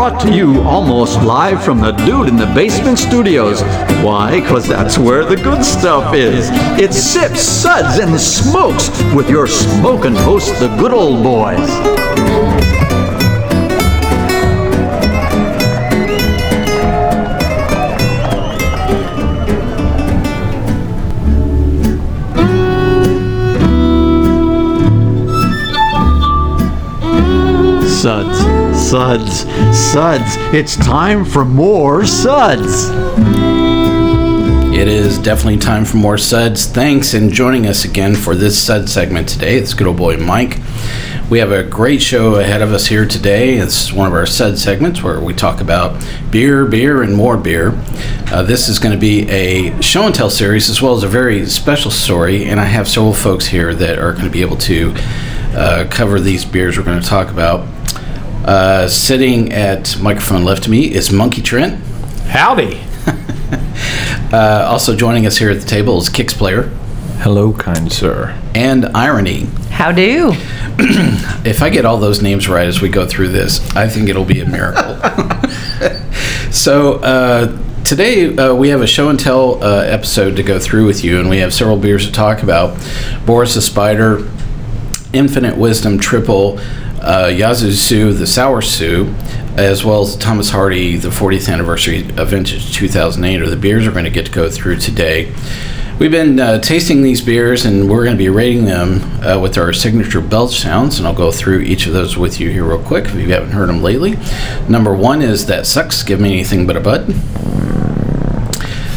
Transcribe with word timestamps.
brought 0.00 0.18
to 0.18 0.34
you 0.34 0.62
almost 0.62 1.20
live 1.20 1.62
from 1.62 1.78
the 1.78 1.92
Dude 1.92 2.26
in 2.26 2.36
the 2.36 2.50
Basement 2.54 2.98
Studios. 2.98 3.60
Why? 4.02 4.40
Because 4.40 4.66
that's 4.66 4.96
where 4.96 5.26
the 5.26 5.36
good 5.36 5.62
stuff 5.62 6.14
is. 6.14 6.48
It's 6.80 6.96
Sips, 6.96 7.42
Suds, 7.42 7.98
and 7.98 8.18
Smokes 8.18 8.88
with 9.14 9.28
your 9.28 9.46
smoking 9.46 10.14
host, 10.14 10.58
the 10.58 10.74
good 10.78 10.94
old 10.94 11.22
boys. 11.22 11.68
Suds, 28.00 28.39
suds, 28.90 29.42
suds. 29.92 30.34
It's 30.52 30.74
time 30.74 31.24
for 31.24 31.44
more 31.44 32.04
suds. 32.04 32.88
It 34.76 34.88
is 34.88 35.16
definitely 35.18 35.58
time 35.58 35.84
for 35.84 35.96
more 35.96 36.18
suds. 36.18 36.66
Thanks 36.66 37.14
and 37.14 37.32
joining 37.32 37.68
us 37.68 37.84
again 37.84 38.16
for 38.16 38.34
this 38.34 38.60
sud 38.60 38.88
segment 38.88 39.28
today. 39.28 39.58
It's 39.58 39.74
good 39.74 39.86
old 39.86 39.96
boy 39.96 40.16
Mike. 40.16 40.58
We 41.30 41.38
have 41.38 41.52
a 41.52 41.62
great 41.62 42.02
show 42.02 42.34
ahead 42.40 42.62
of 42.62 42.72
us 42.72 42.88
here 42.88 43.06
today. 43.06 43.58
It's 43.58 43.92
one 43.92 44.08
of 44.08 44.12
our 44.12 44.26
sud 44.26 44.58
segments 44.58 45.04
where 45.04 45.20
we 45.20 45.34
talk 45.34 45.60
about 45.60 46.04
beer, 46.32 46.66
beer, 46.66 47.04
and 47.04 47.14
more 47.14 47.36
beer. 47.36 47.78
Uh, 48.32 48.42
this 48.42 48.66
is 48.66 48.80
going 48.80 48.92
to 48.92 49.00
be 49.00 49.30
a 49.30 49.80
show 49.80 50.02
and 50.02 50.12
tell 50.12 50.30
series 50.30 50.68
as 50.68 50.82
well 50.82 50.96
as 50.96 51.04
a 51.04 51.08
very 51.08 51.46
special 51.46 51.92
story, 51.92 52.46
and 52.46 52.58
I 52.58 52.64
have 52.64 52.88
several 52.88 53.14
folks 53.14 53.46
here 53.46 53.72
that 53.72 54.00
are 54.00 54.10
going 54.14 54.24
to 54.24 54.30
be 54.30 54.42
able 54.42 54.56
to 54.56 54.94
uh, 55.54 55.86
cover 55.88 56.18
these 56.18 56.44
beers 56.44 56.76
we're 56.76 56.82
going 56.82 57.00
to 57.00 57.08
talk 57.08 57.30
about. 57.30 57.68
Uh, 58.44 58.88
sitting 58.88 59.52
at 59.52 59.98
microphone 60.00 60.44
left 60.44 60.64
to 60.64 60.70
me 60.70 60.92
is 60.92 61.12
Monkey 61.12 61.42
Trent. 61.42 61.82
Howdy. 62.26 62.80
Uh, 64.32 64.64
also 64.70 64.94
joining 64.94 65.26
us 65.26 65.36
here 65.38 65.50
at 65.50 65.60
the 65.60 65.66
table 65.66 65.98
is 65.98 66.08
Kicks 66.08 66.32
Player 66.32 66.68
Hello, 67.18 67.52
kind 67.52 67.90
sir. 67.92 68.40
and 68.54 68.84
Irony. 68.96 69.46
How 69.70 69.90
do? 69.90 70.30
If 71.44 71.62
I 71.62 71.68
get 71.68 71.84
all 71.84 71.96
those 71.98 72.22
names 72.22 72.48
right 72.48 72.68
as 72.68 72.80
we 72.80 72.88
go 72.90 73.08
through 73.08 73.28
this, 73.30 73.58
I 73.74 73.88
think 73.88 74.08
it'll 74.08 74.24
be 74.24 74.38
a 74.40 74.46
miracle. 74.46 74.94
so 76.52 76.94
uh, 77.00 77.58
today 77.82 78.36
uh, 78.36 78.54
we 78.54 78.68
have 78.68 78.82
a 78.82 78.86
show 78.86 79.08
and 79.08 79.18
tell 79.18 79.60
uh, 79.64 79.80
episode 79.82 80.36
to 80.36 80.44
go 80.44 80.60
through 80.60 80.86
with 80.86 81.02
you, 81.02 81.18
and 81.18 81.28
we 81.28 81.38
have 81.38 81.52
several 81.52 81.76
beers 81.76 82.06
to 82.06 82.12
talk 82.12 82.44
about. 82.44 82.78
Boris 83.26 83.54
the 83.56 83.62
Spider, 83.62 84.28
Infinite 85.12 85.56
Wisdom 85.56 85.98
Tripel, 85.98 86.62
uh, 87.00 87.26
Yazoo 87.34 87.72
Sue, 87.72 88.12
the 88.12 88.26
Sour 88.26 88.62
Sue, 88.62 89.14
as 89.56 89.84
well 89.84 90.02
as 90.02 90.16
Thomas 90.16 90.50
Hardy, 90.50 90.96
the 90.96 91.08
40th 91.08 91.52
anniversary 91.52 92.00
of 92.16 92.28
Vintage 92.28 92.74
2008 92.74 93.42
are 93.42 93.48
the 93.48 93.56
beers 93.56 93.86
we're 93.86 93.92
going 93.92 94.04
to 94.04 94.10
get 94.10 94.26
to 94.26 94.32
go 94.32 94.50
through 94.50 94.76
today. 94.76 95.32
We've 95.98 96.10
been 96.10 96.40
uh, 96.40 96.60
tasting 96.60 97.02
these 97.02 97.20
beers 97.20 97.66
and 97.66 97.90
we're 97.90 98.04
going 98.04 98.16
to 98.16 98.22
be 98.22 98.30
rating 98.30 98.64
them 98.64 99.02
uh, 99.22 99.38
with 99.38 99.58
our 99.58 99.72
signature 99.72 100.20
belch 100.20 100.58
sounds, 100.58 100.98
and 100.98 101.06
I'll 101.06 101.14
go 101.14 101.30
through 101.30 101.60
each 101.60 101.86
of 101.86 101.92
those 101.92 102.16
with 102.16 102.40
you 102.40 102.50
here 102.50 102.64
real 102.64 102.82
quick 102.82 103.04
if 103.06 103.14
you 103.14 103.32
haven't 103.32 103.50
heard 103.50 103.68
them 103.68 103.82
lately. 103.82 104.16
Number 104.68 104.94
one 104.94 105.20
is 105.20 105.46
That 105.46 105.66
Sucks, 105.66 106.02
Give 106.02 106.20
Me 106.20 106.32
Anything 106.32 106.66
But 106.66 106.76
a 106.76 106.80
Bud. 106.80 107.08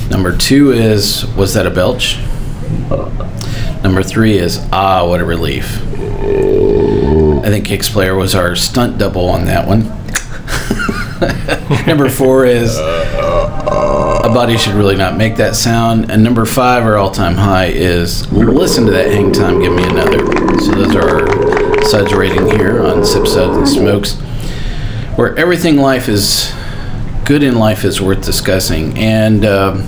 Number 0.09 0.35
two 0.37 0.71
is 0.71 1.25
Was 1.35 1.53
That 1.55 1.65
a 1.65 1.71
Belch? 1.71 2.19
Number 3.83 4.01
three 4.03 4.37
is 4.37 4.65
Ah, 4.71 5.05
What 5.05 5.19
a 5.19 5.25
Relief. 5.25 5.81
I 7.43 7.49
think 7.49 7.65
Kicks 7.65 7.89
Player 7.89 8.15
was 8.15 8.35
our 8.35 8.55
stunt 8.55 8.97
double 8.97 9.27
on 9.29 9.45
that 9.45 9.67
one. 9.67 9.83
number 11.87 12.09
four 12.09 12.45
is 12.45 12.77
a 12.77 14.31
body 14.33 14.57
should 14.57 14.75
really 14.75 14.95
not 14.95 15.17
make 15.17 15.35
that 15.35 15.53
sound. 15.53 16.09
And 16.09 16.23
number 16.23 16.45
five, 16.45 16.83
our 16.83 16.97
all-time 16.97 17.35
high, 17.35 17.65
is 17.65 18.31
listen 18.31 18.85
to 18.85 18.91
that 18.93 19.11
hang 19.11 19.33
time, 19.33 19.59
give 19.59 19.73
me 19.73 19.83
another. 19.83 20.19
So 20.61 20.71
those 20.71 20.95
are 20.95 21.29
our 21.29 21.81
suds 21.83 22.13
rating 22.13 22.49
here 22.51 22.81
on 22.81 23.05
Sip 23.05 23.27
Suds 23.27 23.57
and 23.57 23.67
Smokes, 23.67 24.13
where 25.17 25.37
everything 25.37 25.75
life 25.75 26.07
is 26.07 26.53
good 27.25 27.43
in 27.43 27.55
life 27.55 27.83
is 27.83 28.01
worth 28.01 28.23
discussing. 28.23 28.97
And 28.97 29.43
um, 29.43 29.85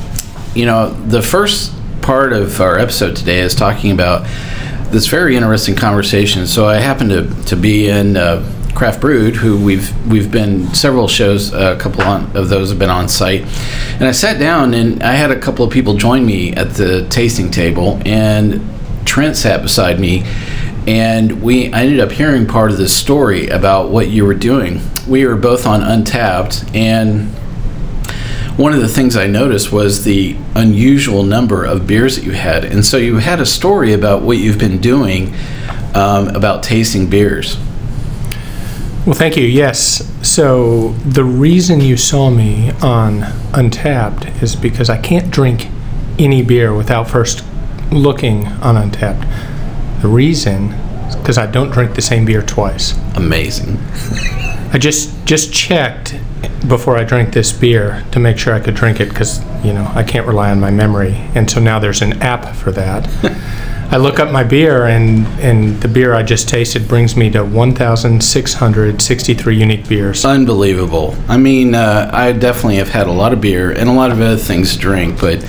you 0.53 0.65
know, 0.65 0.89
the 0.93 1.21
first 1.21 1.73
part 2.01 2.33
of 2.33 2.59
our 2.59 2.77
episode 2.77 3.15
today 3.15 3.39
is 3.39 3.55
talking 3.55 3.91
about 3.91 4.27
this 4.95 5.07
very 5.07 5.35
interesting 5.35 5.75
conversation. 5.75 6.47
So 6.47 6.67
I 6.67 6.77
happen 6.77 7.09
to, 7.09 7.27
to 7.47 7.57
be 7.57 7.89
in 7.89 8.15
uh, 8.15 8.49
Craft 8.73 9.01
Brewed, 9.01 9.35
who 9.35 9.61
we've 9.61 9.91
we've 10.07 10.31
been 10.31 10.73
several 10.73 11.09
shows, 11.09 11.53
a 11.53 11.75
couple 11.75 12.01
on, 12.03 12.35
of 12.35 12.47
those 12.47 12.69
have 12.69 12.79
been 12.79 12.89
on 12.89 13.09
site, 13.09 13.41
and 13.93 14.05
I 14.05 14.11
sat 14.11 14.39
down 14.39 14.73
and 14.73 15.03
I 15.03 15.13
had 15.13 15.31
a 15.31 15.39
couple 15.39 15.65
of 15.65 15.71
people 15.71 15.95
join 15.95 16.25
me 16.25 16.53
at 16.53 16.71
the 16.71 17.05
tasting 17.09 17.51
table, 17.51 18.01
and 18.05 18.61
Trent 19.05 19.35
sat 19.35 19.61
beside 19.61 19.99
me, 19.99 20.23
and 20.87 21.41
we 21.41 21.73
I 21.73 21.83
ended 21.83 21.99
up 21.99 22.11
hearing 22.11 22.47
part 22.47 22.71
of 22.71 22.77
this 22.77 22.95
story 22.95 23.47
about 23.47 23.91
what 23.91 24.07
you 24.09 24.25
were 24.25 24.33
doing. 24.33 24.81
We 25.07 25.25
were 25.25 25.35
both 25.35 25.65
on 25.65 25.81
Untappd, 25.81 26.73
and 26.73 27.33
one 28.57 28.73
of 28.73 28.79
the 28.79 28.87
things 28.87 29.17
I 29.17 29.27
noticed 29.27 29.71
was 29.71 30.05
the 30.05 30.37
unusual 30.55 31.23
number 31.23 31.65
of 31.65 31.85
beers 31.85 32.15
that 32.15 32.23
you 32.23 32.31
had. 32.31 32.63
And 32.63 32.85
so 32.85 32.97
you 32.97 33.17
had 33.17 33.41
a 33.41 33.45
story 33.45 33.91
about 33.91 34.21
what 34.21 34.37
you've 34.37 34.59
been 34.59 34.79
doing 34.79 35.33
um, 35.93 36.29
about 36.29 36.63
tasting 36.63 37.09
beers. 37.09 37.57
Well, 39.05 39.13
thank 39.13 39.37
you. 39.37 39.43
Yes. 39.43 40.11
So 40.27 40.89
the 41.05 41.23
reason 41.23 41.81
you 41.81 41.97
saw 41.97 42.29
me 42.29 42.71
on 42.81 43.21
Untappd 43.51 44.41
is 44.41 44.55
because 44.55 44.89
I 44.89 44.97
can't 44.97 45.29
drink 45.29 45.67
any 46.17 46.41
beer 46.41 46.73
without 46.73 47.09
first 47.09 47.43
looking 47.91 48.47
on 48.47 48.75
Untappd. 48.75 50.01
The 50.01 50.07
reason 50.07 50.71
is 51.07 51.15
because 51.15 51.37
I 51.37 51.45
don't 51.45 51.71
drink 51.71 51.93
the 51.93 52.01
same 52.01 52.25
beer 52.25 52.41
twice. 52.41 52.97
Amazing. 53.15 53.77
I 54.71 54.77
just 54.79 55.14
just 55.25 55.51
checked 55.51 56.15
before 56.67 56.97
I 56.97 57.03
drank 57.03 57.33
this 57.33 57.51
beer 57.51 58.05
to 58.11 58.19
make 58.19 58.37
sure 58.37 58.53
I 58.53 58.59
could 58.59 58.75
drink 58.75 58.99
it 58.99 59.09
because 59.09 59.39
you 59.65 59.73
know 59.73 59.91
I 59.93 60.03
can't 60.03 60.27
rely 60.27 60.51
on 60.51 60.59
my 60.59 60.71
memory, 60.71 61.13
and 61.35 61.49
so 61.49 61.59
now 61.59 61.79
there's 61.79 62.01
an 62.01 62.21
app 62.21 62.55
for 62.55 62.71
that. 62.71 63.07
I 63.91 63.97
look 63.97 64.19
up 64.19 64.31
my 64.31 64.43
beer, 64.43 64.85
and 64.85 65.27
and 65.39 65.79
the 65.81 65.87
beer 65.87 66.15
I 66.15 66.23
just 66.23 66.49
tasted 66.49 66.87
brings 66.87 67.15
me 67.15 67.29
to 67.31 67.43
1,663 67.43 69.55
unique 69.55 69.87
beers. 69.87 70.25
Unbelievable. 70.25 71.15
I 71.27 71.37
mean, 71.37 71.75
uh, 71.75 72.09
I 72.11 72.31
definitely 72.31 72.77
have 72.77 72.89
had 72.89 73.05
a 73.07 73.11
lot 73.11 73.33
of 73.33 73.41
beer 73.41 73.71
and 73.71 73.87
a 73.89 73.93
lot 73.93 74.11
of 74.11 74.21
other 74.21 74.37
things 74.37 74.73
to 74.73 74.79
drink, 74.79 75.19
but 75.19 75.43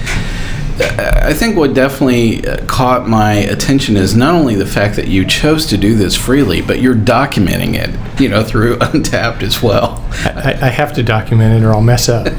I 0.79 1.33
think 1.33 1.57
what 1.57 1.75
definitely 1.75 2.47
uh, 2.47 2.65
caught 2.67 3.09
my 3.09 3.33
attention 3.33 3.97
is 3.97 4.15
not 4.15 4.35
only 4.35 4.55
the 4.57 4.67
fact 4.67 4.97
that 4.97 5.09
you 5.09 5.25
chose 5.25 5.67
to 5.67 5.79
do 5.79 5.95
this 5.95 6.15
freely, 6.15 6.61
but 6.61 6.81
you're 6.81 6.95
documenting 6.95 7.75
it, 7.75 8.21
you 8.21 8.29
know, 8.29 8.45
through 8.45 8.77
Untappd 8.81 9.43
as 9.43 9.63
well. 9.63 10.05
I, 10.25 10.59
I 10.61 10.69
have 10.69 10.93
to 10.95 11.03
document 11.03 11.63
it 11.63 11.67
or 11.67 11.73
I'll 11.73 11.81
mess 11.81 12.09
up. 12.09 12.27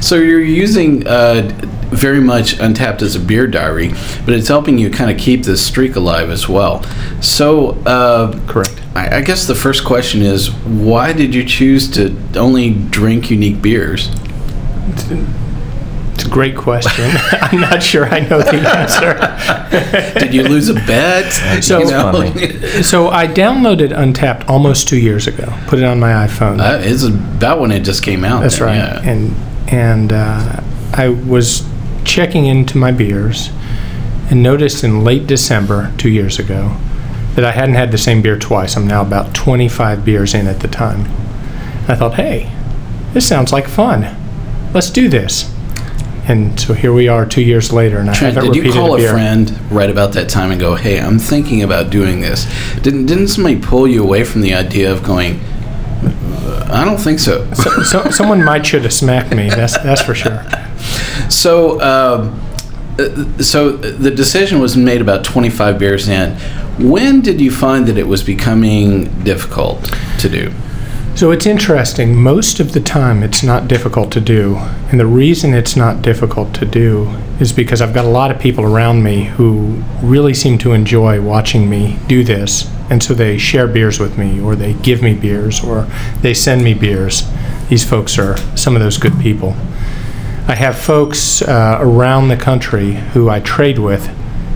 So 0.00 0.16
you're 0.16 0.40
using 0.40 1.06
uh, 1.06 1.48
very 1.88 2.20
much 2.20 2.58
Untappd 2.58 3.00
as 3.00 3.16
a 3.16 3.20
beer 3.20 3.46
diary, 3.46 3.88
but 4.26 4.34
it's 4.34 4.48
helping 4.48 4.76
you 4.76 4.90
kind 4.90 5.10
of 5.10 5.16
keep 5.16 5.44
this 5.44 5.64
streak 5.66 5.96
alive 5.96 6.28
as 6.28 6.46
well. 6.46 6.82
So, 7.22 7.70
uh, 7.86 8.38
Correct. 8.46 8.82
I, 8.94 9.18
I 9.18 9.20
guess 9.22 9.46
the 9.46 9.54
first 9.54 9.86
question 9.86 10.20
is, 10.20 10.50
why 10.50 11.14
did 11.14 11.34
you 11.34 11.42
choose 11.42 11.90
to 11.92 12.14
only 12.36 12.74
drink 12.74 13.30
unique 13.30 13.62
beers? 13.62 14.10
It's 16.24 16.30
a 16.30 16.34
great 16.34 16.56
question. 16.56 17.04
I'm 17.32 17.60
not 17.60 17.82
sure 17.82 18.06
I 18.06 18.20
know 18.20 18.38
the 18.38 18.56
answer. 18.56 20.18
Did 20.20 20.32
you 20.32 20.44
lose 20.44 20.70
a 20.70 20.74
bet? 20.74 21.30
So- 21.62 21.80
You 21.80 21.90
know? 21.90 22.80
So 22.80 23.08
I 23.10 23.26
downloaded 23.26 23.90
Untappd 23.90 24.48
almost 24.48 24.88
two 24.88 24.98
years 24.98 25.26
ago. 25.26 25.52
Put 25.66 25.80
it 25.80 25.84
on 25.84 26.00
my 26.00 26.12
iPhone. 26.26 26.60
Uh, 26.60 26.78
it's 26.82 27.02
about 27.04 27.60
when 27.60 27.70
it 27.70 27.80
just 27.80 28.02
came 28.02 28.24
out. 28.24 28.40
That's 28.40 28.58
then, 28.58 28.66
right. 28.68 28.76
yeah. 28.76 29.02
And 29.10 29.34
and 29.68 30.12
uh, 30.14 30.62
I 30.94 31.08
was 31.10 31.68
checking 32.04 32.46
into 32.46 32.78
my 32.78 32.90
beers 32.90 33.50
and 34.30 34.42
noticed 34.42 34.82
in 34.82 35.04
late 35.04 35.26
December 35.26 35.92
two 35.98 36.08
years 36.08 36.38
ago 36.38 36.74
that 37.34 37.44
I 37.44 37.50
hadn't 37.52 37.74
had 37.74 37.90
the 37.92 37.98
same 37.98 38.22
beer 38.22 38.38
twice. 38.38 38.76
I'm 38.78 38.86
now 38.86 39.02
about 39.02 39.34
25 39.34 40.06
beers 40.06 40.32
in 40.32 40.46
at 40.46 40.60
the 40.60 40.68
time. 40.68 41.02
I 41.86 41.94
thought, 41.96 42.14
hey, 42.14 42.50
this 43.12 43.28
sounds 43.28 43.52
like 43.52 43.68
fun. 43.68 44.16
Let's 44.72 44.88
do 44.90 45.08
this. 45.10 45.53
And 46.26 46.58
so 46.58 46.72
here 46.72 46.92
we 46.92 47.08
are 47.08 47.26
two 47.26 47.42
years 47.42 47.70
later, 47.72 47.98
and 47.98 48.08
I 48.08 48.14
Trent, 48.14 48.34
haven't 48.36 48.52
did 48.52 48.56
you 48.56 48.62
repeated 48.62 48.78
call 48.80 48.94
a 48.94 48.98
beer. 48.98 49.10
friend 49.12 49.58
right 49.70 49.90
about 49.90 50.12
that 50.12 50.28
time 50.30 50.50
and 50.50 50.58
go, 50.60 50.74
"Hey, 50.74 50.98
I'm 50.98 51.18
thinking 51.18 51.62
about 51.62 51.90
doing 51.90 52.20
this"? 52.20 52.46
Didn't 52.82 53.06
didn't 53.06 53.28
somebody 53.28 53.56
pull 53.56 53.86
you 53.86 54.02
away 54.02 54.24
from 54.24 54.40
the 54.40 54.54
idea 54.54 54.90
of 54.90 55.02
going? 55.02 55.40
"Uh, 56.02 56.66
I 56.72 56.84
don't 56.84 56.98
think 56.98 57.18
so. 57.18 57.46
so, 57.54 58.10
someone 58.10 58.42
might 58.42 58.64
should 58.64 58.82
have 58.84 58.92
smacked 58.92 59.34
me. 59.34 59.50
That's 59.50 59.76
that's 59.78 60.00
for 60.02 60.14
sure. 60.14 60.42
So, 61.28 61.80
um, 61.82 62.40
uh, 62.98 63.42
so 63.42 63.72
the 63.72 64.10
decision 64.10 64.60
was 64.60 64.76
made 64.76 65.00
about 65.00 65.24
25 65.24 65.78
beers 65.78 66.08
in. 66.08 66.32
When 66.78 67.20
did 67.20 67.40
you 67.40 67.50
find 67.50 67.86
that 67.86 67.98
it 67.98 68.08
was 68.08 68.22
becoming 68.22 69.04
difficult 69.24 69.82
to 70.20 70.28
do? 70.28 70.52
So 71.16 71.30
it's 71.30 71.46
interesting. 71.46 72.16
Most 72.16 72.58
of 72.58 72.72
the 72.72 72.80
time, 72.80 73.22
it's 73.22 73.44
not 73.44 73.68
difficult 73.68 74.10
to 74.12 74.20
do. 74.20 74.56
And 74.90 74.98
the 74.98 75.06
reason 75.06 75.54
it's 75.54 75.76
not 75.76 76.02
difficult 76.02 76.52
to 76.56 76.66
do 76.66 77.08
is 77.38 77.52
because 77.52 77.80
I've 77.80 77.94
got 77.94 78.04
a 78.04 78.08
lot 78.08 78.32
of 78.32 78.40
people 78.40 78.64
around 78.64 79.04
me 79.04 79.26
who 79.26 79.80
really 80.02 80.34
seem 80.34 80.58
to 80.58 80.72
enjoy 80.72 81.20
watching 81.20 81.70
me 81.70 82.00
do 82.08 82.24
this. 82.24 82.68
And 82.90 83.00
so 83.00 83.14
they 83.14 83.38
share 83.38 83.68
beers 83.68 84.00
with 84.00 84.18
me, 84.18 84.40
or 84.40 84.56
they 84.56 84.72
give 84.74 85.02
me 85.02 85.14
beers, 85.14 85.62
or 85.62 85.86
they 86.20 86.34
send 86.34 86.64
me 86.64 86.74
beers. 86.74 87.22
These 87.68 87.88
folks 87.88 88.18
are 88.18 88.36
some 88.56 88.74
of 88.74 88.82
those 88.82 88.98
good 88.98 89.18
people. 89.20 89.50
I 90.48 90.56
have 90.56 90.76
folks 90.76 91.42
uh, 91.42 91.78
around 91.80 92.26
the 92.26 92.36
country 92.36 92.94
who 93.12 93.30
I 93.30 93.38
trade 93.38 93.78
with. 93.78 94.10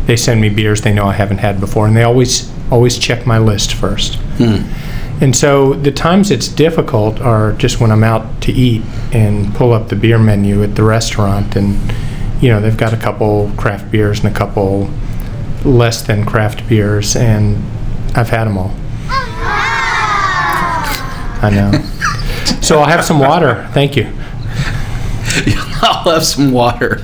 They 0.06 0.16
send 0.16 0.40
me 0.40 0.49
beers 0.49 0.81
they 0.81 0.93
know 0.93 1.06
I 1.06 1.12
haven't 1.12 1.38
had 1.38 1.61
before, 1.61 1.87
and 1.87 1.96
they 1.96 2.02
always 2.02 2.52
always 2.70 2.99
check 2.99 3.26
my 3.26 3.38
list 3.38 3.72
first. 3.72 4.19
And 5.20 5.34
so 5.34 5.74
the 5.74 5.90
times 5.90 6.30
it's 6.30 6.46
difficult 6.48 7.20
are 7.20 7.52
just 7.52 7.80
when 7.80 7.90
I'm 7.90 8.04
out 8.04 8.40
to 8.42 8.52
eat 8.52 8.82
and 9.12 9.52
pull 9.54 9.72
up 9.72 9.88
the 9.88 9.96
beer 9.96 10.18
menu 10.18 10.62
at 10.62 10.76
the 10.76 10.84
restaurant, 10.84 11.56
and 11.56 11.76
you 12.40 12.48
know 12.48 12.60
they've 12.60 12.76
got 12.76 12.92
a 12.92 12.96
couple 12.96 13.50
craft 13.56 13.90
beers 13.90 14.20
and 14.24 14.34
a 14.34 14.36
couple 14.38 14.88
less 15.64 16.02
than 16.02 16.24
craft 16.24 16.68
beers, 16.68 17.16
and 17.16 17.56
I've 18.16 18.28
had 18.28 18.44
them 18.44 18.58
all. 18.58 18.74
I 21.40 21.50
know. 21.52 21.72
So 22.62 22.78
I'll 22.78 22.86
have 22.86 23.04
some 23.04 23.18
water. 23.18 23.68
Thank 23.72 23.96
you. 23.96 24.04
I'll 25.82 26.14
have 26.14 26.24
some 26.24 26.52
water. 26.52 26.98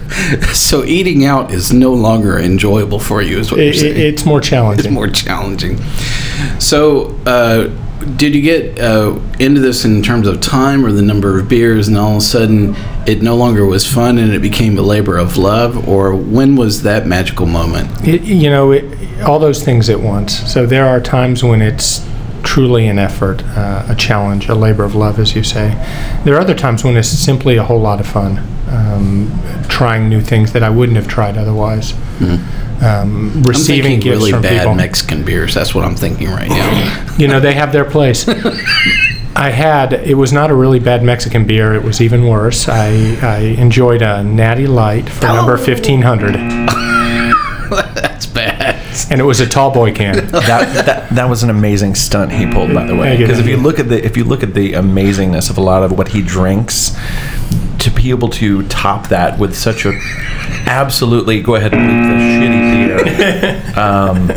So 0.53 0.85
eating 0.85 1.25
out 1.25 1.53
is 1.53 1.73
no 1.73 1.93
longer 1.95 2.39
enjoyable 2.39 2.99
for 2.99 3.23
you, 3.23 3.39
is 3.39 3.51
what 3.51 3.61
you're 3.61 3.73
saying. 3.73 3.97
it's 3.97 4.25
more 4.25 4.41
challenging. 4.41 4.85
it's 4.87 4.93
more 4.93 5.09
challenging. 5.09 5.79
So, 6.59 7.17
uh, 7.27 7.71
did 8.17 8.35
you 8.35 8.43
get 8.43 8.79
uh, 8.79 9.19
into 9.39 9.61
this 9.61 9.85
in 9.85 10.03
terms 10.03 10.27
of 10.27 10.41
time 10.41 10.85
or 10.85 10.93
the 10.93 11.03
number 11.03 11.39
of 11.39 11.49
beers, 11.49 11.89
and 11.89 11.97
all 11.97 12.13
of 12.13 12.17
a 12.19 12.21
sudden 12.21 12.75
it 13.07 13.23
no 13.23 13.37
longer 13.37 13.65
was 13.65 13.91
fun 13.91 14.19
and 14.19 14.33
it 14.33 14.41
became 14.43 14.79
a 14.79 14.83
labor 14.83 15.17
of 15.17 15.37
love? 15.37 15.89
Or 15.89 16.15
when 16.15 16.57
was 16.57 16.83
that 16.83 17.07
magical 17.07 17.47
moment? 17.47 18.07
It, 18.07 18.23
you 18.23 18.51
know, 18.51 18.73
it, 18.73 19.23
all 19.23 19.39
those 19.39 19.63
things 19.63 19.89
at 19.89 20.01
once. 20.01 20.53
So 20.53 20.67
there 20.67 20.87
are 20.87 21.01
times 21.01 21.43
when 21.43 21.63
it's 21.63 22.07
truly 22.43 22.87
an 22.89 22.99
effort, 22.99 23.43
uh, 23.57 23.87
a 23.89 23.95
challenge, 23.95 24.49
a 24.49 24.55
labor 24.55 24.85
of 24.85 24.95
love, 24.95 25.19
as 25.19 25.35
you 25.35 25.43
say. 25.43 25.71
There 26.25 26.35
are 26.35 26.41
other 26.41 26.55
times 26.55 26.85
when 26.85 26.97
it's 26.97 27.09
simply 27.09 27.57
a 27.57 27.65
whole 27.65 27.81
lot 27.81 28.01
of 28.01 28.07
fun, 28.07 28.39
um, 28.69 29.33
trying 29.69 30.09
new 30.09 30.21
things 30.21 30.53
that 30.53 30.63
I 30.63 30.69
wouldn't 30.71 30.97
have 30.97 31.09
tried 31.09 31.39
otherwise. 31.39 31.95
Um, 32.83 33.31
I'm 33.31 33.43
receiving 33.45 33.93
thinking 33.93 34.01
gifts 34.01 34.19
really 34.19 34.31
from 34.33 34.43
bad 34.43 34.59
people. 34.61 34.75
Mexican 34.75 35.25
beers. 35.25 35.55
That's 35.55 35.75
what 35.75 35.85
I'm 35.85 35.97
thinking 35.97 36.29
right 36.29 36.49
now. 36.49 37.15
you 37.19 37.29
know, 37.29 37.41
they 37.41 37.55
have 37.55 37.73
their 37.73 37.85
place. 37.85 38.29
I 39.37 39.51
had, 39.51 39.93
it 39.93 40.15
was 40.15 40.33
not 40.33 40.51
a 40.51 40.55
really 40.55 40.79
bad 40.79 41.03
Mexican 41.03 41.45
beer, 41.45 41.75
it 41.75 41.83
was 41.83 42.01
even 42.01 42.27
worse. 42.27 42.69
I, 42.69 43.17
I 43.21 43.39
enjoyed 43.59 44.01
a 44.01 44.23
Natty 44.23 44.69
Light 44.69 45.09
for 45.09 45.27
number 45.27 45.53
1500, 45.53 46.35
That's 47.95 48.27
bad. 48.27 48.77
and 49.11 49.21
it 49.21 49.25
was 49.25 49.41
a 49.41 49.49
tall 49.49 49.73
boy 49.73 49.93
can. 49.93 50.27
that, 50.29 50.87
that 50.87 51.11
that 51.11 51.29
was 51.29 51.43
an 51.43 51.51
amazing 51.51 51.97
stunt 51.97 52.31
he 52.31 52.47
pulled, 52.47 52.73
by 52.73 52.87
the 52.87 52.95
way. 52.95 53.17
Because 53.17 53.41
if 53.41 53.47
you 53.47 53.57
you. 53.57 53.63
look 53.63 53.81
at 53.81 53.89
the 53.89 54.05
if 54.05 54.17
you 54.17 54.23
look 54.23 54.45
at 54.45 54.55
the 54.55 54.75
amazingness 54.75 55.51
of 55.51 55.59
a 55.59 55.61
lot 55.61 55.83
of 55.83 55.91
what 55.99 56.09
he 56.09 56.23
drinks, 56.23 56.97
to 57.85 57.91
be 57.91 58.11
able 58.11 58.29
to 58.29 58.67
top 58.69 59.09
that 59.09 59.39
with 59.39 59.55
such 59.55 59.85
a 59.85 59.93
absolutely 60.67 61.43
go 61.43 61.55
ahead 61.55 61.75
and 61.75 61.83
leave 61.87 62.09
the 62.09 62.47
shitty 62.47 62.75
beer 62.75 63.79
um, 63.79 64.31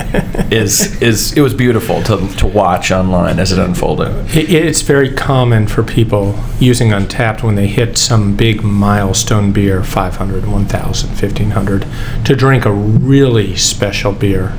is 0.51 1.01
is 1.01 1.33
it 1.33 1.41
was 1.41 1.53
beautiful 1.53 2.03
to 2.03 2.27
to 2.35 2.45
watch 2.45 2.91
online 2.91 3.39
as 3.39 3.51
it 3.51 3.59
unfolded. 3.59 4.09
It, 4.35 4.51
it's 4.51 4.81
very 4.81 5.13
common 5.13 5.67
for 5.67 5.83
people 5.83 6.37
using 6.59 6.89
Untappd 6.89 7.43
when 7.43 7.55
they 7.55 7.67
hit 7.67 7.97
some 7.97 8.35
big 8.35 8.63
milestone 8.63 9.51
beer, 9.51 9.83
500, 9.83 10.45
1000, 10.45 11.09
1500, 11.09 11.87
to 12.25 12.35
drink 12.35 12.65
a 12.65 12.71
really 12.71 13.55
special 13.55 14.11
beer. 14.11 14.57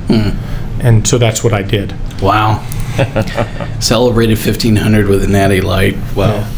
And 0.81 1.07
so 1.07 1.17
that's 1.17 1.43
what 1.43 1.53
I 1.53 1.61
did. 1.61 1.93
Wow. 2.21 2.65
Celebrated 3.79 4.37
1500 4.37 5.07
with 5.07 5.23
a 5.23 5.27
natty 5.27 5.61
light. 5.61 5.97
Wow. 6.15 6.49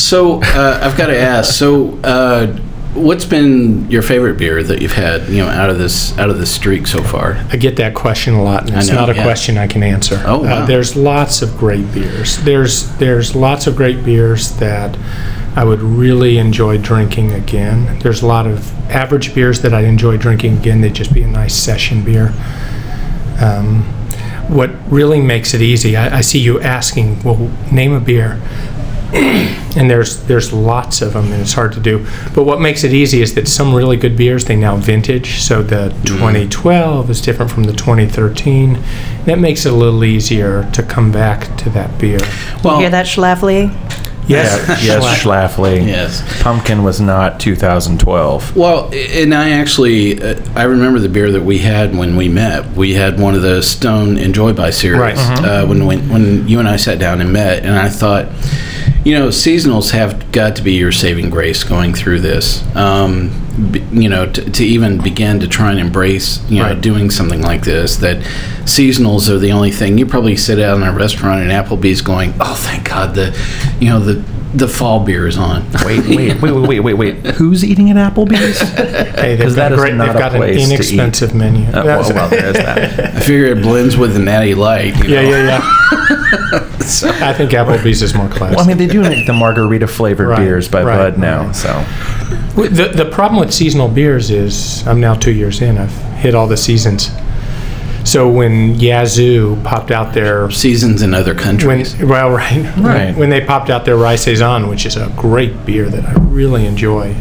So 0.00 0.42
uh, 0.42 0.80
I've 0.82 0.96
got 0.96 1.06
to 1.06 1.18
ask. 1.18 1.54
So, 1.54 1.98
uh, 2.02 2.46
what's 2.94 3.24
been 3.24 3.88
your 3.90 4.02
favorite 4.02 4.36
beer 4.36 4.62
that 4.62 4.82
you've 4.82 4.92
had? 4.92 5.28
You 5.28 5.38
know, 5.38 5.48
out 5.48 5.70
of 5.70 5.78
this 5.78 6.16
out 6.18 6.30
of 6.30 6.38
this 6.38 6.52
streak 6.52 6.86
so 6.86 7.02
far. 7.02 7.34
I 7.50 7.56
get 7.56 7.76
that 7.76 7.94
question 7.94 8.34
a 8.34 8.42
lot, 8.42 8.68
and 8.68 8.76
it's 8.76 8.88
know, 8.88 8.96
not 8.96 9.10
a 9.10 9.14
yeah. 9.14 9.22
question 9.22 9.58
I 9.58 9.66
can 9.66 9.82
answer. 9.82 10.22
Oh, 10.24 10.42
wow. 10.42 10.62
uh, 10.62 10.66
there's 10.66 10.96
lots 10.96 11.42
of 11.42 11.56
great 11.56 11.92
beers. 11.92 12.38
There's 12.38 12.90
there's 12.96 13.36
lots 13.36 13.66
of 13.66 13.76
great 13.76 14.04
beers 14.04 14.52
that 14.56 14.96
I 15.56 15.64
would 15.64 15.80
really 15.80 16.38
enjoy 16.38 16.78
drinking 16.78 17.32
again. 17.32 17.98
There's 18.00 18.22
a 18.22 18.26
lot 18.26 18.46
of 18.46 18.72
average 18.90 19.34
beers 19.34 19.62
that 19.62 19.74
I'd 19.74 19.84
enjoy 19.84 20.16
drinking 20.16 20.58
again. 20.58 20.80
They'd 20.80 20.94
just 20.94 21.12
be 21.12 21.22
a 21.22 21.28
nice 21.28 21.54
session 21.54 22.04
beer. 22.04 22.32
Um, 23.40 23.82
what 24.48 24.70
really 24.90 25.20
makes 25.20 25.54
it 25.54 25.62
easy, 25.62 25.96
I, 25.96 26.18
I 26.18 26.20
see 26.22 26.40
you 26.40 26.60
asking, 26.60 27.22
well, 27.22 27.50
name 27.72 27.92
a 27.92 28.00
beer. 28.00 28.40
And 29.12 29.90
there's 29.90 30.22
there's 30.24 30.52
lots 30.52 31.02
of 31.02 31.12
them, 31.14 31.32
and 31.32 31.40
it's 31.42 31.52
hard 31.52 31.72
to 31.72 31.80
do. 31.80 32.06
But 32.34 32.44
what 32.44 32.60
makes 32.60 32.84
it 32.84 32.92
easy 32.92 33.22
is 33.22 33.34
that 33.34 33.48
some 33.48 33.74
really 33.74 33.96
good 33.96 34.16
beers 34.16 34.44
they 34.44 34.56
now 34.56 34.76
vintage. 34.76 35.40
So 35.40 35.62
the 35.62 35.90
2012 36.04 37.10
is 37.10 37.20
different 37.20 37.50
from 37.50 37.64
the 37.64 37.72
2013. 37.72 38.78
That 39.24 39.38
makes 39.38 39.66
it 39.66 39.72
a 39.72 39.76
little 39.76 40.04
easier 40.04 40.68
to 40.72 40.82
come 40.82 41.10
back 41.12 41.56
to 41.58 41.70
that 41.70 41.98
beer. 42.00 42.20
Well, 42.64 42.78
Hear 42.78 42.90
that, 42.90 43.06
Schlafly? 43.06 43.76
Yes, 44.28 44.84
yes, 44.84 45.02
Schlatt. 45.24 45.48
Schlafly. 45.50 45.86
Yes. 45.88 46.42
Pumpkin 46.42 46.84
was 46.84 47.00
not 47.00 47.40
2012. 47.40 48.54
Well, 48.56 48.88
and 48.94 49.34
I 49.34 49.50
actually, 49.50 50.22
uh, 50.22 50.40
I 50.54 50.64
remember 50.64 51.00
the 51.00 51.08
beer 51.08 51.32
that 51.32 51.42
we 51.42 51.58
had 51.58 51.96
when 51.96 52.14
we 52.14 52.28
met. 52.28 52.70
We 52.76 52.94
had 52.94 53.18
one 53.18 53.34
of 53.34 53.42
the 53.42 53.60
Stone 53.60 54.18
Enjoy 54.18 54.52
by 54.52 54.70
series 54.70 55.00
Right. 55.00 55.16
uh, 55.18 55.66
when, 55.66 55.84
when 55.84 56.08
when 56.10 56.46
you 56.46 56.60
and 56.60 56.68
I 56.68 56.76
sat 56.76 57.00
down 57.00 57.20
and 57.20 57.32
met, 57.32 57.64
and 57.64 57.74
I 57.76 57.88
thought, 57.88 58.26
you 59.04 59.14
know, 59.18 59.28
seasonals 59.28 59.92
have 59.92 60.30
got 60.32 60.56
to 60.56 60.62
be 60.62 60.72
your 60.74 60.92
saving 60.92 61.30
grace 61.30 61.64
going 61.64 61.94
through 61.94 62.20
this. 62.20 62.62
Um, 62.76 63.30
b- 63.72 63.84
you 63.92 64.08
know, 64.08 64.30
to, 64.30 64.50
to 64.50 64.64
even 64.64 65.02
begin 65.02 65.40
to 65.40 65.48
try 65.48 65.70
and 65.70 65.80
embrace, 65.80 66.38
you 66.50 66.58
know, 66.58 66.64
Right. 66.70 66.80
doing 66.80 67.10
something 67.10 67.40
like 67.40 67.62
this. 67.64 67.96
That 67.96 68.18
seasonals 68.64 69.28
are 69.28 69.38
the 69.38 69.52
only 69.52 69.70
thing. 69.70 69.96
You 69.98 70.06
probably 70.06 70.36
sit 70.36 70.60
out 70.60 70.76
in 70.76 70.82
a 70.82 70.92
restaurant 70.92 71.40
and 71.42 71.50
Applebee's 71.50 72.02
going, 72.02 72.34
oh, 72.40 72.54
thank 72.54 72.88
God, 72.88 73.14
the, 73.14 73.36
you 73.80 73.88
know, 73.88 74.00
the 74.00 74.22
the 74.52 74.66
fall 74.66 75.04
beer 75.04 75.28
is 75.28 75.38
on. 75.38 75.64
Wait, 75.84 76.04
wait, 76.08 76.42
wait, 76.42 76.50
wait, 76.52 76.66
wait, 76.66 76.80
wait, 76.80 76.94
wait. 76.94 77.14
Who's 77.36 77.64
eating 77.64 77.88
at 77.90 77.96
Applebee's? 77.96 78.58
Hey, 79.20 79.36
they've 79.36 79.54
got, 79.54 79.54
that 79.54 79.72
a 79.72 79.74
is 79.76 79.80
great, 79.80 79.94
not 79.94 80.06
they've 80.06 80.16
got 80.16 80.32
an 80.34 80.38
place 80.38 80.56
to 80.56 80.62
eat. 80.62 80.72
inexpensive 80.74 81.34
menu. 81.36 81.66
Uh, 81.68 81.82
well, 81.84 82.02
well, 82.12 82.28
there 82.30 82.46
is 82.48 82.54
that. 82.54 82.78
I 83.16 83.20
figure 83.20 83.44
it 83.46 83.62
blends 83.62 83.96
with 83.96 84.14
the 84.14 84.18
Natty 84.18 84.54
Light. 84.56 84.96
You 85.04 85.14
yeah, 85.14 85.20
know? 85.22 85.28
yeah, 85.28 86.19
yeah. 87.02 87.28
I 87.28 87.32
think 87.34 87.50
Applebee's 87.52 88.02
is 88.02 88.14
more 88.14 88.28
classy. 88.28 88.56
Well, 88.56 88.64
I 88.64 88.68
mean, 88.68 88.76
they 88.78 88.86
do 88.86 89.00
make 89.00 89.26
the 89.26 89.32
margarita 89.32 89.86
flavored 89.86 90.28
Right, 90.28 90.38
beers 90.38 90.68
by 90.68 90.82
right, 90.82 90.96
Bud 91.12 91.18
now, 91.18 91.46
right. 91.46 91.54
so. 91.56 91.72
The, 92.56 92.92
the 92.94 93.08
problem 93.10 93.40
with 93.40 93.52
seasonal 93.52 93.88
beers 93.88 94.30
is 94.30 94.86
I'm 94.86 95.00
now 95.00 95.14
two 95.14 95.32
years 95.32 95.60
in. 95.62 95.78
I've 95.78 95.94
hit 96.18 96.34
all 96.34 96.46
the 96.46 96.56
seasons. 96.56 97.10
So 98.04 98.28
when 98.30 98.76
Yazoo 98.80 99.56
popped 99.62 99.90
out 99.90 100.14
their 100.14 100.50
seasons 100.50 101.02
in 101.02 101.12
other 101.14 101.34
when 101.34 101.42
countries. 101.42 101.96
well 102.02 102.30
right 102.30 102.64
Right. 102.78 103.14
when 103.16 103.28
they 103.30 103.40
popped 103.44 103.68
out 103.70 103.84
their 103.84 103.96
rye 103.96 104.16
saison, 104.16 104.68
which 104.68 104.86
is 104.86 104.96
a 104.96 105.12
great 105.16 105.66
beer 105.66 105.88
that 105.90 106.04
I 106.04 106.12
really 106.14 106.66
enjoy. 106.66 107.14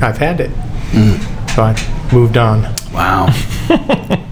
I've 0.00 0.18
had 0.18 0.40
it, 0.40 0.50
mm. 0.92 1.18
so 1.54 1.62
I 1.62 2.12
moved 2.14 2.36
on. 2.36 2.62
wow. 2.92 3.26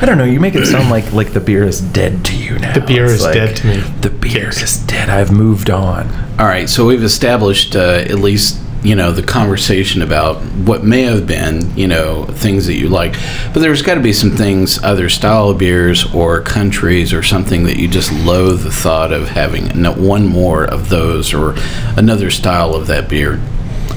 I 0.00 0.04
don't 0.04 0.18
know. 0.18 0.24
You 0.24 0.40
make 0.40 0.54
it 0.54 0.66
sound 0.66 0.90
like 0.90 1.12
like 1.12 1.32
the 1.32 1.40
beer 1.40 1.64
is 1.64 1.80
dead 1.80 2.24
to 2.26 2.36
you 2.36 2.58
now. 2.58 2.74
The 2.74 2.80
beer 2.80 3.04
It's 3.04 3.14
is 3.14 3.22
like, 3.22 3.34
dead 3.34 3.56
to 3.56 3.66
me. 3.66 3.76
The 4.00 4.10
beer 4.10 4.48
is 4.50 4.78
dead. 4.86 5.08
I've 5.08 5.32
moved 5.32 5.70
on. 5.70 6.08
All 6.38 6.46
right, 6.46 6.68
so 6.68 6.86
we've 6.86 7.02
established 7.04 7.74
uh, 7.76 8.04
at 8.08 8.18
least 8.18 8.60
you 8.82 8.94
know 8.94 9.10
the 9.10 9.22
conversation 9.22 10.02
about 10.02 10.36
what 10.42 10.84
may 10.84 11.02
have 11.02 11.26
been 11.26 11.76
you 11.76 11.88
know 11.88 12.24
things 12.26 12.66
that 12.66 12.74
you 12.74 12.88
like, 12.88 13.12
but 13.54 13.60
there's 13.60 13.82
got 13.82 13.94
to 13.94 14.00
be 14.00 14.12
some 14.12 14.30
things, 14.30 14.82
other 14.84 15.08
style 15.08 15.50
of 15.50 15.58
beers 15.58 16.12
or 16.14 16.40
countries 16.42 17.12
or 17.12 17.22
something 17.22 17.64
that 17.64 17.78
you 17.78 17.88
just 17.88 18.12
loathe 18.12 18.62
the 18.62 18.70
thought 18.70 19.12
of 19.12 19.28
having 19.28 19.80
no- 19.80 19.94
one 19.94 20.26
more 20.26 20.64
of 20.64 20.88
those 20.90 21.32
or 21.32 21.54
another 21.96 22.30
style 22.30 22.74
of 22.74 22.86
that 22.86 23.08
beer. 23.08 23.40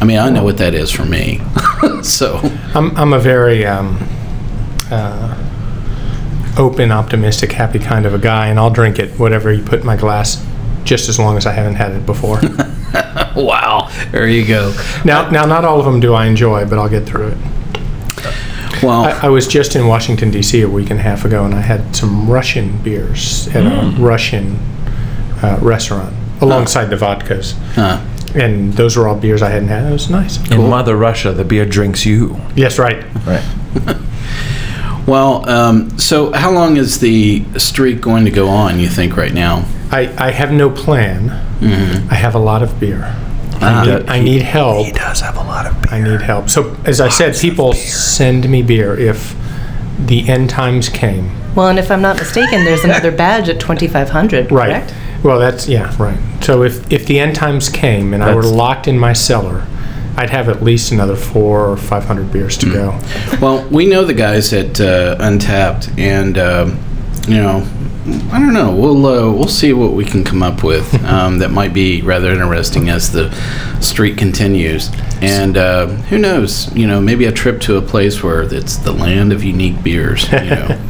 I 0.02 0.06
mean, 0.06 0.18
I 0.18 0.30
know 0.30 0.46
what 0.46 0.58
that 0.60 0.74
is 0.74 0.92
for 0.92 1.04
me. 1.04 1.42
so 2.04 2.38
I'm 2.74 2.96
I'm 2.98 3.12
a 3.12 3.20
very 3.20 3.66
um, 3.66 3.98
uh, 4.92 5.36
open, 6.58 6.92
optimistic, 6.92 7.52
happy 7.52 7.80
kind 7.80 8.06
of 8.06 8.14
a 8.14 8.18
guy, 8.20 8.48
and 8.48 8.60
I'll 8.60 8.70
drink 8.70 9.00
it 9.00 9.20
whatever 9.20 9.52
you 9.52 9.64
put 9.64 9.80
in 9.82 9.86
my 9.86 9.96
glass, 9.96 10.46
just 10.84 11.10
as 11.10 11.20
long 11.20 11.38
as 11.38 11.46
I 11.46 11.52
haven't 11.52 11.76
had 11.76 11.92
it 11.92 12.06
before. 12.06 12.40
wow, 13.36 13.90
there 14.12 14.28
you 14.28 14.46
go. 14.46 14.74
now, 15.06 15.30
now, 15.30 15.46
not 15.46 15.66
all 15.66 15.80
of 15.80 15.86
them 15.86 16.00
do 16.00 16.14
I 16.14 16.26
enjoy, 16.26 16.66
but 16.66 16.78
I'll 16.78 16.90
get 16.90 17.06
through 17.06 17.30
it. 17.30 17.38
Well, 18.84 19.04
I, 19.04 19.12
I 19.24 19.30
was 19.30 19.48
just 19.48 19.76
in 19.76 19.88
Washington 19.88 20.32
D.C. 20.32 20.62
a 20.62 20.70
week 20.70 20.90
and 20.90 21.00
a 21.00 21.04
half 21.04 21.26
ago, 21.26 21.44
and 21.44 21.54
I 21.54 21.62
had 21.62 21.96
some 21.96 22.30
Russian 22.30 22.78
beers 22.82 23.48
at 23.50 23.66
a 23.66 23.96
Russian 24.02 24.58
uh, 25.42 25.58
restaurant 25.62 26.16
alongside 26.42 26.86
the 26.86 26.96
vodkas. 26.96 27.54
Huh. 27.74 28.06
And 28.36 28.74
those 28.74 28.96
were 28.96 29.08
all 29.08 29.16
beers 29.16 29.42
I 29.42 29.50
hadn't 29.50 29.70
had. 29.70 29.90
It 29.90 29.92
was 29.92 30.10
nice. 30.10 30.38
In 30.52 30.70
Mother 30.70 30.96
Russia, 30.96 31.34
the 31.34 31.44
beer 31.44 31.66
drinks 31.66 32.06
you. 32.06 32.40
Yes, 32.56 32.78
right. 32.78 33.04
Right. 33.26 33.44
Well, 35.10 35.50
um, 35.50 35.98
so 35.98 36.32
how 36.34 36.52
long 36.52 36.78
is 36.78 37.00
the 37.00 37.44
streak 37.58 38.00
going 38.00 38.26
to 38.26 38.32
go 38.32 38.48
on? 38.48 38.80
You 38.80 38.88
think 38.88 39.18
right 39.18 39.34
now? 39.34 39.66
I, 39.92 40.14
I 40.18 40.32
have 40.32 40.52
no 40.52 40.70
plan. 40.70 41.32
I 42.12 42.14
have 42.16 42.36
a 42.36 42.40
lot 42.40 42.62
of 42.62 42.80
beer. 42.80 43.02
Ah. 43.62 43.82
I, 43.82 43.86
need, 43.86 44.10
I 44.10 44.20
need 44.22 44.42
help. 44.44 44.86
He 44.86 44.92
does 44.92 45.20
have 45.22 45.36
a 45.36 45.42
lot 45.42 45.66
of 45.66 45.74
beer. 45.82 45.92
I 45.94 46.02
need 46.02 46.22
help. 46.22 46.48
So, 46.50 46.78
as 46.86 47.02
I 47.02 47.10
said, 47.10 47.36
people 47.36 47.74
send 47.74 48.48
me 48.50 48.62
beer 48.62 48.98
if 48.98 49.36
the 49.98 50.30
end 50.30 50.50
times 50.52 50.90
came. 50.90 51.32
Well, 51.56 51.68
and 51.70 51.80
if 51.80 51.90
I'm 51.90 52.02
not 52.04 52.18
mistaken, 52.18 52.64
there's 52.64 52.84
another 52.84 53.12
badge 53.12 53.50
at 53.50 53.60
2,500, 53.60 54.52
Right. 54.52 54.68
correct? 54.86 54.94
Well, 55.24 55.40
that's, 55.40 55.68
yeah, 55.68 55.94
right. 56.02 56.18
So, 56.44 56.62
if, 56.64 56.90
if 56.94 57.08
the 57.08 57.20
end 57.20 57.36
times 57.36 57.68
came 57.68 58.14
and 58.14 58.24
I 58.24 58.36
were 58.36 58.44
That's- 58.44 58.56
locked 58.56 58.88
in 58.88 58.98
my 59.00 59.14
cellar, 59.14 59.66
I'd 60.20 60.32
have 60.32 60.50
at 60.50 60.62
least 60.62 60.92
another 60.92 61.16
four 61.16 61.66
or 61.66 61.78
500 61.78 62.30
beers 62.30 62.58
to 62.58 62.66
go. 62.66 63.00
Well, 63.42 63.66
we 63.70 63.86
know 63.86 64.04
the 64.04 64.14
guys 64.14 64.52
at 64.52 64.78
uh, 64.82 65.16
Untappd, 65.18 65.98
and 65.98 66.38
uh, 66.38 66.76
you 67.26 67.38
know, 67.38 67.66
I 68.30 68.38
don't 68.38 68.54
know. 68.54 68.76
We'll 68.76 69.06
uh, 69.06 69.32
we'll 69.32 69.48
see 69.48 69.72
what 69.72 69.94
we 69.94 70.04
can 70.04 70.26
come 70.26 70.44
up 70.44 70.62
with 70.62 70.94
um, 71.06 71.38
that 71.40 71.52
might 71.52 71.74
be 71.74 72.02
rather 72.02 72.32
interesting 72.32 72.90
as 72.90 73.14
the 73.14 73.32
streak 73.80 74.18
continues. 74.18 74.90
And 75.22 75.56
uh, 75.56 75.88
who 75.88 76.18
knows? 76.18 76.76
You 76.76 76.86
know, 76.86 77.00
maybe 77.00 77.24
a 77.24 77.32
trip 77.32 77.62
to 77.62 77.78
a 77.78 77.82
place 77.82 78.22
where 78.22 78.42
it's 78.42 78.76
the 78.76 78.92
land 78.92 79.32
of 79.32 79.42
unique 79.42 79.82
beers. 79.82 80.30
You 80.34 80.42
know. 80.42 80.82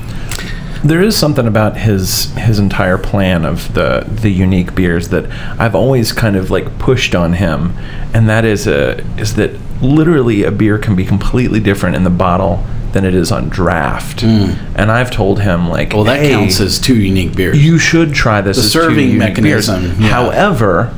There 0.89 1.03
is 1.03 1.15
something 1.15 1.46
about 1.46 1.77
his 1.77 2.34
his 2.34 2.58
entire 2.58 2.98
plan 2.98 3.46
of 3.46 3.75
the 3.75 4.08
the 4.10 4.31
unique 4.31 4.74
beers 4.74 5.10
that 5.10 5.29
I've 5.60 5.75
always 5.75 6.12
kind 6.12 6.36
of 6.36 6.50
like 6.50 6.79
pushed 6.79 7.13
on 7.13 7.34
him, 7.34 7.77
and 8.12 8.27
that 8.27 8.43
is 8.43 8.65
a 8.65 8.98
is 9.15 9.36
that 9.36 9.51
literally 9.84 10.43
a 10.43 10.51
beer 10.51 10.79
can 10.79 10.96
be 10.96 11.05
completely 11.05 11.60
different 11.60 11.96
in 11.96 12.05
the 12.05 12.10
bottle 12.10 12.63
than 12.93 13.05
it 13.05 13.13
is 13.13 13.31
on 13.31 13.50
draft. 13.50 14.22
Hmm. 14.22 14.53
And 14.75 14.91
I've 14.91 15.12
told 15.12 15.41
him 15.41 15.69
like, 15.69 15.93
well, 15.93 16.05
that 16.05 16.22
"Hey, 16.22 16.31
counts 16.31 16.60
as 16.60 16.79
two 16.79 16.96
unique 16.96 17.36
beers. 17.36 17.63
you 17.63 17.77
should 17.77 18.15
try 18.15 18.41
this. 18.41 18.58
The 18.58 18.63
serving 18.63 19.10
beers." 19.10 19.19
mechanism, 19.19 20.01
yeah. 20.01 20.08
However, 20.08 20.91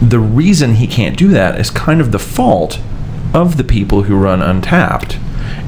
the 0.00 0.20
reason 0.20 0.76
he 0.76 0.86
can't 0.86 1.16
do 1.16 1.26
that 1.30 1.58
is 1.58 1.70
kind 1.70 2.00
of 2.00 2.12
the 2.12 2.20
fault 2.20 2.78
of 3.34 3.56
the 3.56 3.64
people 3.64 4.02
who 4.02 4.16
run 4.16 4.38
Untappd. 4.38 5.18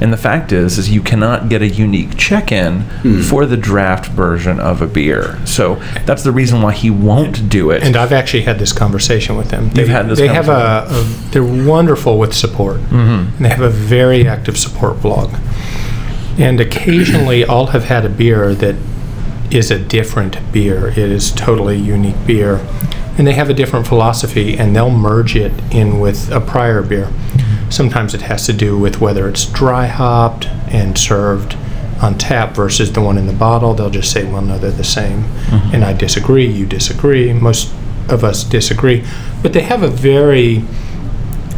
And 0.01 0.11
the 0.11 0.17
fact 0.17 0.51
is, 0.51 0.77
is 0.77 0.89
you 0.89 1.01
cannot 1.01 1.49
get 1.49 1.61
a 1.61 1.67
unique 1.67 2.17
check-in 2.17 2.81
Hmm. 3.01 3.21
for 3.21 3.45
the 3.45 3.57
draft 3.57 4.07
version 4.07 4.59
of 4.59 4.81
a 4.81 4.87
beer. 4.87 5.37
So 5.45 5.75
that's 6.05 6.23
the 6.23 6.31
reason 6.31 6.61
why 6.61 6.73
he 6.73 6.89
won't 6.89 7.49
do 7.49 7.71
it. 7.71 7.83
And 7.83 7.95
I've 7.95 8.11
actually 8.13 8.43
had 8.43 8.59
this 8.59 8.73
conversation 8.73 9.37
with 9.37 9.49
them. 9.49 9.69
They've 9.69 9.87
had 9.87 10.07
this 10.09 10.19
They 10.19 10.27
have 10.27 10.49
a, 10.49 10.85
a, 10.89 11.03
they're 11.31 11.43
wonderful 11.43 12.17
with 12.19 12.33
support. 12.33 12.79
And 12.91 13.33
they 13.39 13.49
have 13.49 13.61
a 13.61 13.69
very 13.69 14.27
active 14.27 14.57
support 14.57 15.01
blog. 15.01 15.33
And 16.37 16.59
occasionally 16.59 17.45
I'll 17.49 17.67
have 17.67 17.85
had 17.85 18.05
a 18.05 18.09
beer 18.09 18.53
that 18.55 18.75
is 19.49 19.69
a 19.71 19.77
different 19.79 20.37
beer. 20.53 20.87
It 20.87 20.97
is 20.97 21.31
totally 21.31 21.77
unique 21.77 22.25
beer. 22.25 22.65
And 23.17 23.27
they 23.27 23.33
have 23.33 23.49
a 23.49 23.53
different 23.53 23.85
philosophy 23.85 24.57
and 24.57 24.75
they'll 24.75 24.89
merge 24.89 25.35
it 25.35 25.51
in 25.71 25.99
with 25.99 26.31
a 26.31 26.39
prior 26.39 26.81
beer. 26.81 27.09
Sometimes 27.71 28.13
it 28.13 28.21
has 28.21 28.45
to 28.47 28.53
do 28.53 28.77
with 28.77 28.99
whether 29.01 29.27
it's 29.27 29.45
dry 29.45 29.87
hopped 29.87 30.47
and 30.69 30.97
served 30.97 31.55
on 32.01 32.17
tap 32.17 32.53
versus 32.55 32.91
the 32.91 33.01
one 33.01 33.17
in 33.17 33.27
the 33.27 33.33
bottle. 33.33 33.73
They'll 33.73 33.89
just 33.89 34.11
say, 34.11 34.23
well, 34.25 34.41
no, 34.41 34.57
they're 34.57 34.71
the 34.71 34.83
same. 34.83 35.23
And 35.73 35.83
I 35.83 35.93
disagree, 35.93 36.45
you 36.45 36.65
disagree. 36.65 37.31
Most 37.33 37.73
of 38.09 38.23
us 38.23 38.43
disagree. 38.43 39.05
But 39.41 39.53
they 39.53 39.61
have 39.61 39.83
a 39.83 39.87
very 39.87 40.63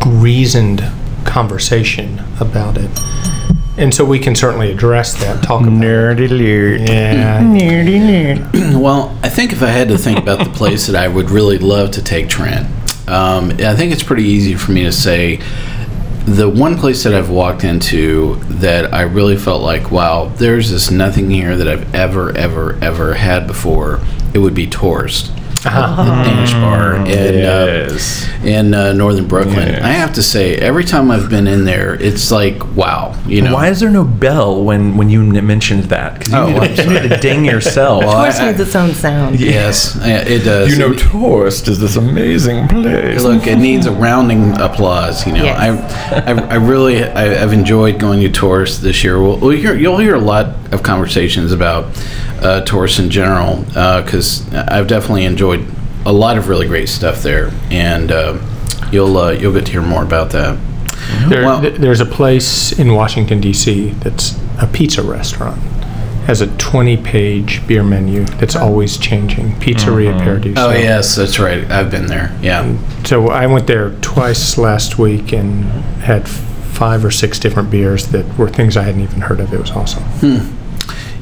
reasoned 0.05 0.83
conversation 1.25 2.21
about 2.39 2.77
it. 2.77 2.91
And 3.75 3.93
so 3.93 4.05
we 4.05 4.19
can 4.19 4.35
certainly 4.35 4.71
address 4.71 5.15
that, 5.21 5.43
talk 5.43 5.61
about 5.61 5.73
Nerdy 5.73 6.29
alert. 6.29 6.81
Yeah. 6.81 7.41
Well, 8.83 9.17
I 9.23 9.29
think 9.29 9.53
if 9.53 9.63
I 9.63 9.67
had 9.67 9.87
to 9.87 9.97
think 9.97 10.19
about 10.19 10.43
the 10.43 10.51
place 10.51 10.87
that 10.87 10.95
I 10.95 11.07
would 11.07 11.29
really 11.31 11.57
love 11.57 11.91
to 11.91 12.03
take 12.03 12.27
Trent, 12.27 12.67
um, 13.07 13.51
I 13.51 13.75
think 13.75 13.91
it's 13.93 14.03
pretty 14.03 14.23
easy 14.23 14.55
for 14.55 14.71
me 14.71 14.83
to 14.83 14.91
say 14.91 15.39
the 16.25 16.49
one 16.49 16.77
place 16.77 17.03
that 17.03 17.13
I've 17.13 17.29
walked 17.29 17.65
into 17.65 18.35
that 18.45 18.93
I 18.93 19.01
really 19.01 19.35
felt 19.35 19.61
like, 19.61 19.91
wow, 19.91 20.27
there's 20.27 20.69
just 20.69 20.91
nothing 20.91 21.29
here 21.29 21.57
that 21.57 21.67
I've 21.67 21.93
ever, 21.93 22.35
ever, 22.37 22.79
ever 22.81 23.13
had 23.13 23.45
before. 23.45 23.99
It 24.33 24.39
would 24.39 24.55
be 24.55 24.65
Torst, 24.67 25.31
Uh-huh. 25.65 26.03
the 26.03 26.23
Danish 26.29 26.53
bar 26.53 26.95
in 26.97 27.05
Yes. 27.05 28.25
uh, 28.27 28.29
in 28.47 28.73
uh, 28.73 28.91
northern 28.93 29.27
Brooklyn. 29.27 29.69
Yes. 29.69 29.81
I 29.83 29.89
have 29.89 30.13
to 30.13 30.23
say, 30.23 30.55
every 30.55 30.83
time 30.83 31.09
I've 31.09 31.29
been 31.29 31.47
in 31.47 31.63
there, 31.65 31.93
it's 31.95 32.29
like, 32.31 32.75
wow, 32.75 33.17
you 33.25 33.41
know. 33.41 33.53
Why 33.53 33.69
is 33.69 33.79
there 33.79 33.89
no 33.89 34.03
bell 34.03 34.63
when, 34.63 34.97
when 34.97 35.09
you 35.09 35.23
mentioned 35.23 35.83
that? 35.85 36.19
Because 36.19 36.33
you, 36.33 36.37
Oh, 36.39 36.59
need 36.59 36.75
to- 36.75 36.83
you 36.83 36.89
need 36.99 37.09
to 37.09 37.17
ding 37.21 37.45
yourself. 37.45 38.03
Well, 38.03 38.17
I- 38.17 38.47
needs 38.47 38.59
its 38.59 38.75
own 38.75 38.93
sound. 38.93 39.39
Yes, 39.39 39.95
uh, 39.95 40.23
it 40.27 40.39
does. 40.43 40.71
you 40.71 40.77
know, 40.77 40.93
Torst 40.93 41.67
is 41.69 41.79
this 41.79 41.95
amazing 41.95 42.67
place. 42.67 43.21
Look, 43.21 43.47
it 43.47 43.57
needs 43.57 43.85
a 43.85 43.91
rounding 43.91 44.59
applause. 44.59 45.25
You 45.25 45.33
know, 45.33 45.43
Yes. 45.43 46.11
I, 46.11 46.31
I, 46.31 46.47
I 46.49 46.55
really, 46.55 47.03
I, 47.03 47.41
I've 47.41 47.53
enjoyed 47.53 47.99
going 47.99 48.19
to 48.21 48.29
Torst 48.31 48.81
this 48.81 49.03
year. 49.03 49.21
We'll, 49.21 49.37
we'll 49.37 49.51
hear, 49.57 49.75
you'll 49.75 49.97
hear 49.99 50.15
a 50.15 50.19
lot 50.19 50.47
of 50.73 50.83
conversations 50.83 51.51
about 51.51 51.85
uh, 52.43 52.61
Torst 52.65 52.99
in 52.99 53.09
general 53.09 53.57
because 54.01 54.51
I've 54.53 54.87
definitely 54.87 55.25
enjoyed 55.25 55.65
a 56.05 56.11
lot 56.11 56.37
of 56.37 56.49
really 56.49 56.67
great 56.67 56.89
stuff 56.89 57.23
there, 57.23 57.51
and 57.71 58.11
uh, 58.11 58.37
you'll 58.91 59.17
uh, 59.17 59.31
you'll 59.31 59.53
get 59.53 59.65
to 59.67 59.71
hear 59.71 59.81
more 59.81 60.03
about 60.03 60.31
that. 60.31 60.57
There, 61.29 61.45
Well- 61.45 61.61
th- 61.61 61.75
there's 61.79 61.99
a 62.01 62.05
place 62.05 62.71
in 62.77 62.93
Washington, 62.93 63.39
D.C. 63.41 63.89
that's 63.89 64.37
a 64.61 64.67
pizza 64.67 65.01
restaurant. 65.01 65.61
Has 66.27 66.39
a 66.39 66.47
20 66.57 66.95
page 66.97 67.65
beer 67.67 67.83
menu 67.83 68.23
that's 68.23 68.55
always 68.55 68.97
changing. 68.97 69.51
Pizzeria 69.55 70.17
Paradiso. 70.23 70.67
Oh 70.67 70.71
yes, 70.71 71.17
that's 71.17 71.37
right. 71.37 71.69
I've 71.69 71.91
been 71.91 72.05
there. 72.07 72.33
Yeah. 72.41 72.77
So 73.03 73.27
I 73.29 73.45
went 73.47 73.67
there 73.67 73.89
twice 73.99 74.57
last 74.57 74.97
week 74.97 75.33
and 75.33 75.65
had 76.01 76.25
five 76.25 77.03
or 77.03 77.11
six 77.11 77.39
different 77.39 77.69
beers 77.69 78.07
that 78.07 78.37
were 78.37 78.47
things 78.49 78.77
I 78.77 78.83
hadn't 78.83 79.01
even 79.01 79.19
heard 79.19 79.41
of. 79.41 79.53
It 79.53 79.59
was 79.59 79.71
awesome. 79.71 80.03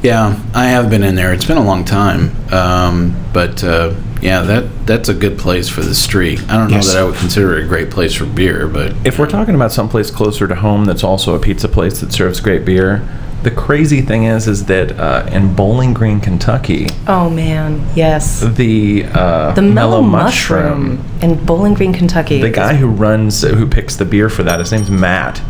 Yeah, 0.03 0.39
I 0.55 0.65
have 0.70 0.89
been 0.89 1.03
in 1.03 1.15
there. 1.15 1.31
It's 1.31 1.46
been 1.46 1.58
a 1.58 1.63
long 1.63 1.86
time, 1.86 2.36
um, 2.51 3.15
but 3.34 3.63
uh, 3.63 3.93
yeah, 4.20 4.41
that 4.41 4.88
that's 4.88 5.10
a 5.10 5.13
good 5.13 5.38
place 5.38 5.70
for 5.70 5.81
the 5.81 5.93
street. 5.93 6.41
I 6.50 6.58
don't 6.58 6.72
know 6.72 6.79
that 6.81 6.98
I 6.98 7.03
would 7.03 7.15
consider 7.15 7.58
it 7.60 7.65
a 7.65 7.67
great 7.67 7.91
place 7.91 8.15
for 8.15 8.25
beer, 8.25 8.67
but 8.67 8.96
if 9.05 9.20
we're 9.20 9.29
talking 9.29 9.53
about 9.53 9.72
someplace 9.72 10.10
closer 10.10 10.48
to 10.48 10.55
home 10.55 10.86
that's 10.86 11.03
also 11.03 11.36
a 11.36 11.39
pizza 11.39 11.67
place 11.70 12.01
that 12.01 12.12
serves 12.13 12.39
great 12.39 12.65
beer, 12.65 13.08
the 13.43 13.51
crazy 13.51 14.01
thing 14.01 14.24
is, 14.24 14.48
is 14.48 14.65
that 14.65 14.91
uh, 15.00 15.27
in 15.31 15.53
Bowling 15.53 15.93
Green, 15.93 16.20
Kentucky, 16.20 16.88
Oh 17.08 17.29
man, 17.29 17.88
yes. 17.96 18.41
the 18.41 19.05
uh, 19.13 19.53
The 19.53 19.62
mellow, 19.62 20.01
mushroom, 20.01 21.03
in 21.22 21.43
Bowling 21.46 21.75
Green, 21.75 21.93
Kentucky. 21.93 22.41
the 22.41 22.50
guy 22.50 22.74
who 22.75 22.88
runs, 22.88 23.43
who 23.43 23.67
picks 23.67 23.96
the 23.98 24.05
beer 24.05 24.29
for 24.29 24.41
that, 24.43 24.60
his 24.60 24.72
name's 24.72 24.89
Matt, 24.91 25.41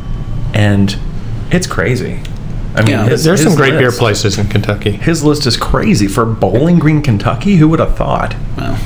and 0.53 0.97
it's 1.51 1.67
crazy. 1.67 2.21
I 2.75 2.81
mean, 2.81 2.91
Yeah. 2.91 3.05
his- 3.09 3.23
There's 3.23 3.41
some 3.41 3.51
his 3.51 3.57
great 3.59 3.71
beer 3.71 3.87
list- 3.87 3.99
places 3.99 4.37
in 4.37 4.47
Kentucky. 4.47 4.91
His 4.91 5.23
list 5.23 5.45
is 5.45 5.57
crazy 5.57 6.07
for 6.07 6.25
Bowling 6.25 6.79
Green, 6.79 7.01
Kentucky. 7.01 7.57
Who 7.57 7.67
would 7.69 7.79
have 7.79 7.95
thought? 7.97 8.35
well, 8.57 8.77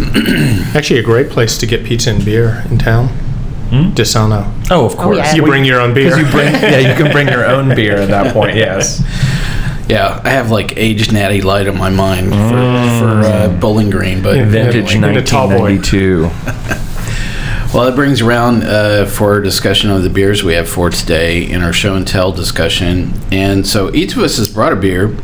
Actually, 0.74 0.98
a 0.98 1.02
great 1.02 1.30
place 1.30 1.56
to 1.58 1.66
get 1.66 1.84
pizza 1.84 2.10
and 2.10 2.24
beer 2.24 2.64
in 2.70 2.78
town. 2.78 3.08
Desano. 3.94 4.52
Oh, 4.70 4.84
of 4.84 4.96
course. 4.98 5.16
yeah. 5.16 5.34
You 5.34 5.42
bring 5.44 5.64
your 5.64 5.80
own 5.80 5.94
beer. 5.94 6.10
Because 6.14 6.18
you 6.18 6.30
bring, 6.30 6.52
yeah, 6.54 6.78
you 6.90 6.94
can 6.94 7.10
bring 7.10 7.28
your 7.28 7.46
own 7.46 7.74
beer 7.74 7.96
at 7.96 8.08
that 8.08 8.32
point. 8.34 8.54
Yes. 8.66 9.02
yeah, 9.88 10.20
I 10.24 10.30
have 10.30 10.50
like 10.50 10.76
aged 10.76 11.12
Natty 11.12 11.40
Light 11.40 11.66
on 11.68 11.78
my 11.78 11.88
mind 11.88 12.30
for, 12.32 12.38
for 12.98 13.26
uh, 13.26 13.48
Bowling 13.60 13.88
Green, 13.90 14.22
but 14.22 14.36
Vintage 14.46 14.94
And 14.94 15.04
a 15.16 15.22
tall 15.22 15.48
boy. 15.48 15.76
1992. 15.78 16.30
Well, 17.74 17.88
it 17.88 17.94
brings 17.94 18.20
around 18.20 18.64
uh, 18.64 19.06
for 19.06 19.32
our 19.32 19.40
discussion 19.40 19.90
of 19.90 20.02
the 20.02 20.10
beers 20.10 20.44
we 20.44 20.52
have 20.52 20.68
for 20.68 20.90
today 20.90 21.50
in 21.50 21.62
our 21.62 21.72
show 21.72 21.94
and 21.94 22.06
tell 22.06 22.30
discussion. 22.30 23.14
And 23.32 23.66
so 23.66 23.90
each 23.94 24.12
of 24.14 24.18
us 24.18 24.36
has 24.36 24.52
brought 24.52 24.74
a 24.74 24.76
beer. 24.76 25.16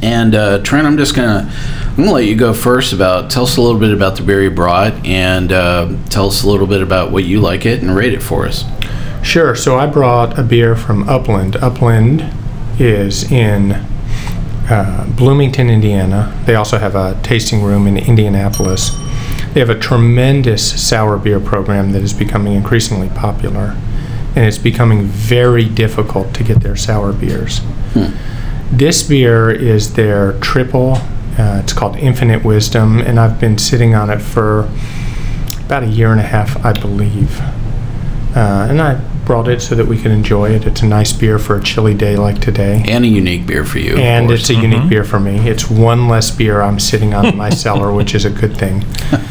And 0.00 0.36
uh, 0.36 0.62
Trent, 0.62 0.86
I'm 0.86 0.96
just 0.96 1.16
gonna 1.16 1.52
I'm 1.52 1.96
gonna 1.96 2.12
let 2.12 2.26
you 2.26 2.36
go 2.36 2.54
first 2.54 2.92
about 2.92 3.28
tell 3.28 3.42
us 3.42 3.56
a 3.56 3.60
little 3.60 3.80
bit 3.80 3.92
about 3.92 4.14
the 4.14 4.22
beer 4.22 4.40
you 4.40 4.52
brought 4.52 5.04
and 5.04 5.50
uh, 5.50 5.96
tell 6.10 6.28
us 6.28 6.44
a 6.44 6.48
little 6.48 6.68
bit 6.68 6.80
about 6.80 7.10
what 7.10 7.24
you 7.24 7.40
like 7.40 7.66
it 7.66 7.82
and 7.82 7.92
rate 7.96 8.14
it 8.14 8.22
for 8.22 8.46
us. 8.46 8.62
Sure. 9.24 9.56
So 9.56 9.76
I 9.76 9.88
brought 9.88 10.38
a 10.38 10.44
beer 10.44 10.76
from 10.76 11.08
Upland. 11.08 11.56
Upland 11.56 12.24
is 12.78 13.32
in 13.32 13.72
uh, 14.70 15.12
Bloomington, 15.16 15.70
Indiana. 15.70 16.40
They 16.46 16.54
also 16.54 16.78
have 16.78 16.94
a 16.94 17.20
tasting 17.24 17.64
room 17.64 17.88
in 17.88 17.96
Indianapolis. 17.96 18.90
They 19.58 19.66
have 19.66 19.76
a 19.76 19.80
tremendous 19.80 20.88
sour 20.88 21.18
beer 21.18 21.40
program 21.40 21.90
that 21.90 22.02
is 22.04 22.14
becoming 22.14 22.52
increasingly 22.52 23.08
popular, 23.08 23.76
and 24.36 24.44
it's 24.44 24.56
becoming 24.56 25.02
very 25.06 25.64
difficult 25.64 26.32
to 26.34 26.44
get 26.44 26.60
their 26.60 26.76
sour 26.76 27.12
beers. 27.12 27.60
This 28.70 29.02
beer 29.02 29.50
is 29.50 29.94
their 29.94 30.34
triple 30.34 30.98
Uh, 31.36 31.60
it's 31.60 31.72
called 31.72 31.96
Infinite 31.96 32.44
Wisdom, 32.44 33.00
and 33.00 33.18
I've 33.18 33.40
been 33.40 33.58
sitting 33.58 33.96
on 33.96 34.10
it 34.10 34.20
for 34.20 34.68
about 35.66 35.82
a 35.82 35.86
year 35.86 36.12
and 36.12 36.20
a 36.20 36.28
half, 36.36 36.64
I 36.64 36.72
believe. 36.72 37.40
Uh, 38.36 38.68
and 38.70 38.80
I 38.80 39.00
brought 39.24 39.48
it 39.48 39.60
so 39.60 39.74
that 39.74 39.86
we 39.86 39.98
could 39.98 40.12
enjoy 40.12 40.50
it. 40.50 40.66
It's 40.66 40.82
a 40.82 40.86
nice 40.86 41.12
beer 41.12 41.40
for 41.40 41.56
a 41.56 41.62
chilly 41.64 41.94
day 41.94 42.14
like 42.14 42.40
today. 42.40 42.84
And 42.86 43.04
a 43.04 43.08
unique 43.08 43.44
beer 43.44 43.64
for 43.64 43.80
you. 43.80 43.96
And 43.96 44.28
course. 44.28 44.42
it's 44.42 44.50
a 44.50 44.54
unique 44.54 44.88
beer 44.88 45.02
for 45.02 45.18
me. 45.18 45.48
It's 45.48 45.68
one 45.68 46.06
less 46.06 46.30
beer 46.30 46.60
I'm 46.60 46.78
sitting 46.78 47.12
on 47.12 47.26
in 47.26 47.36
my 47.36 47.50
cellar, 47.64 47.92
which 47.92 48.14
is 48.14 48.24
a 48.24 48.30
good 48.30 48.56
thing. 48.56 48.84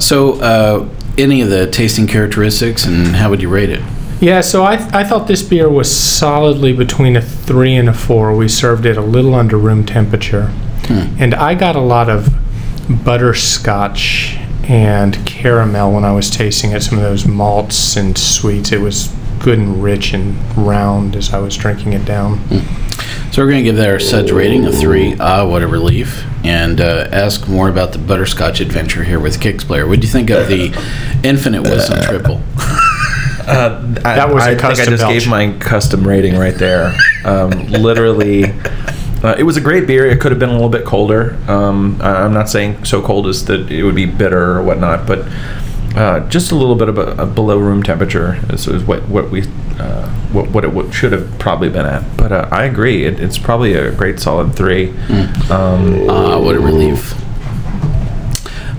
So, 0.00 0.40
uh, 0.40 0.88
any 1.18 1.42
of 1.42 1.50
the 1.50 1.70
tasting 1.70 2.06
characteristics, 2.06 2.86
and 2.86 3.08
how 3.08 3.30
would 3.30 3.40
you 3.42 3.48
rate 3.48 3.70
it? 3.70 3.82
Yeah, 4.20 4.40
so 4.42 4.64
I, 4.64 4.74
I 4.92 5.04
thought 5.04 5.26
this 5.28 5.42
beer 5.42 5.68
was 5.68 5.90
solidly 5.94 6.72
between 6.72 7.16
a 7.16 7.22
three 7.22 7.74
and 7.74 7.88
a 7.88 7.92
four. 7.94 8.34
We 8.36 8.48
served 8.48 8.84
it 8.86 8.96
a 8.96 9.02
little 9.02 9.34
under 9.34 9.56
room 9.56 9.84
temperature. 9.86 10.52
And 11.20 11.34
I 11.36 11.54
got 11.54 11.76
a 11.76 11.80
lot 11.80 12.10
of 12.10 12.28
butterscotch 13.04 14.36
and 14.64 15.24
caramel 15.24 15.92
when 15.92 16.04
I 16.04 16.12
was 16.12 16.28
tasting 16.30 16.72
it, 16.72 16.82
some 16.82 16.98
of 16.98 17.04
those 17.04 17.26
malts 17.26 17.96
and 17.96 18.18
sweets. 18.18 18.72
It 18.72 18.80
was 18.80 19.14
good 19.38 19.58
and 19.60 19.82
rich 19.82 20.12
and 20.12 20.36
round 20.56 21.14
as 21.14 21.32
I 21.32 21.38
was 21.38 21.56
drinking 21.56 21.92
it 21.92 22.04
down. 22.04 22.40
So, 23.30 23.42
we're 23.42 23.50
going 23.50 23.62
to 23.62 23.70
give 23.70 23.76
that 23.76 23.88
our 23.88 24.00
suds 24.00 24.32
rating 24.32 24.66
a 24.66 24.72
three. 24.72 25.14
Ah, 25.20 25.46
what 25.46 25.62
a 25.62 25.68
relief. 25.68 26.24
And 26.44 26.80
uh, 26.80 27.08
ask 27.12 27.46
more 27.48 27.68
about 27.68 27.92
the 27.92 27.98
butterscotch 27.98 28.60
adventure 28.60 29.04
here 29.04 29.20
with 29.20 29.40
Kicks 29.40 29.62
Player. 29.62 29.86
What 29.86 30.00
do 30.00 30.06
you 30.06 30.12
think 30.12 30.30
of 30.30 30.48
the 30.48 30.66
Infinite 31.22 31.62
Wisdom 31.62 31.98
Tripel? 31.98 32.40
Uh, 33.40 33.82
I, 34.04 34.14
That 34.14 34.32
was 34.32 34.44
a 34.44 34.50
I 34.50 34.54
think 34.54 34.64
I 34.64 34.74
just 34.84 35.02
belch. 35.02 35.12
gave 35.12 35.28
my 35.28 35.52
custom 35.58 36.06
rating 36.06 36.36
right 36.36 36.54
there. 36.54 36.94
Um, 37.24 37.50
literally, 37.68 38.44
uh, 39.24 39.34
it 39.36 39.42
was 39.42 39.56
a 39.56 39.60
great 39.60 39.88
beer. 39.88 40.06
It 40.06 40.20
could 40.20 40.30
have 40.30 40.38
been 40.38 40.50
a 40.50 40.52
little 40.52 40.68
bit 40.68 40.84
colder. 40.84 41.36
Um, 41.48 41.98
I- 42.00 42.22
I'm 42.22 42.32
not 42.32 42.48
saying 42.48 42.84
so 42.84 43.02
cold 43.02 43.26
as 43.26 43.44
that 43.46 43.68
it 43.72 43.82
would 43.82 43.96
be 43.96 44.06
bitter 44.06 44.52
or 44.58 44.62
whatnot, 44.62 45.04
but 45.04 45.26
uh, 45.96 46.20
just 46.28 46.52
a 46.52 46.54
little 46.54 46.76
bit 46.76 46.88
of 46.88 46.98
a, 46.98 47.22
a 47.22 47.26
below 47.26 47.58
room 47.58 47.82
temperature 47.82 48.38
is, 48.50 48.66
is 48.68 48.84
what 48.84 49.08
what 49.08 49.30
we 49.30 49.42
uh, 49.78 50.08
what, 50.32 50.50
what 50.50 50.64
it 50.64 50.72
would, 50.72 50.94
should 50.94 51.12
have 51.12 51.38
probably 51.38 51.68
been 51.68 51.86
at. 51.86 52.04
But 52.16 52.32
uh, 52.32 52.48
I 52.52 52.64
agree. 52.64 53.04
It, 53.04 53.18
it's 53.18 53.38
probably 53.38 53.74
a 53.74 53.90
great 53.92 54.20
solid 54.20 54.54
three. 54.54 54.90
Um, 55.50 56.08
Ah, 56.08 56.38
what 56.38 56.54
a 56.54 56.60
relief. 56.60 57.14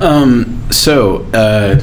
Um, 0.02 0.68
so, 0.72 1.26
uh, 1.34 1.80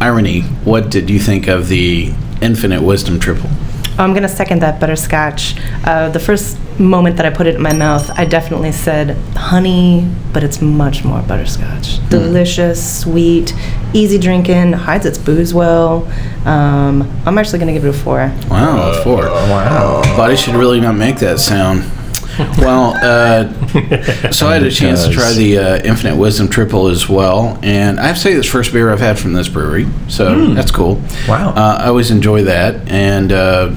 Irony, 0.00 0.42
what 0.64 0.90
did 0.90 1.10
you 1.10 1.18
think 1.18 1.48
of 1.48 1.68
the 1.68 2.12
Infinite 2.40 2.82
Wisdom 2.82 3.20
Tripel? 3.20 3.50
I'm 3.98 4.12
going 4.12 4.22
to 4.22 4.28
second 4.28 4.62
that 4.62 4.80
butterscotch. 4.80 5.54
Uh, 5.84 6.08
the 6.08 6.18
first 6.20 6.56
moment 6.78 7.16
that 7.16 7.26
I 7.26 7.30
put 7.30 7.46
it 7.46 7.54
in 7.54 7.62
my 7.62 7.72
mouth, 7.72 8.10
I 8.18 8.24
definitely 8.24 8.72
said 8.72 9.16
honey, 9.36 10.10
but 10.32 10.42
it's 10.44 10.60
much 10.60 11.04
more 11.04 11.20
butterscotch. 11.22 12.06
Delicious, 12.08 13.00
sweet, 13.00 13.54
easy 13.92 14.18
drinking, 14.18 14.72
hides 14.72 15.06
its 15.06 15.18
booze 15.18 15.52
well. 15.54 16.06
Um, 16.46 17.02
I'm 17.26 17.38
actually 17.38 17.58
going 17.58 17.74
to 17.74 17.80
give 17.80 17.84
it 17.84 17.90
a 17.90 17.92
four. 17.92 18.32
Wow, 18.50 18.90
a 18.90 19.02
four. 19.02 19.24
wow. 19.24 20.02
Body 20.16 20.36
should 20.36 20.54
really 20.54 20.80
not 20.80 20.94
make 20.94 21.16
that 21.18 21.38
sound. 21.38 21.84
Well, 22.58 22.94
uh, 23.02 24.30
so 24.30 24.46
I 24.46 24.54
had 24.54 24.62
a 24.62 24.70
chance 24.70 25.06
to 25.06 25.12
try 25.12 25.32
the 25.32 25.58
uh, 25.58 25.76
Infinite 25.84 26.16
Wisdom 26.16 26.48
Tripel 26.48 26.90
as 26.90 27.08
well, 27.08 27.58
and 27.62 28.00
I 28.00 28.06
have 28.06 28.16
to 28.16 28.22
say 28.22 28.34
this 28.34 28.46
first 28.46 28.72
beer 28.72 28.90
I've 28.90 29.00
had 29.00 29.18
from 29.18 29.34
this 29.34 29.48
brewery, 29.48 29.86
so 30.08 30.46
that's 30.54 30.70
cool. 30.70 31.02
Wow. 31.28 31.50
Uh, 31.50 31.76
I 31.80 31.88
always 31.88 32.10
enjoy 32.10 32.44
that, 32.44 32.88
and 32.88 33.32
uh, 33.32 33.74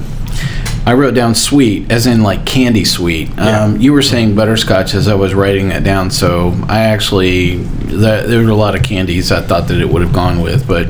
I 0.86 0.94
wrote 0.94 1.14
down 1.14 1.34
sweet, 1.34 1.90
as 1.90 2.06
in 2.06 2.22
like 2.22 2.46
candy 2.46 2.84
sweet. 2.84 3.36
Um, 3.38 3.80
you 3.80 3.92
were 3.92 4.02
saying 4.02 4.36
butterscotch 4.36 4.94
as 4.94 5.08
I 5.08 5.14
was 5.14 5.34
writing 5.34 5.68
that 5.70 5.82
down, 5.82 6.10
so 6.12 6.54
I 6.68 6.80
actually 6.84 7.56
that, 7.56 8.28
there 8.28 8.42
were 8.44 8.50
a 8.50 8.54
lot 8.54 8.76
of 8.76 8.84
candies 8.84 9.32
I 9.32 9.40
thought 9.42 9.66
that 9.68 9.80
it 9.80 9.88
would 9.88 10.02
have 10.02 10.12
gone 10.12 10.40
with, 10.40 10.66
but 10.68 10.86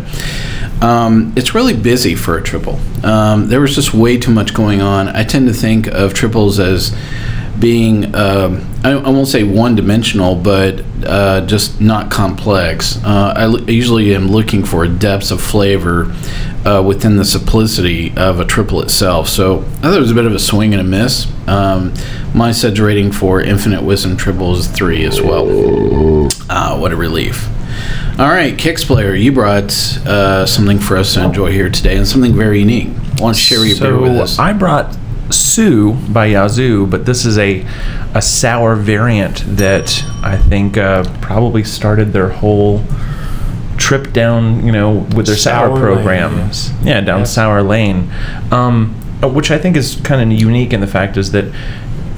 um, 0.83 1.33
it's 1.35 1.55
really 1.55 1.75
busy 1.75 2.15
for 2.15 2.37
a 2.37 2.43
triple. 2.43 2.79
Um, 3.03 3.49
there 3.49 3.61
was 3.63 3.75
just 3.75 3.95
way 3.95 4.19
too 4.19 4.31
much 4.33 4.53
going 4.53 4.83
on. 4.83 5.09
I 5.09 5.25
tend 5.25 5.49
to 5.49 5.55
think 5.55 5.87
of 5.87 6.13
triples 6.13 6.59
as 6.61 6.95
being 7.59 8.15
um, 8.15 8.67
I, 8.85 8.91
I 8.93 9.09
won't 9.09 9.29
say 9.29 9.43
one 9.45 9.75
dimensional, 9.77 10.37
but 10.37 10.85
uh, 11.07 11.41
just 11.47 11.81
not 11.81 12.11
complex. 12.11 13.03
Uh, 13.03 13.33
I, 13.35 13.43
l- 13.45 13.65
I 13.67 13.71
usually 13.71 14.15
am 14.15 14.29
looking 14.29 14.63
for 14.63 14.87
depths 14.87 15.31
of 15.31 15.41
flavor 15.41 16.15
uh, 16.67 16.83
within 16.83 17.17
the 17.17 17.25
simplicity 17.25 18.13
of 18.17 18.41
a 18.41 18.45
triple 18.45 18.83
itself. 18.83 19.29
So 19.29 19.59
I 19.59 19.63
thought 19.83 19.97
it 19.97 20.01
was 20.01 20.11
a 20.11 20.15
bit 20.15 20.27
of 20.27 20.35
a 20.35 20.39
swing 20.39 20.75
and 20.75 20.81
a 20.81 20.85
miss. 20.85 21.33
Um, 21.47 21.95
my 22.35 22.51
suds 22.51 22.81
rating 22.81 23.13
for 23.13 23.41
Infinite 23.41 23.83
Wisdom 23.83 24.17
Tripel 24.17 24.57
is 24.57 24.67
three 24.67 25.05
as 25.05 25.21
well. 25.21 26.29
Ah, 26.51 26.77
what 26.79 26.93
a 26.93 26.97
relief. 26.97 27.49
All 28.19 28.29
right, 28.29 28.59
Kicks 28.59 28.85
player, 28.85 29.15
you 29.15 29.31
brought 29.31 29.73
uh, 30.07 30.45
something 30.47 30.79
for 30.79 30.97
us 30.97 31.15
to 31.15 31.25
enjoy 31.25 31.53
here 31.53 31.69
today, 31.69 31.97
and 31.97 32.07
something 32.07 32.35
very 32.35 32.61
unique. 32.61 32.89
I 33.19 33.23
want 33.23 33.37
to 33.37 33.43
share 33.43 33.65
your 33.65 33.79
beer 33.79 33.99
with 33.99 34.17
us. 34.17 34.39
I 34.39 34.53
brought 34.53 34.97
Sue 35.31 35.93
by 35.93 36.27
Yazoo, 36.27 36.87
but 36.87 37.05
this 37.05 37.25
is 37.25 37.39
a 37.39 37.67
a 38.15 38.23
sour 38.23 38.75
variant 38.77 39.45
that 39.59 40.03
I 40.23 40.39
think 40.39 40.79
uh, 40.79 41.05
probably 41.21 41.63
started 41.65 42.15
their 42.15 42.31
whole 42.31 42.83
trip 43.77 44.13
down, 44.13 44.65
you 44.67 44.73
know, 44.73 45.07
with 45.15 45.27
their 45.27 45.37
sour, 45.37 45.69
Sour 45.69 45.75
lane, 45.77 45.95
program. 45.95 46.37
yes. 46.39 46.73
Yeah, 46.83 47.01
down 47.01 47.21
Yes. 47.21 47.33
sour 47.33 47.63
lane, 47.63 48.11
um, 48.51 48.95
uh, 49.23 49.29
which 49.29 49.51
I 49.51 49.59
think 49.59 49.77
is 49.77 49.97
kind 50.03 50.21
of 50.33 50.39
unique 50.41 50.73
in 50.73 50.81
the 50.81 50.87
fact 50.87 51.17
is 51.17 51.33
that 51.33 51.45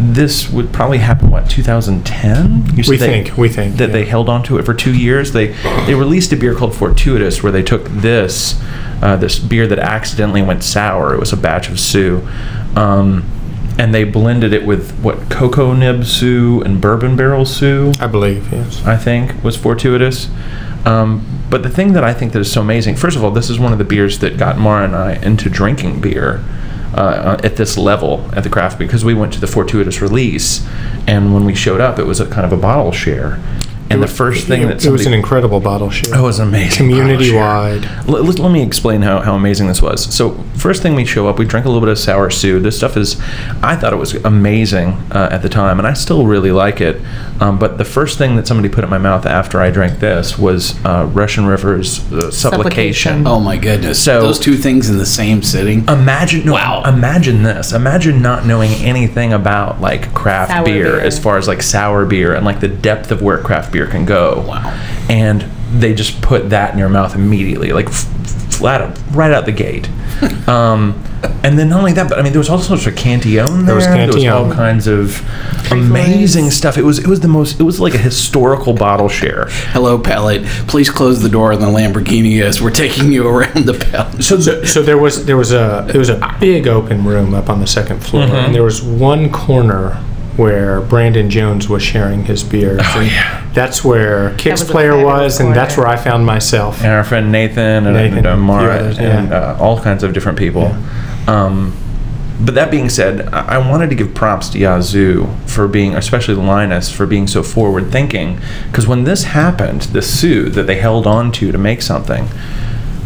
this 0.01 0.49
would 0.49 0.73
probably 0.73 0.99
happen 0.99 1.29
what 1.31 1.51
2010. 1.51 2.65
We 2.77 2.83
they- 2.83 2.97
think, 2.99 3.37
we 3.37 3.49
think, 3.49 3.77
that 3.79 3.89
yeah. 3.89 3.93
they 3.93 4.05
held 4.05 4.29
on 4.29 4.43
to 4.45 4.57
it 4.59 4.65
for 4.65 4.73
two 4.75 4.95
years. 4.95 5.33
They 5.33 5.49
they 5.87 5.95
released 5.95 6.33
a 6.33 6.37
beer 6.37 6.55
called 6.55 6.75
Fortuitous, 6.75 7.43
where 7.43 7.51
they 7.51 7.63
took 7.65 7.89
this 7.89 8.61
uh, 9.03 9.17
this 9.17 9.39
beer 9.41 9.67
that 9.67 9.79
accidentally 9.81 10.43
went 10.43 10.63
sour. 10.63 11.15
It 11.15 11.21
was 11.21 11.33
a 11.33 11.37
batch 11.37 11.69
of 11.69 11.81
Sue, 11.81 12.27
um, 12.77 13.25
and 13.77 13.93
they 13.93 14.05
blended 14.05 14.53
it 14.53 14.65
with 14.65 14.93
what 15.01 15.29
cocoa 15.31 15.73
nib 15.73 16.05
Sue 16.05 16.63
and 16.65 16.81
bourbon 16.81 17.17
barrel 17.17 17.45
Sue. 17.45 17.93
I 18.01 18.07
believe, 18.07 18.53
yes. 18.53 18.85
I 18.87 18.97
think 18.97 19.43
was 19.43 19.57
fortuitous. 19.57 20.29
Um, 20.85 21.25
but 21.51 21.63
the 21.63 21.71
thing 21.71 21.93
that 21.95 22.05
I 22.05 22.13
think 22.13 22.33
that 22.33 22.41
is 22.41 22.51
so 22.51 22.61
amazing, 22.61 22.97
first 22.97 23.17
of 23.17 23.25
all, 23.25 23.31
this 23.31 23.51
is 23.51 23.59
one 23.59 23.73
of 23.73 23.79
the 23.79 23.85
beers 23.85 24.19
that 24.21 24.37
got 24.37 24.59
Mara 24.59 24.85
and 24.85 24.95
I 24.95 25.15
into 25.17 25.49
drinking 25.49 26.01
beer 26.01 26.45
uh, 26.95 27.39
at 27.43 27.57
this 27.57 27.77
level 27.77 28.29
at 28.35 28.45
the 28.45 28.51
craft 28.51 28.79
because 28.79 29.05
we 29.05 29.15
went 29.15 29.33
to 29.35 29.41
the 29.41 29.47
fortuitous 29.47 30.01
release, 30.01 30.67
and 31.07 31.33
when 31.35 31.45
we 31.45 31.55
showed 31.55 31.81
up, 31.81 31.99
it 31.99 32.05
was 32.05 32.21
a 32.21 32.27
kind 32.27 32.45
of 32.45 32.53
a 32.53 32.57
bottle 32.57 32.93
share. 32.93 33.41
And 33.91 34.03
the 34.03 34.07
first 34.07 34.47
thing 34.47 34.67
that 34.69 34.85
it 34.85 34.91
was 34.91 35.07
an 35.07 35.15
incredible 35.15 35.61
bottle 35.61 35.89
share. 35.91 36.19
It 36.19 36.21
was 36.23 36.39
amazing. 36.39 36.77
Community 36.77 37.35
wide. 37.35 37.85
Let, 38.07 38.23
let- 38.25 38.39
let 38.39 38.53
me 38.53 38.63
explain 38.63 39.03
how, 39.03 39.21
how 39.21 39.35
amazing 39.35 39.67
this 39.67 39.81
was. 39.83 40.15
So, 40.15 40.33
first 40.55 40.83
thing 40.83 40.95
we 40.95 41.05
show 41.05 41.27
up, 41.29 41.39
we 41.39 41.45
drink 41.45 41.67
a 41.67 41.69
little 41.69 41.81
bit 41.81 41.89
of 41.91 41.99
sour 41.99 42.31
Sue. 42.31 42.61
This 42.61 42.77
stuff 42.77 42.97
is, 42.97 43.19
I 43.63 43.75
thought 43.77 43.93
it 43.93 43.97
was 43.97 44.15
amazing 44.15 44.91
uh, 45.11 45.29
at 45.33 45.43
the 45.43 45.49
time, 45.49 45.79
and 45.79 45.89
I 45.89 45.95
still 45.95 46.27
really 46.27 46.53
like 46.53 46.81
it. 46.81 47.01
Um, 47.41 47.59
but 47.59 47.79
the 47.79 47.85
first 47.85 48.19
thing 48.19 48.37
that 48.37 48.47
somebody 48.47 48.69
put 48.69 48.85
in 48.85 48.91
my 48.91 48.99
mouth 48.99 49.25
after 49.27 49.61
I 49.61 49.71
drank 49.71 49.99
this 50.01 50.39
was 50.39 50.83
uh, 50.85 51.09
Russian 51.13 51.47
River's 51.47 52.01
uh, 52.13 52.31
supplication. 52.31 52.39
Supplication. 53.23 53.27
oh 53.27 53.41
my 53.41 53.57
goodness! 53.57 54.03
So- 54.03 54.21
those 54.21 54.39
two 54.39 54.57
things 54.57 54.89
in 54.91 54.99
the 54.99 55.07
same 55.07 55.43
sitting. 55.43 55.81
Imagine 55.89 56.45
no, 56.45 56.53
Wow. 56.55 56.83
Imagine 56.85 57.43
this. 57.43 57.73
Imagine 57.73 58.21
not 58.23 58.45
knowing 58.47 58.71
anything 58.83 59.33
about 59.33 59.81
like 59.81 60.13
craft 60.15 60.65
beer, 60.65 60.85
beer. 60.85 61.01
as 61.01 61.19
far 61.19 61.39
as 61.39 61.47
like 61.49 61.63
sour 61.63 62.05
beer 62.05 62.35
and 62.35 62.45
like 62.45 62.61
the 62.61 62.69
depth 62.69 63.11
of 63.11 63.23
where 63.23 63.39
craft 63.39 63.73
beer 63.73 63.78
can 63.87 64.05
go. 64.05 64.45
Wow. 64.47 64.69
And 65.09 65.43
they 65.73 65.95
just 65.95 66.21
put 66.23 66.51
that 66.51 66.73
in 66.73 66.79
your 66.79 66.89
mouth 66.89 67.15
immediately, 67.15 67.73
like 67.73 67.87
f- 67.87 68.07
f- 68.25 68.55
flat 68.55 68.81
out, 68.81 68.99
right 69.13 69.31
out 69.33 69.45
the 69.47 69.53
gate. 69.53 69.89
um, 70.49 71.03
and 71.43 71.59
then 71.59 71.69
not 71.69 71.81
only 71.81 71.93
that, 71.93 72.09
but 72.09 72.19
I 72.19 72.23
mean, 72.23 72.33
there 72.33 72.39
was 72.41 72.49
all 72.49 72.59
sorts 72.61 72.87
of 72.87 72.95
Cantillon 72.97 73.67
there. 73.67 73.75
was 73.75 73.85
There 73.85 74.07
was 74.07 74.25
all 74.27 74.51
kinds 74.53 74.87
of 74.87 75.21
amazing 75.73 76.51
stuff. 76.51 76.79
It 76.79 76.83
was 76.85 76.99
it 76.99 77.07
was 77.07 77.21
the 77.21 77.29
most. 77.29 77.59
It 77.61 77.65
was 77.65 77.81
like 77.81 77.95
a 77.95 77.99
historical 77.99 78.73
bottle 78.73 79.09
share. 79.09 79.47
Hello, 79.73 79.99
palate. 79.99 80.45
Please 80.67 80.91
close 80.91 81.21
the 81.23 81.29
door 81.29 81.53
on 81.53 81.61
the 81.61 81.67
Lamborghini 81.67 82.41
as 82.43 82.61
we're 82.63 82.71
taking 82.71 83.13
you 83.13 83.27
around 83.29 83.67
the 83.67 83.75
palate. 83.75 84.23
So, 84.25 84.39
so 84.41 84.83
there 84.83 84.99
was 84.99 85.27
there 85.27 85.37
was 85.37 85.53
a 85.53 85.85
there 85.89 85.99
was 85.99 86.09
a 86.09 86.37
big 86.41 86.67
open 86.69 87.05
room 87.05 87.35
up 87.35 87.49
on 87.51 87.61
the 87.61 87.67
second 87.67 88.01
floor, 88.05 88.25
Mm-hmm. 88.27 88.35
and 88.37 88.55
there 88.55 88.65
was 88.65 88.83
one 88.83 89.31
corner 89.31 90.03
where 90.39 90.81
Brandon 90.81 91.29
Jones 91.29 91.69
was 91.69 91.83
sharing 91.83 92.25
his 92.25 92.45
beer. 92.45 92.79
Oh, 92.81 93.01
and 93.01 93.55
That's 93.55 93.85
where 93.85 94.35
Kicks 94.37 94.61
was 94.61 94.71
Player 94.71 95.05
was, 95.05 95.41
and 95.41 95.55
that's 95.55 95.77
where 95.77 95.87
I 95.87 95.97
found 95.97 96.25
myself. 96.25 96.79
and 96.83 96.93
our 96.93 97.05
friend 97.05 97.33
Nathan 97.33 97.87
and, 97.87 97.95
Nathan, 97.97 98.19
and 98.19 98.27
uh, 98.27 98.37
Mara 98.37 98.65
a 98.65 98.79
few 98.79 98.81
others, 98.85 98.99
and 98.99 99.33
uh, 99.33 99.57
all 99.61 99.81
kinds 99.81 100.03
of 100.03 100.13
different 100.15 100.39
people. 100.39 100.75
Um, 101.27 101.77
but 102.41 102.55
that 102.55 102.71
being 102.71 102.89
said, 102.89 103.23
I-, 103.35 103.57
I 103.57 103.71
wanted 103.71 103.91
to 103.91 103.97
give 103.97 104.15
props 104.15 104.49
to 104.51 104.59
Yazoo 104.59 105.27
for 105.47 105.67
being, 105.67 105.95
especially 105.97 106.35
Linus, 106.37 106.89
for 106.91 107.05
being 107.05 107.27
so 107.27 107.43
forward 107.43 107.91
thinking. 107.91 108.39
Because 108.69 108.87
when 108.87 109.03
this 109.05 109.25
happened, 109.25 109.83
the 109.83 110.03
Sue 110.03 110.49
that 110.51 110.69
they 110.69 110.77
held 110.77 111.07
on 111.07 111.33
to 111.33 111.51
to 111.51 111.59
make 111.59 111.83
something, 111.83 112.27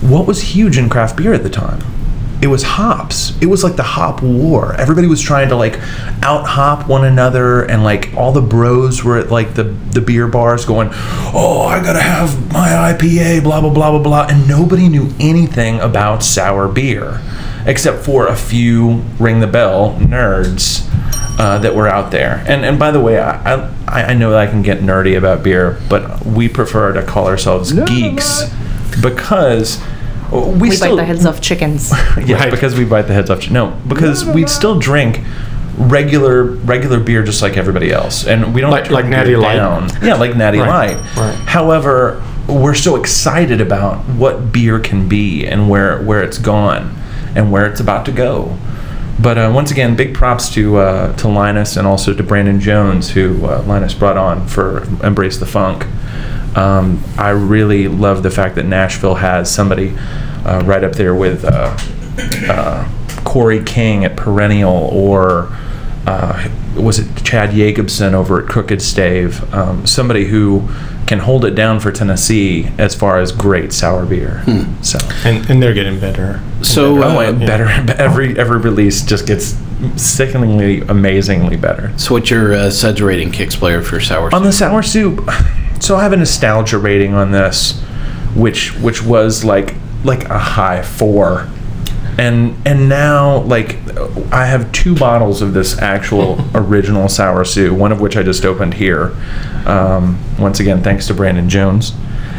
what 0.03 0.27
was 0.27 0.43
huge 0.55 0.77
in 0.77 0.91
craft 0.91 1.17
beer 1.17 1.33
at 1.33 1.43
the 1.43 1.51
time? 1.51 1.81
It 2.43 2.49
was 2.49 2.65
hops. 2.65 3.41
It 3.41 3.47
was 3.47 3.63
like 3.63 3.77
the 3.77 3.85
hop 3.85 4.21
war. 4.21 4.75
Everybody 4.75 5.07
was 5.07 5.23
trying 5.23 5.49
to 5.51 5.57
like 5.57 5.79
out 6.25 6.45
hop 6.45 6.89
one 6.89 7.05
another, 7.05 7.63
and 7.63 7.85
like 7.85 8.13
all 8.17 8.33
the 8.33 8.43
bros 8.43 9.05
were 9.05 9.17
at 9.17 9.31
like 9.31 9.55
the 9.55 9.63
the 9.63 10.01
beer 10.01 10.27
bars 10.27 10.65
going, 10.65 10.89
"Oh, 10.93 11.67
I 11.71 11.81
gotta 11.81 12.03
have 12.03 12.53
my 12.53 12.69
IPA," 12.69 13.45
blah 13.45 13.61
blah 13.61 13.71
blah 13.71 13.93
blah 13.93 14.03
blah, 14.03 14.27
and 14.29 14.49
nobody 14.49 14.89
knew 14.89 15.15
anything 15.21 15.79
about 15.79 16.25
sour 16.25 16.67
beer, 16.67 17.21
except 17.65 18.05
for 18.05 18.27
a 18.27 18.35
few 18.35 19.05
ring 19.21 19.39
the 19.39 19.47
bell 19.47 19.97
nerds 20.01 20.85
uh, 21.39 21.59
that 21.59 21.77
were 21.77 21.87
out 21.87 22.11
there. 22.11 22.43
And 22.49 22.65
and 22.65 22.77
by 22.77 22.91
the 22.91 23.01
way, 23.01 23.21
I, 23.21 23.71
I 23.87 24.03
I 24.11 24.15
know 24.15 24.33
that 24.33 24.41
I 24.41 24.49
can 24.49 24.63
get 24.63 24.81
nerdy 24.81 25.17
about 25.17 25.45
beer, 25.45 25.79
but 25.89 26.27
we 26.27 26.49
prefer 26.49 26.93
to 26.93 27.05
call 27.05 27.29
ourselves 27.29 27.73
geeks 27.73 28.51
because 29.01 29.81
we, 30.33 30.59
We 30.59 30.71
still 30.71 30.97
bite 30.97 31.03
the 31.03 31.05
heads 31.07 31.27
off 31.27 31.41
chickens. 31.41 31.91
yeah, 32.25 32.37
Right. 32.37 32.51
because 32.51 32.77
we 32.77 32.85
bite 32.85 33.03
the 33.03 33.15
heads 33.15 33.31
off. 33.31 33.51
No, 33.51 33.71
because 33.87 34.25
we 34.25 34.47
still 34.47 34.79
drink 34.79 35.21
regular 35.79 36.43
regular 36.45 37.01
beer 37.01 37.23
just 37.23 37.43
like 37.43 37.57
everybody 37.57 37.91
else, 37.93 38.27
and 38.27 38.55
we 38.55 38.61
don't 38.61 38.71
Like- 38.71 38.91
like 38.91 39.07
Natty 39.07 39.37
Light? 39.37 39.57
down. 39.57 39.89
Yeah, 40.03 40.15
like 40.15 40.37
Natty 40.37 40.59
Right, 40.59 40.97
Light. 40.97 41.17
right. 41.17 41.35
However, 41.47 42.23
we're 42.47 42.75
so 42.75 42.97
excited 42.97 43.61
about 43.61 43.99
what 44.09 44.53
beer 44.53 44.79
can 44.81 45.09
be 45.09 45.47
and 45.47 45.69
where 45.69 45.99
where 46.03 46.23
it's 46.23 46.39
gone 46.39 46.95
and 47.35 47.51
where 47.53 47.67
it's 47.67 47.81
about 47.81 48.05
to 48.07 48.13
go. 48.13 48.57
But 49.21 49.39
uh, 49.39 49.53
once 49.55 49.71
again, 49.71 49.95
big 49.95 50.15
props 50.15 50.53
to 50.55 50.79
uh, 50.79 51.17
to 51.17 51.29
Linus 51.29 51.77
and 51.77 51.87
also 51.87 52.13
to 52.13 52.23
Brandon 52.23 52.59
Jones, 52.61 53.11
who 53.11 53.47
uh, 53.47 53.63
Linus 53.67 53.95
brought 53.95 54.17
on 54.19 54.47
for 54.49 54.83
Embrace 55.05 55.39
the 55.39 55.47
Funk. 55.47 55.87
Um, 56.57 57.03
I 57.19 57.31
really 57.31 57.89
love 57.89 58.23
the 58.23 58.31
fact 58.31 58.57
that 58.57 58.67
Nashville 58.67 59.15
has 59.17 59.53
somebody 59.53 59.95
uh, 60.45 60.63
right 60.65 60.85
up 60.85 60.93
there 60.93 61.15
with 61.15 61.45
uh, 61.45 61.77
uh, 62.49 62.89
Corey 63.25 63.63
King 63.63 64.05
at 64.05 64.17
Perennial 64.17 64.89
or 64.93 65.49
uh, 66.07 66.49
was 66.77 66.99
it 66.99 67.25
Chad 67.25 67.51
Yakobson 67.51 68.13
over 68.13 68.43
at 68.43 68.49
Crooked 68.49 68.83
Stave? 68.83 69.53
Um, 69.55 69.87
somebody 69.87 70.25
who 70.27 70.69
can 71.07 71.21
hold 71.21 71.45
it 71.45 71.55
down 71.55 71.79
for 71.81 71.93
Tennessee 71.93 72.71
as 72.79 72.95
far 72.95 73.19
as 73.19 73.33
great 73.33 73.73
sour 73.73 74.05
beer. 74.07 74.43
So, 74.83 74.99
and, 75.25 75.49
and 75.51 75.63
they're 75.63 75.75
getting 75.75 76.01
better. 76.01 76.41
So, 76.63 77.03
oh, 77.03 77.19
uh, 77.19 77.31
and 77.31 77.41
better. 77.41 77.67
Every 77.99 78.39
every 78.39 78.59
release 78.59 79.05
just 79.05 79.27
gets 79.27 79.57
sickeningly, 79.97 80.81
amazingly 80.83 81.57
better. 81.57 81.97
so 81.99 82.15
what's 82.15 82.31
your 82.31 82.55
uh, 82.55 82.71
suds 82.71 83.03
rating, 83.03 83.31
Kicks 83.33 83.57
player 83.57 83.83
for 83.83 84.01
sour? 84.01 84.27
On 84.35 84.43
soup? 84.43 84.43
the 84.43 84.53
sour 84.53 84.83
Sue, 84.83 85.27
so 85.83 85.97
I 85.97 86.03
have 86.05 86.13
a 86.13 86.17
nostalgia 86.17 86.79
rating 86.79 87.15
on 87.15 87.33
this, 87.33 87.81
which 88.35 88.73
which 88.79 89.03
was 89.03 89.45
like 89.45 89.75
like 90.05 90.25
a 90.29 90.39
high 90.39 90.83
four, 90.83 91.49
and 92.19 92.57
and 92.67 92.89
now 92.89 93.39
like 93.43 93.77
I 94.33 94.47
have 94.47 94.71
two 94.73 94.95
bottles 94.95 95.43
of 95.43 95.55
this 95.55 95.79
actual 95.79 96.39
original 96.55 97.09
sour 97.09 97.45
Sue, 97.45 97.75
one 97.75 97.93
of 97.93 98.01
which 98.01 98.17
I 98.17 98.23
just 98.23 98.45
opened 98.45 98.75
here. 98.75 99.15
Um, 99.67 100.19
once 100.39 100.61
again, 100.61 100.83
thanks 100.83 101.07
to 101.09 101.15
Brandon 101.15 101.49
Jones 101.49 101.93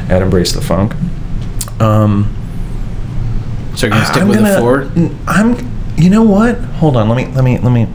at 0.09 0.21
Embrace 0.21 0.51
the 0.53 0.61
Funk. 0.61 0.93
Um, 1.81 2.33
so 3.75 3.87
you're 3.87 3.95
gonna 3.95 4.05
stick 4.05 4.21
I'm 4.23 4.27
with 4.27 4.37
gonna- 4.39 4.55
a 4.55 4.59
four? 4.59 4.91
I'm. 5.27 5.71
You 5.95 6.09
know 6.09 6.23
what? 6.23 6.57
Hold 6.57 6.97
on. 6.97 7.07
Let 7.07 7.15
me. 7.15 7.27
Let 7.33 7.43
me. 7.43 7.59
Let 7.59 7.71
me. 7.71 7.87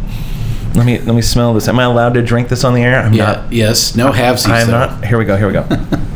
Let 0.74 0.86
me. 0.86 0.98
Let 0.98 1.14
me 1.14 1.22
smell 1.22 1.54
this. 1.54 1.66
Am 1.68 1.78
I 1.78 1.84
allowed 1.84 2.14
to 2.14 2.22
drink 2.22 2.48
this 2.48 2.62
on 2.64 2.74
the 2.74 2.82
air? 2.82 3.00
I'm 3.00 3.12
Yeah. 3.12 3.24
not. 3.32 3.52
Yes. 3.52 3.96
No 3.96 4.12
halvesies. 4.12 4.48
I'm 4.50 4.66
though. 4.68 4.72
not. 4.86 5.04
Here 5.04 5.18
we 5.18 5.24
go. 5.24 5.36
Here 5.36 5.46
we 5.48 5.52
go. 5.52 5.66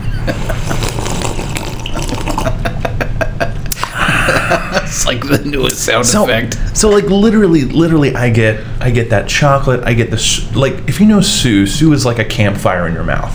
It's 4.84 5.06
like 5.06 5.26
the 5.26 5.42
newest 5.46 5.82
sound 5.84 6.04
so, 6.04 6.24
effect. 6.24 6.58
so 6.76 6.90
like 6.90 7.04
literally, 7.04 7.62
literally, 7.62 8.14
I 8.14 8.28
get, 8.28 8.62
I 8.78 8.90
get 8.90 9.08
that 9.08 9.26
chocolate. 9.26 9.82
I 9.84 9.94
get 9.94 10.10
this. 10.10 10.54
Like, 10.54 10.86
if 10.86 11.00
you 11.00 11.06
know 11.06 11.22
Sue, 11.22 11.66
Sue 11.66 11.92
is 11.94 12.04
like 12.04 12.18
a 12.18 12.24
campfire 12.26 12.86
in 12.86 12.92
your 12.94 13.02
mouth. 13.04 13.34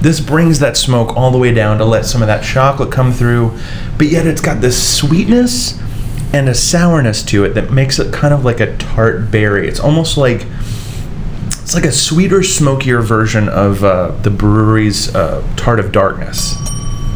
This 0.00 0.20
brings 0.20 0.60
that 0.60 0.76
smoke 0.76 1.16
all 1.16 1.32
the 1.32 1.38
way 1.38 1.52
down 1.52 1.78
to 1.78 1.84
let 1.84 2.06
some 2.06 2.22
of 2.22 2.28
that 2.28 2.44
chocolate 2.44 2.92
come 2.92 3.12
through, 3.12 3.58
but 3.98 4.08
yet 4.08 4.26
it's 4.28 4.40
got 4.40 4.60
this 4.60 4.96
sweetness 4.98 5.76
and 6.32 6.48
a 6.48 6.54
sourness 6.54 7.22
to 7.24 7.44
it 7.44 7.50
that 7.50 7.70
makes 7.70 7.98
it 7.98 8.12
kind 8.12 8.32
of 8.32 8.44
like 8.44 8.60
a 8.60 8.76
tart 8.76 9.30
berry. 9.30 9.68
It's 9.68 9.80
almost 9.80 10.16
like 10.16 10.46
it's 11.46 11.74
like 11.74 11.84
a 11.84 11.92
sweeter, 11.92 12.42
smokier 12.42 13.00
version 13.00 13.48
of 13.48 13.84
uh, 13.84 14.10
the 14.22 14.30
brewery's 14.30 15.14
uh, 15.14 15.46
Tart 15.56 15.78
of 15.78 15.92
Darkness. 15.92 16.56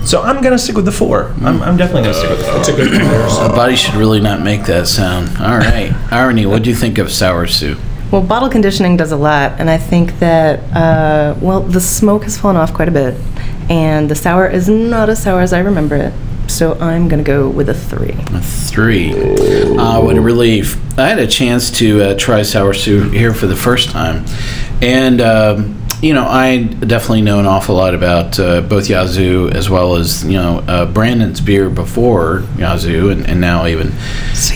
So 0.08 0.22
I'm 0.22 0.40
gonna 0.40 0.58
stick 0.58 0.76
with 0.76 0.84
the 0.84 0.92
four. 0.92 1.34
I'm, 1.42 1.60
I'm 1.62 1.76
definitely 1.76 2.02
gonna 2.02 2.14
stick 2.14 2.30
with 2.30 2.38
the 2.38 2.44
four. 2.44 2.54
That's 2.54 2.68
a 2.68 2.76
good 2.76 2.92
comparison. 2.92 3.44
A 3.44 3.48
body 3.48 3.74
should 3.74 3.94
really 3.94 4.20
not 4.20 4.40
make 4.40 4.64
that 4.66 4.86
sound. 4.86 5.36
All 5.38 5.58
right, 5.58 5.92
Irony. 6.12 6.46
What 6.46 6.62
do 6.62 6.70
you 6.70 6.76
think 6.76 6.98
of 6.98 7.10
sour 7.10 7.46
Sue? 7.48 7.76
Well, 8.12 8.22
bottle 8.22 8.48
conditioning 8.48 8.96
does 8.96 9.10
a 9.10 9.16
lot, 9.16 9.58
and 9.58 9.68
I 9.68 9.78
think 9.78 10.20
that, 10.20 10.60
uh, 10.76 11.34
well, 11.40 11.60
the 11.60 11.80
smoke 11.80 12.22
has 12.22 12.38
fallen 12.38 12.56
off 12.56 12.72
quite 12.72 12.86
a 12.86 12.92
bit, 12.92 13.20
and 13.68 14.08
the 14.08 14.14
sour 14.14 14.46
is 14.46 14.68
not 14.68 15.08
as 15.08 15.20
sour 15.20 15.40
as 15.40 15.52
I 15.52 15.58
remember 15.58 15.96
it. 15.96 16.12
So 16.48 16.78
I'm 16.80 17.08
going 17.08 17.22
to 17.22 17.26
go 17.26 17.48
with 17.48 17.68
a 17.68 17.74
three. 17.74 18.14
A 18.34 18.40
three. 18.40 19.12
Uh, 19.12 20.00
what 20.00 20.16
a 20.16 20.20
relief. 20.20 20.78
I 20.98 21.08
had 21.08 21.18
a 21.18 21.26
chance 21.26 21.70
to 21.72 22.02
uh, 22.02 22.14
try 22.16 22.42
sour 22.42 22.72
Sue 22.72 23.10
here 23.10 23.34
for 23.34 23.46
the 23.46 23.56
first 23.56 23.90
time. 23.90 24.24
And, 24.80 25.20
um, 25.20 25.82
you 26.00 26.14
know, 26.14 26.26
I 26.26 26.62
definitely 26.62 27.22
know 27.22 27.40
an 27.40 27.46
awful 27.46 27.74
lot 27.74 27.94
about 27.94 28.38
uh, 28.38 28.60
both 28.60 28.88
Yazoo 28.88 29.50
as 29.50 29.68
well 29.68 29.96
as, 29.96 30.24
you 30.24 30.34
know, 30.34 30.58
uh, 30.68 30.86
Brandon's 30.86 31.40
beer 31.40 31.68
before 31.68 32.44
Yazoo 32.58 33.10
and, 33.10 33.26
and 33.26 33.40
now 33.40 33.66
even 33.66 33.92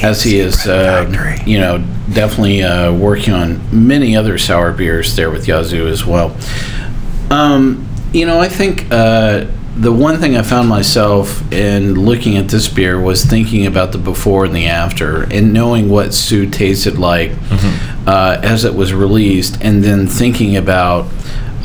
as 0.02 0.22
he 0.22 0.38
is, 0.38 0.66
uh, 0.66 1.42
you 1.46 1.58
know, 1.58 1.78
definitely 2.12 2.62
uh, 2.62 2.92
working 2.92 3.34
on 3.34 3.60
many 3.86 4.16
other 4.16 4.38
sour 4.38 4.72
beers 4.72 5.16
there 5.16 5.30
with 5.30 5.48
Yazoo 5.48 5.88
as 5.88 6.04
well. 6.04 6.36
Um, 7.30 7.88
you 8.12 8.26
know, 8.26 8.40
I 8.40 8.48
think 8.48 8.86
uh, 8.90 9.46
the 9.76 9.92
one 9.92 10.18
thing 10.18 10.36
I 10.36 10.42
found 10.42 10.68
myself 10.68 11.50
in 11.52 11.94
looking 11.94 12.36
at 12.36 12.48
this 12.48 12.68
beer 12.68 13.00
was 13.00 13.24
thinking 13.24 13.66
about 13.66 13.92
the 13.92 13.98
before 13.98 14.44
and 14.44 14.54
the 14.54 14.66
after, 14.66 15.22
and 15.32 15.52
knowing 15.52 15.88
what 15.88 16.12
Sue 16.12 16.48
tasted 16.50 16.98
like 16.98 17.32
uh, 18.06 18.40
as 18.42 18.64
it 18.64 18.74
was 18.74 18.92
released, 18.92 19.58
and 19.62 19.82
then 19.82 20.06
thinking 20.06 20.56
about 20.56 21.06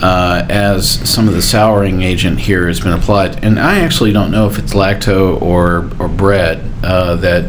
uh, 0.02 0.46
as 0.50 0.88
some 1.10 1.28
of 1.28 1.34
the 1.34 1.42
souring 1.42 2.02
agent 2.04 2.40
here 2.40 2.68
has 2.68 2.80
been 2.80 2.94
applied. 2.94 3.44
And 3.44 3.60
I 3.60 3.80
actually 3.80 4.12
don't 4.12 4.30
know 4.32 4.48
if 4.48 4.60
it's 4.60 4.74
lacto 4.74 5.42
or 5.42 5.90
or 6.00 6.08
bread 6.08 6.64
uh, 6.84 7.16
that 7.18 7.46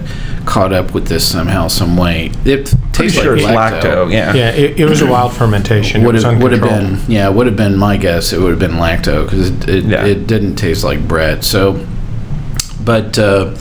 caught 0.47 0.73
up 0.73 0.95
with 0.95 1.09
this 1.09 1.31
somehow, 1.31 1.69
some 1.69 1.97
way. 1.97 2.31
It 2.45 2.73
Pretty 2.93 3.11
tastes 3.11 3.19
sure 3.21 3.37
it's 3.37 3.45
like 3.45 3.75
lacto. 3.75 4.11
Yeah. 4.11 4.33
Yeah, 4.33 4.51
it, 4.53 4.81
it 4.81 4.89
was 4.89 5.03
a 5.03 5.07
wild 5.07 5.35
fermentation. 5.35 6.01
It 6.03 6.07
would 6.07 6.15
was 6.15 6.25
have 6.25 6.43
would 6.43 6.53
have 6.53 6.63
been 6.63 6.99
yeah 7.09 7.29
would 7.29 7.47
have 7.47 7.57
been 7.57 7.77
my 7.77 7.97
guess 7.99 8.33
it 8.33 8.41
would 8.41 8.51
have 8.51 8.59
been 8.59 8.79
lacto 8.79 9.25
because 9.25 9.51
it, 9.51 9.69
it, 9.69 9.85
Yeah. 9.85 10.07
it 10.07 10.27
didn't 10.27 10.57
taste 10.57 10.83
like 10.85 11.07
bread 11.07 11.45
so 11.45 11.85
but 12.83 13.19
uh, 13.19 13.55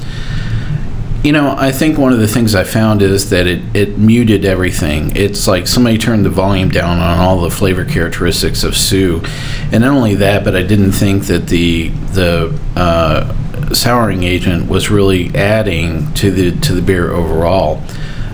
you 1.25 1.31
know 1.31 1.55
I 1.57 1.71
think 1.71 1.97
one 1.97 2.13
of 2.13 2.19
the 2.19 2.27
things 2.27 2.53
I 2.53 2.63
found 2.63 3.01
is 3.01 3.31
that 3.31 3.47
it, 3.47 3.75
it 3.75 3.97
muted 3.97 4.45
everything. 4.45 5.15
It's 5.15 5.47
like 5.47 5.67
somebody 5.67 5.97
turned 5.97 6.23
the 6.23 6.29
volume 6.29 6.69
down 6.69 6.99
on 6.99 7.17
all 7.17 7.41
the 7.41 7.49
flavor 7.49 7.83
characteristics 7.83 8.63
of 8.63 8.77
Sue 8.77 9.23
and 9.71 9.81
not 9.83 9.91
only 9.91 10.15
that 10.15 10.43
but 10.43 10.55
I 10.55 10.61
didn't 10.61 10.91
think 10.91 11.23
that 11.25 11.47
the 11.47 11.89
the 11.89 12.57
uh, 12.75 13.73
souring 13.73 14.23
agent 14.23 14.69
was 14.69 14.91
really 14.91 15.33
adding 15.35 16.13
to 16.13 16.29
the 16.29 16.51
to 16.61 16.73
the 16.73 16.81
beer 16.81 17.11
overall. 17.11 17.81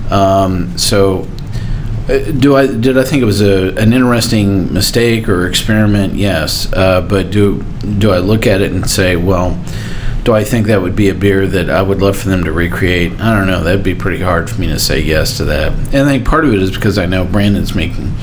Um, 0.10 0.78
so 0.78 1.30
uh, 2.10 2.18
do 2.32 2.58
I 2.58 2.68
did 2.68 2.98
I 2.98 3.04
think 3.06 3.22
it 3.22 3.26
was 3.26 3.42
a 3.42 3.74
an 3.76 3.94
interesting 3.94 4.74
mistake 4.74 5.30
or 5.30 5.48
experiment? 5.48 6.16
Yes, 6.16 6.72
uh, 6.74 7.00
but 7.02 7.32
do 7.32 7.64
do 8.00 8.12
I 8.12 8.18
look 8.18 8.46
at 8.46 8.60
it 8.60 8.74
and 8.74 8.90
say, 8.90 9.16
well, 9.16 9.58
do 10.24 10.34
I 10.34 10.44
think 10.44 10.68
that 10.68 10.82
would 10.82 10.96
be 10.96 11.10
a 11.10 11.16
beer 11.16 11.48
that 11.48 11.70
I 11.70 11.82
would 11.82 12.02
love 12.02 12.18
for 12.18 12.30
them 12.30 12.44
to 12.44 12.52
recreate? 12.52 13.20
I 13.20 13.36
don't 13.36 13.48
know. 13.48 13.64
That'd 13.64 13.84
be 13.84 13.96
pretty 13.96 14.22
hard 14.24 14.50
for 14.50 14.62
me 14.62 14.68
to 14.68 14.80
say 14.80 15.00
yes 15.02 15.38
to 15.38 15.46
that. 15.46 15.72
And 15.94 16.08
I 16.08 16.12
think 16.12 16.28
part 16.28 16.46
of 16.46 16.54
it 16.54 16.62
is 16.62 16.72
because 16.72 16.98
I 16.98 17.06
know 17.06 17.26
Brandon's 17.26 17.74
making 17.74 18.16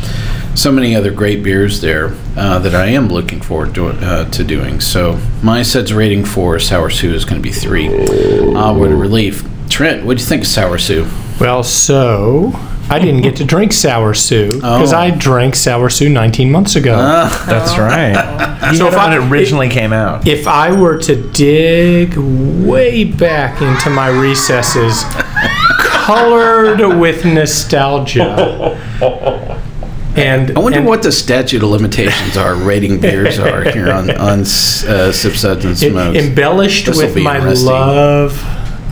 so 0.54 0.72
many 0.72 0.94
other 0.94 1.10
great 1.12 1.42
beers 1.42 1.80
there 1.80 2.14
uh, 2.36 2.58
that 2.60 2.74
I 2.74 2.86
am 2.86 3.08
looking 3.08 3.40
forward 3.40 3.74
to, 3.74 3.88
uh, 3.88 4.30
to 4.30 4.44
doing. 4.44 4.80
So 4.80 5.20
my 5.42 5.62
set's 5.62 5.92
rating 5.92 6.24
for 6.24 6.58
Sour 6.58 6.90
Sue 6.90 7.14
is 7.14 7.24
going 7.24 7.40
to 7.40 7.46
be 7.46 7.52
three. 7.52 7.88
Uh, 7.88 8.72
what 8.74 8.90
a 8.90 8.96
relief. 8.96 9.44
Trent, 9.68 10.04
what 10.04 10.16
do 10.16 10.22
you 10.22 10.28
think 10.28 10.42
of 10.42 10.48
Sour 10.48 10.78
Sue? 10.78 11.06
Well, 11.40 11.62
so 11.62 12.52
I 12.90 12.98
didn't 12.98 13.20
get 13.20 13.36
to 13.36 13.44
drink 13.44 13.72
sour 13.72 14.14
Sue 14.14 14.50
because 14.52 14.92
Oh. 14.94 14.98
I 14.98 15.10
drank 15.10 15.54
sour 15.56 15.90
Sue 15.90 16.08
19 16.08 16.50
months 16.50 16.74
ago. 16.76 16.96
That's 17.46 17.76
right. 17.78 18.14
So 18.72 18.78
so 18.78 18.86
if 18.88 18.92
when 18.94 19.00
I- 19.12 19.16
it 19.16 19.30
originally 19.30 19.68
came 19.68 19.92
out. 19.92 20.26
if 20.26 20.46
I 20.48 20.72
were 20.72 20.96
to 20.98 21.14
dig 21.32 22.16
way 22.16 23.04
back 23.04 23.60
into 23.62 23.90
my 23.90 24.08
recesses, 24.08 25.04
colored 25.82 26.80
with 26.98 27.24
nostalgia, 27.24 28.78
and 30.16 30.56
I 30.56 30.60
wonder 30.60 30.78
and 30.78 30.86
what 30.88 31.02
the 31.02 31.12
statute 31.12 31.62
of 31.62 31.68
limitations 31.68 32.36
are 32.36 32.54
rating 32.54 33.00
beers 33.00 33.38
are 33.38 33.62
here 33.70 33.90
on 33.92 34.10
on 34.10 34.40
uh, 34.40 34.44
Sip 34.44 35.34
and 35.44 35.64
em- 35.64 35.74
Smokes. 35.76 36.18
embellished 36.18 36.86
This'll 36.86 37.06
with 37.06 37.14
be 37.14 37.22
my 37.22 37.36
interesting. 37.36 37.68
love 37.68 38.42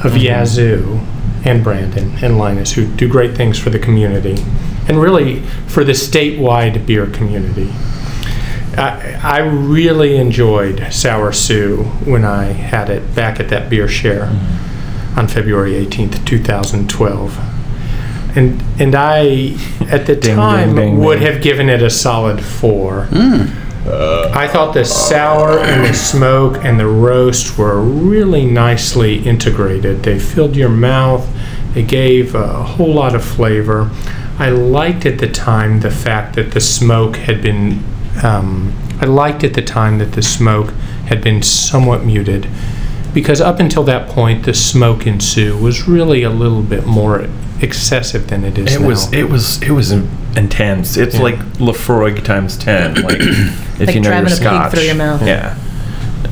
of 0.04 0.16
Yazoo 0.16 1.00
and 1.46 1.62
Brandon 1.62 2.12
and 2.22 2.38
Linus, 2.38 2.72
who 2.72 2.86
do 2.86 3.08
great 3.08 3.36
things 3.36 3.58
for 3.58 3.70
the 3.70 3.78
community 3.78 4.42
and 4.88 5.00
really 5.00 5.40
for 5.68 5.84
the 5.84 5.92
statewide 5.92 6.84
beer 6.86 7.06
community. 7.06 7.70
I, 8.76 9.18
I 9.22 9.38
really 9.38 10.16
enjoyed 10.16 10.92
Sour 10.92 11.32
Sue 11.32 11.84
when 12.04 12.24
I 12.24 12.44
had 12.44 12.90
it 12.90 13.14
back 13.14 13.40
at 13.40 13.48
that 13.48 13.70
beer 13.70 13.88
share 13.88 14.26
mm-hmm. 14.26 15.18
on 15.18 15.28
February 15.28 15.72
18th, 15.72 16.26
2012. 16.26 17.38
And, 18.36 18.62
and 18.78 18.94
I, 18.94 19.56
at 19.88 20.04
the 20.06 20.16
ding, 20.16 20.36
time, 20.36 20.74
ding, 20.74 20.98
would 20.98 21.20
ding. 21.20 21.32
have 21.32 21.42
given 21.42 21.70
it 21.70 21.80
a 21.80 21.88
solid 21.88 22.44
four. 22.44 23.06
Mm. 23.06 23.65
I 23.88 24.48
thought 24.48 24.74
the 24.74 24.84
sour 24.84 25.58
and 25.58 25.84
the 25.84 25.94
smoke 25.94 26.64
and 26.64 26.78
the 26.78 26.86
roast 26.86 27.56
were 27.56 27.80
really 27.80 28.44
nicely 28.44 29.24
integrated. 29.24 30.02
They 30.02 30.18
filled 30.18 30.56
your 30.56 30.68
mouth, 30.68 31.28
they 31.74 31.82
gave 31.82 32.34
a 32.34 32.62
whole 32.62 32.92
lot 32.92 33.14
of 33.14 33.24
flavor. 33.24 33.90
I 34.38 34.50
liked 34.50 35.06
at 35.06 35.18
the 35.18 35.28
time 35.28 35.80
the 35.80 35.90
fact 35.90 36.36
that 36.36 36.50
the 36.50 36.60
smoke 36.60 37.16
had 37.16 37.40
been, 37.40 37.82
um, 38.22 38.76
I 39.00 39.06
liked 39.06 39.44
at 39.44 39.54
the 39.54 39.62
time 39.62 39.98
that 39.98 40.12
the 40.12 40.22
smoke 40.22 40.70
had 41.06 41.22
been 41.22 41.42
somewhat 41.42 42.04
muted. 42.04 42.48
Because 43.14 43.40
up 43.40 43.60
until 43.60 43.82
that 43.84 44.08
point, 44.10 44.44
the 44.44 44.52
smoke 44.52 45.06
in 45.06 45.20
Sue 45.20 45.56
was 45.56 45.88
really 45.88 46.22
a 46.22 46.30
little 46.30 46.62
bit 46.62 46.84
more 46.84 47.26
excessive 47.62 48.26
than 48.28 48.44
it 48.44 48.58
is 48.58 48.76
It 48.76 48.80
now. 48.80 48.86
was 48.88 49.12
it 49.12 49.28
was 49.30 49.62
it 49.62 49.70
was 49.70 49.90
intense. 50.36 50.96
It's 50.96 51.16
Yeah. 51.16 51.22
like 51.22 51.38
Laphroaig 51.58 52.22
times 52.24 52.56
ten. 52.56 52.94
Like 53.02 53.18
if 53.20 53.80
Like 53.80 53.94
you 53.94 54.00
know 54.00 54.08
driving 54.10 54.10
your 54.10 54.26
a 54.26 54.28
pig 54.28 54.30
scotch. 54.36 54.72
through 54.72 54.82
your 54.82 54.94
mouth. 54.94 55.26
Yeah. 55.26 55.56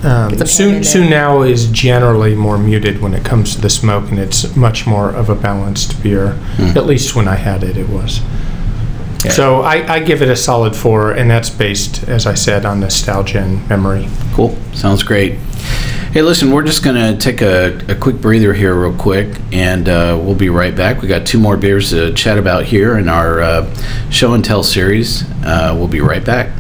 Um, 0.02 0.28
Get 0.30 0.38
some 0.40 0.46
Sue, 0.48 0.64
hand 0.64 0.76
in 0.78 0.84
Sue 0.84 1.00
there. 1.00 1.10
now 1.10 1.42
is 1.42 1.66
generally 1.68 2.34
more 2.34 2.58
muted 2.58 3.00
when 3.00 3.14
it 3.14 3.24
comes 3.24 3.54
to 3.54 3.60
the 3.62 3.70
smoke, 3.70 4.10
and 4.10 4.18
it's 4.18 4.54
much 4.54 4.86
more 4.86 5.08
of 5.10 5.30
a 5.30 5.34
balanced 5.34 6.02
beer. 6.02 6.38
At 6.58 6.84
least 6.84 7.14
when 7.16 7.26
I 7.26 7.36
had 7.36 7.62
it, 7.64 7.76
it 7.78 7.88
was. 7.88 8.20
Yeah. 9.24 9.30
So 9.30 9.62
I, 9.62 9.94
I 9.94 10.00
give 10.00 10.22
it 10.22 10.28
a 10.28 10.36
solid 10.36 10.76
four, 10.76 11.12
and 11.12 11.30
that's 11.30 11.50
based, 11.50 12.06
as 12.08 12.26
I 12.26 12.34
said, 12.34 12.66
on 12.66 12.80
nostalgia 12.80 13.40
and 13.40 13.66
memory. 13.68 14.08
Cool. 14.34 14.56
Sounds 14.74 15.02
great. 15.02 15.38
Hey, 16.12 16.22
listen, 16.22 16.52
we're 16.52 16.62
just 16.62 16.84
going 16.84 16.94
to 16.94 17.18
take 17.18 17.42
a, 17.42 17.76
a 17.90 17.94
quick 17.96 18.20
breather 18.20 18.52
here, 18.54 18.74
real 18.74 18.96
quick, 18.96 19.40
and 19.50 19.88
uh, 19.88 20.16
we'll 20.22 20.36
be 20.36 20.48
right 20.48 20.76
back. 20.76 21.02
We 21.02 21.08
got 21.08 21.26
two 21.26 21.40
more 21.40 21.56
beers 21.56 21.90
to 21.90 22.12
chat 22.12 22.38
about 22.38 22.64
here 22.64 22.98
in 22.98 23.08
our 23.08 23.40
uh, 23.40 23.74
show 24.10 24.34
and 24.34 24.44
tell 24.44 24.62
series. 24.62 25.24
Uh, 25.44 25.74
we'll 25.76 25.88
be 25.88 26.00
right 26.00 26.24
back. 26.24 26.50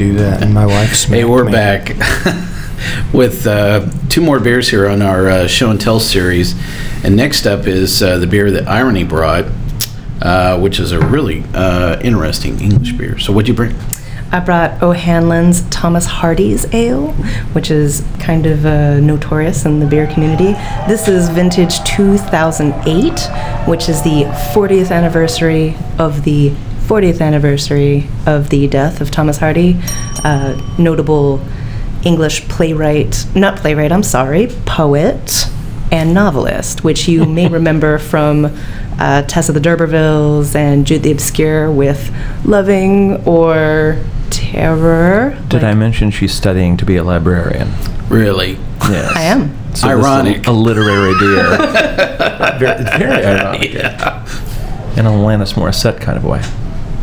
Do 0.00 0.14
that, 0.14 0.42
and 0.42 0.54
my 0.54 0.64
wife 0.64 1.04
Hey, 1.04 1.24
we're 1.24 1.44
me. 1.44 1.52
back 1.52 1.88
with 3.12 3.46
uh, 3.46 3.86
two 4.08 4.22
more 4.22 4.40
beers 4.40 4.70
here 4.70 4.88
on 4.88 5.02
our 5.02 5.28
uh, 5.28 5.46
show 5.46 5.70
and 5.70 5.78
tell 5.78 6.00
series. 6.00 6.54
And 7.04 7.16
next 7.16 7.46
up 7.46 7.66
is 7.66 8.02
uh, 8.02 8.16
the 8.16 8.26
beer 8.26 8.50
that 8.50 8.66
Irony 8.66 9.04
brought, 9.04 9.44
uh, 10.22 10.58
which 10.58 10.80
is 10.80 10.92
a 10.92 10.98
really 10.98 11.44
uh, 11.52 12.00
interesting 12.00 12.58
English 12.62 12.92
beer. 12.92 13.18
So, 13.18 13.30
what'd 13.34 13.46
you 13.46 13.52
bring? 13.52 13.76
I 14.32 14.40
brought 14.40 14.82
O'Hanlon's 14.82 15.68
Thomas 15.68 16.06
Hardy's 16.06 16.72
Ale, 16.72 17.08
which 17.52 17.70
is 17.70 18.02
kind 18.20 18.46
of 18.46 18.64
uh, 18.64 19.00
notorious 19.00 19.66
in 19.66 19.80
the 19.80 19.86
beer 19.86 20.06
community. 20.06 20.52
This 20.88 21.08
is 21.08 21.28
vintage 21.28 21.82
2008, 21.84 23.68
which 23.68 23.90
is 23.90 24.00
the 24.02 24.22
40th 24.54 24.92
anniversary 24.92 25.76
of 25.98 26.24
the 26.24 26.54
40th 26.90 27.20
anniversary 27.20 28.08
of 28.26 28.50
the 28.50 28.66
death 28.66 29.00
of 29.00 29.12
Thomas 29.12 29.36
Hardy, 29.38 29.76
uh, 30.24 30.60
notable 30.76 31.40
English 32.04 32.48
playwright, 32.48 33.26
not 33.32 33.56
playwright, 33.56 33.92
I'm 33.92 34.02
sorry, 34.02 34.48
poet 34.66 35.46
and 35.92 36.12
novelist, 36.12 36.82
which 36.82 37.06
you 37.06 37.26
may 37.26 37.46
remember 37.58 37.98
from 37.98 38.46
uh, 38.98 39.22
Tess 39.22 39.48
of 39.48 39.54
the 39.54 39.60
D'Urbervilles 39.60 40.56
and 40.56 40.84
Jude 40.84 41.04
the 41.04 41.12
Obscure 41.12 41.70
with 41.70 42.12
Loving 42.44 43.24
or 43.24 44.04
Terror. 44.30 45.38
Did 45.46 45.62
Like- 45.62 45.70
I 45.70 45.74
mention 45.74 46.10
she's 46.10 46.34
studying 46.34 46.76
to 46.78 46.84
be 46.84 46.96
a 46.96 47.04
librarian? 47.04 47.70
Really? 48.08 48.58
Yes. 48.88 49.12
I 49.14 49.22
am. 49.22 49.50
So 49.76 49.86
this 49.86 50.04
Ironic. 50.04 50.44
A, 50.48 50.50
a 50.50 50.52
literary 50.52 51.16
deer. 51.20 51.56
very, 52.58 52.82
very 52.98 53.24
ironic. 53.24 53.74
In 54.96 55.06
a 55.06 55.10
Alanis 55.10 55.54
Morissette 55.54 56.00
kind 56.00 56.18
of 56.18 56.24
way. 56.24 56.42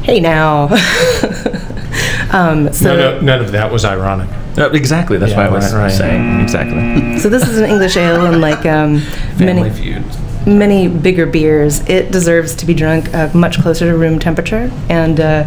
Hey 0.08 0.22
now. 0.22 0.64
um, 2.32 2.72
so, 2.72 2.96
No, 2.96 2.96
no, 2.96 3.20
none 3.20 3.42
of 3.42 3.52
that 3.52 3.70
was 3.70 3.84
ironic. 3.84 4.30
Uh, 4.58 4.70
exactly. 4.72 5.18
That's 5.18 5.34
Yeah, 5.34 5.38
why 5.40 5.46
I 5.48 5.50
was 5.50 5.74
right, 5.74 5.82
right. 5.82 5.92
saying. 5.92 6.40
Exactly. 6.40 7.18
so 7.20 7.28
this 7.28 7.46
is 7.46 7.58
an 7.58 7.70
English 7.70 7.98
ale, 7.98 8.26
and 8.26 8.40
like 8.40 8.66
um, 8.66 9.02
many 9.38 9.70
Feud. 9.70 10.06
many 10.48 10.88
bigger 10.88 11.26
beers, 11.26 11.82
it 11.90 12.10
deserves 12.10 12.56
to 12.56 12.66
be 12.66 12.74
drunk 12.74 13.14
uh, 13.14 13.30
much 13.34 13.60
closer 13.60 13.92
to 13.92 13.98
room 13.98 14.18
temperature. 14.18 14.72
And 14.90 15.20
uh, 15.20 15.44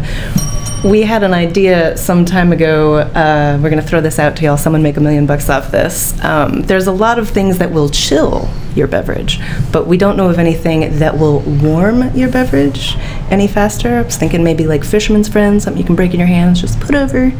we 0.85 1.01
had 1.01 1.23
an 1.23 1.33
idea 1.33 1.97
some 1.97 2.23
time 2.23 2.51
ago. 2.51 2.97
Uh, 2.99 3.57
we're 3.61 3.71
going 3.71 3.81
to 3.81 3.87
throw 3.87 3.99
this 3.99 4.19
out 4.19 4.35
to 4.37 4.43
y'all. 4.43 4.57
Someone 4.57 4.83
make 4.83 4.97
a 4.97 5.01
million 5.01 5.25
bucks 5.25 5.49
off 5.49 5.71
this. 5.71 6.23
Um, 6.23 6.61
there's 6.61 6.85
a 6.85 6.91
lot 6.91 7.17
of 7.17 7.27
things 7.29 7.57
that 7.57 7.71
will 7.71 7.89
chill 7.89 8.47
your 8.75 8.87
beverage, 8.87 9.39
but 9.71 9.87
we 9.87 9.97
don't 9.97 10.15
know 10.15 10.29
of 10.29 10.37
anything 10.37 10.99
that 10.99 11.17
will 11.17 11.39
warm 11.41 12.15
your 12.15 12.29
beverage 12.31 12.95
any 13.31 13.47
faster. 13.47 13.97
I 13.97 14.01
was 14.01 14.17
thinking 14.17 14.43
maybe 14.43 14.67
like 14.67 14.83
Fisherman's 14.83 15.29
Friend, 15.29 15.61
something 15.61 15.79
you 15.79 15.85
can 15.85 15.95
break 15.95 16.13
in 16.13 16.19
your 16.19 16.27
hands, 16.27 16.59
just 16.61 16.79
put 16.79 16.93
over. 16.95 17.25
I'm 17.25 17.31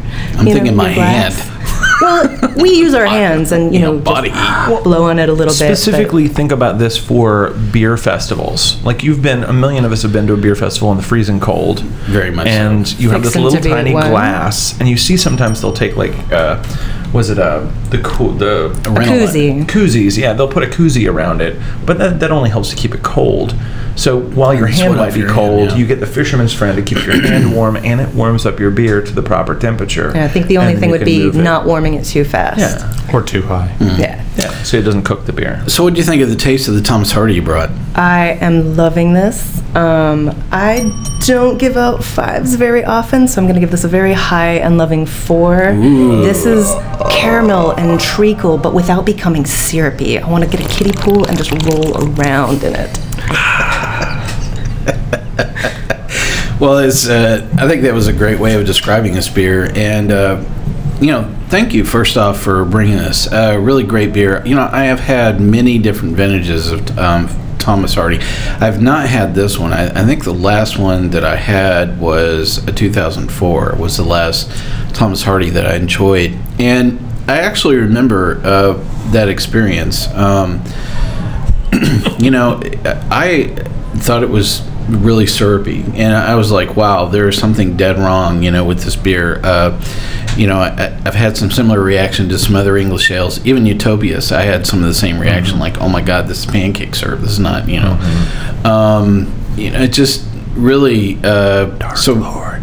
you 0.48 0.54
know, 0.54 0.60
thinking 0.60 0.76
my 0.76 0.94
glass. 0.94 1.38
hand. 1.38 1.52
Well, 2.02 2.54
we 2.58 2.72
use 2.72 2.94
our 2.96 3.06
hands 3.20 3.52
and 3.52 3.74
you 3.74 3.80
know 3.80 4.00
body 4.00 4.30
just 4.30 4.84
blow 4.84 5.04
on 5.04 5.20
it 5.20 5.30
a 5.30 5.34
little 5.34 5.54
bit. 5.54 5.60
but- 5.60 5.76
Specifically, 5.78 6.28
think 6.28 6.52
about 6.52 6.80
this 6.80 6.98
for 6.98 7.52
beer 7.72 7.96
festivals. 7.98 8.82
Like 8.84 9.04
you've 9.04 9.22
been, 9.22 9.44
a 9.44 9.54
million 9.54 9.86
of 9.86 9.92
us 9.92 10.02
have 10.02 10.12
been 10.14 10.26
to 10.28 10.34
a 10.34 10.38
beer 10.38 10.56
festival 10.56 10.90
in 10.92 10.98
the 10.98 11.04
freezing 11.04 11.40
cold. 11.40 11.82
Very 11.82 12.32
much 12.32 12.48
so. 12.48 12.52
And 12.54 13.00
you 13.00 13.12
have 13.12 13.22
this 13.24 13.36
little 13.36 13.60
tiny 13.62 13.94
one. 13.94 14.10
glass, 14.10 14.80
and 14.80 14.90
you 14.90 14.98
see 14.98 15.16
sometimes 15.18 15.62
they'll 15.62 15.74
take 15.74 15.96
like, 15.96 16.14
uh, 16.32 16.64
was 17.14 17.30
it 17.30 17.40
uh, 17.40 17.60
the 17.90 18.00
cool 18.04 18.32
the 18.32 18.68
A 18.68 18.72
koozie. 18.72 19.66
koozies? 19.66 20.18
Yeah, 20.18 20.34
they'll 20.34 20.48
put 20.52 20.64
a 20.64 20.68
koozie 20.68 21.12
around 21.12 21.42
it, 21.42 21.60
but 21.86 21.98
that, 21.98 22.20
that 22.20 22.32
only 22.32 22.50
helps 22.50 22.70
to 22.70 22.76
keep 22.76 22.94
it 22.96 23.04
cold. 23.04 23.56
So 23.98 24.22
while 24.22 24.54
your 24.54 24.68
hand 24.68 24.96
might 24.96 25.14
be 25.14 25.20
your 25.20 25.28
hand, 25.28 25.38
cold, 25.38 25.70
yeah. 25.72 25.76
you 25.76 25.86
get 25.86 26.00
the 26.00 26.08
fisherman's 26.08 26.54
friend 26.54 26.78
to 26.78 26.82
keep 26.82 27.06
your 27.06 27.22
hand 27.22 27.54
warm, 27.56 27.76
and 27.76 28.00
it 28.00 28.10
warms 28.16 28.46
up 28.46 28.60
your 28.60 28.72
beer 28.72 29.02
to 29.02 29.12
the 29.12 29.22
proper 29.22 29.54
temperature. 29.60 30.12
Yeah, 30.16 30.24
I 30.26 30.28
think 30.30 30.48
the 30.48 30.58
only 30.60 30.78
thing 30.78 30.90
would 30.92 31.04
be 31.04 31.20
move 31.20 31.36
it. 31.36 31.42
not 31.42 31.66
warming 31.66 31.96
it 31.96 32.06
too 32.06 32.24
fast. 32.24 32.60
Yeah, 32.60 33.14
Or 33.14 33.22
too 33.22 33.42
high. 33.42 33.76
Yeah. 33.82 34.26
yeah. 34.38 34.64
So 34.64 34.78
it 34.78 34.84
doesn't 34.84 35.04
cook 35.04 35.26
the 35.26 35.34
beer. 35.34 35.62
So, 35.68 35.84
what 35.84 35.94
do 35.94 36.00
you 36.00 36.06
think 36.06 36.22
of 36.22 36.30
the 36.30 36.36
taste 36.38 36.70
of 36.70 36.76
the 36.76 36.82
Thomas 36.82 37.12
Hardy 37.12 37.34
you 37.36 37.42
brought? 37.42 37.70
I 37.94 38.38
am 38.40 38.78
loving 38.78 39.12
this. 39.14 39.60
Um, 39.76 40.30
I 40.52 40.90
don't 41.26 41.58
give 41.58 41.76
out 41.78 42.04
fives 42.04 42.56
very 42.56 42.84
often, 42.86 43.28
so 43.28 43.42
I'm 43.42 43.46
going 43.46 43.56
to 43.56 43.60
give 43.62 43.72
this 43.72 43.84
a 43.84 43.88
very 43.90 44.14
high 44.14 44.56
and 44.56 44.78
loving 44.78 45.06
four. 45.06 45.58
This 45.76 46.46
is 46.46 46.70
caramel 47.10 47.72
and 47.72 48.00
treacle, 48.00 48.58
but 48.58 48.74
without 48.74 49.06
becoming 49.06 49.46
syrupy. 49.46 50.20
I 50.20 50.30
want 50.30 50.44
to 50.44 50.50
get 50.50 50.66
a 50.66 50.70
kiddie 50.70 50.94
pool 50.94 51.26
and 51.26 51.38
just 51.38 51.52
roll 51.66 51.98
around 51.98 52.64
in 52.64 52.76
it. 52.76 52.98
Well, 56.62 56.78
it's, 56.78 57.10
uh, 57.10 57.50
I 57.58 57.68
think 57.68 57.82
that 57.82 57.94
was 57.96 58.08
a 58.08 58.14
great 58.14 58.38
way 58.38 58.54
of 58.54 58.68
describing 58.68 59.16
this 59.16 59.28
beer. 59.28 59.72
And, 59.74 60.12
uh, 60.12 60.46
you 61.00 61.08
know, 61.08 61.36
thank 61.48 61.74
you, 61.74 61.84
first 61.84 62.18
off, 62.18 62.40
for 62.40 62.64
bringing 62.66 62.98
this. 62.98 63.26
Uh, 63.34 63.58
really 63.60 63.84
great 63.84 64.14
beer. 64.14 64.46
You 64.46 64.54
know, 64.54 64.70
I 64.72 64.84
have 64.84 65.00
had 65.00 65.42
many 65.42 65.80
different 65.80 66.16
vintages 66.16 66.72
of 66.72 67.00
um, 67.00 67.30
Thomas 67.62 67.94
Hardy. 67.94 68.20
I've 68.60 68.82
not 68.82 69.08
had 69.08 69.36
this 69.36 69.58
one. 69.58 69.72
I, 69.72 69.88
I 69.88 70.06
think 70.06 70.24
the 70.24 70.34
last 70.34 70.78
one 70.78 71.12
that 71.12 71.24
I 71.24 71.36
had 71.36 72.00
was 72.00 72.66
a 72.68 72.72
2004, 72.72 73.76
was 73.78 73.98
the 73.98 74.04
last 74.04 74.50
Thomas 74.94 75.24
Hardy 75.24 75.50
that 75.52 75.66
I 75.66 75.76
enjoyed. 75.76 76.38
And 76.60 77.00
I 77.28 77.38
actually 77.38 77.78
remember 77.78 78.42
uh, 78.44 78.74
that 79.12 79.30
experience. 79.30 80.08
Um, 80.10 80.64
you 82.20 82.32
know, 82.32 82.60
I 82.86 83.56
thought 83.96 84.24
it 84.24 84.30
was 84.30 84.62
really 84.90 85.26
syrupy, 85.26 85.84
and 85.96 86.14
I 86.14 86.36
was 86.36 86.52
like, 86.52 86.76
"Wow, 86.76 87.06
there 87.06 87.28
is 87.28 87.38
something 87.38 87.78
dead 87.78 87.98
wrong," 87.98 88.44
you 88.44 88.52
know, 88.52 88.64
with 88.66 88.84
this 88.84 88.96
beer. 88.96 89.40
Uh, 89.44 89.80
you 90.38 90.48
know, 90.48 90.60
I, 90.60 90.98
I've 91.06 91.14
had 91.16 91.36
some 91.38 91.52
similar 91.52 91.82
reaction 91.82 92.30
to 92.30 92.40
some 92.40 92.56
other 92.56 92.78
English 92.78 93.12
ales, 93.12 93.46
even 93.46 93.66
Utopias. 93.66 94.32
I 94.32 94.44
had 94.44 94.66
some 94.66 94.80
of 94.80 94.86
the 94.86 94.94
same 94.94 95.20
reaction, 95.20 95.60
like, 95.60 95.80
"Oh 95.80 95.90
my 95.90 96.02
God, 96.02 96.28
this 96.28 96.40
is 96.40 96.46
pancake 96.46 96.96
syrup. 96.96 97.22
This 97.22 97.32
is 97.32 97.40
not," 97.40 97.68
you 97.68 97.80
know. 97.80 97.94
Um, 98.64 99.34
you 99.56 99.72
know, 99.72 99.82
it 99.82 99.94
just 99.94 100.26
really. 100.54 101.20
Uh, 101.24 101.96
so, 101.96 102.16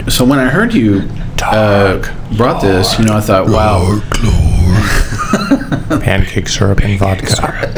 so 0.09 0.25
when 0.25 0.39
I 0.39 0.49
heard 0.49 0.75
you 0.75 1.09
uh, 1.43 1.99
brought 2.37 2.63
this, 2.63 2.99
you 2.99 3.05
know, 3.05 3.17
I 3.17 3.21
thought, 3.21 3.47
"Wow." 3.49 4.01
pancake 6.01 6.49
syrup 6.49 6.81
and 6.81 6.99
vodka. 6.99 7.75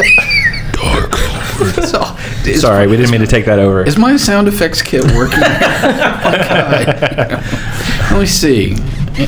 So, 1.90 2.16
is, 2.46 2.62
Sorry, 2.62 2.86
we 2.86 2.96
didn't 2.96 3.10
mean 3.10 3.20
to 3.20 3.26
take 3.26 3.44
that 3.46 3.58
over. 3.58 3.84
Is 3.84 3.98
my 3.98 4.16
sound 4.16 4.48
effects 4.48 4.82
kit 4.82 5.02
working? 5.14 5.40
Let 8.10 8.18
me 8.18 8.26
see. 8.26 8.76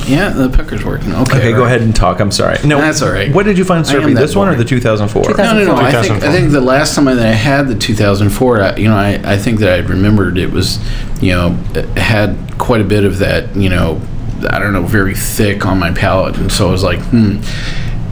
Yeah, 0.07 0.29
the 0.29 0.49
pecker's 0.49 0.83
working. 0.83 1.13
Okay. 1.13 1.37
Okay, 1.37 1.51
go 1.51 1.65
ahead 1.65 1.81
and 1.81 1.95
talk. 1.95 2.19
I'm 2.19 2.31
sorry. 2.31 2.57
No, 2.65 2.79
That's 2.79 3.01
all 3.01 3.11
right. 3.11 3.33
What 3.33 3.45
did 3.45 3.57
you 3.57 3.65
find 3.65 3.85
I 3.85 3.93
am 3.93 4.01
Slurpee? 4.01 4.15
that 4.15 4.21
This 4.21 4.35
one 4.35 4.47
or 4.47 4.55
the 4.55 4.65
2004? 4.65 5.23
2000. 5.23 5.57
No, 5.57 5.63
no, 5.65 5.75
no. 5.75 5.81
I 5.81 6.01
think, 6.01 6.23
I 6.23 6.31
think 6.31 6.51
the 6.51 6.61
last 6.61 6.95
time 6.95 7.05
that 7.05 7.19
I 7.19 7.31
had 7.31 7.67
the 7.67 7.75
2004, 7.75 8.61
I, 8.61 8.75
you 8.77 8.87
know, 8.87 8.95
I, 8.95 9.19
I 9.23 9.37
think 9.37 9.59
that 9.59 9.69
I 9.69 9.77
remembered 9.87 10.37
it 10.37 10.51
was, 10.51 10.79
you 11.21 11.31
know, 11.31 11.57
it 11.75 11.85
had 11.97 12.37
quite 12.57 12.81
a 12.81 12.85
bit 12.85 13.03
of 13.03 13.19
that, 13.19 13.55
you 13.55 13.69
know, 13.69 14.01
I 14.49 14.59
don't 14.59 14.73
know, 14.73 14.83
very 14.83 15.15
thick 15.15 15.65
on 15.65 15.79
my 15.79 15.91
palate. 15.91 16.37
And 16.37 16.51
so 16.51 16.69
I 16.69 16.71
was 16.71 16.83
like, 16.83 16.99
hmm. 16.99 17.41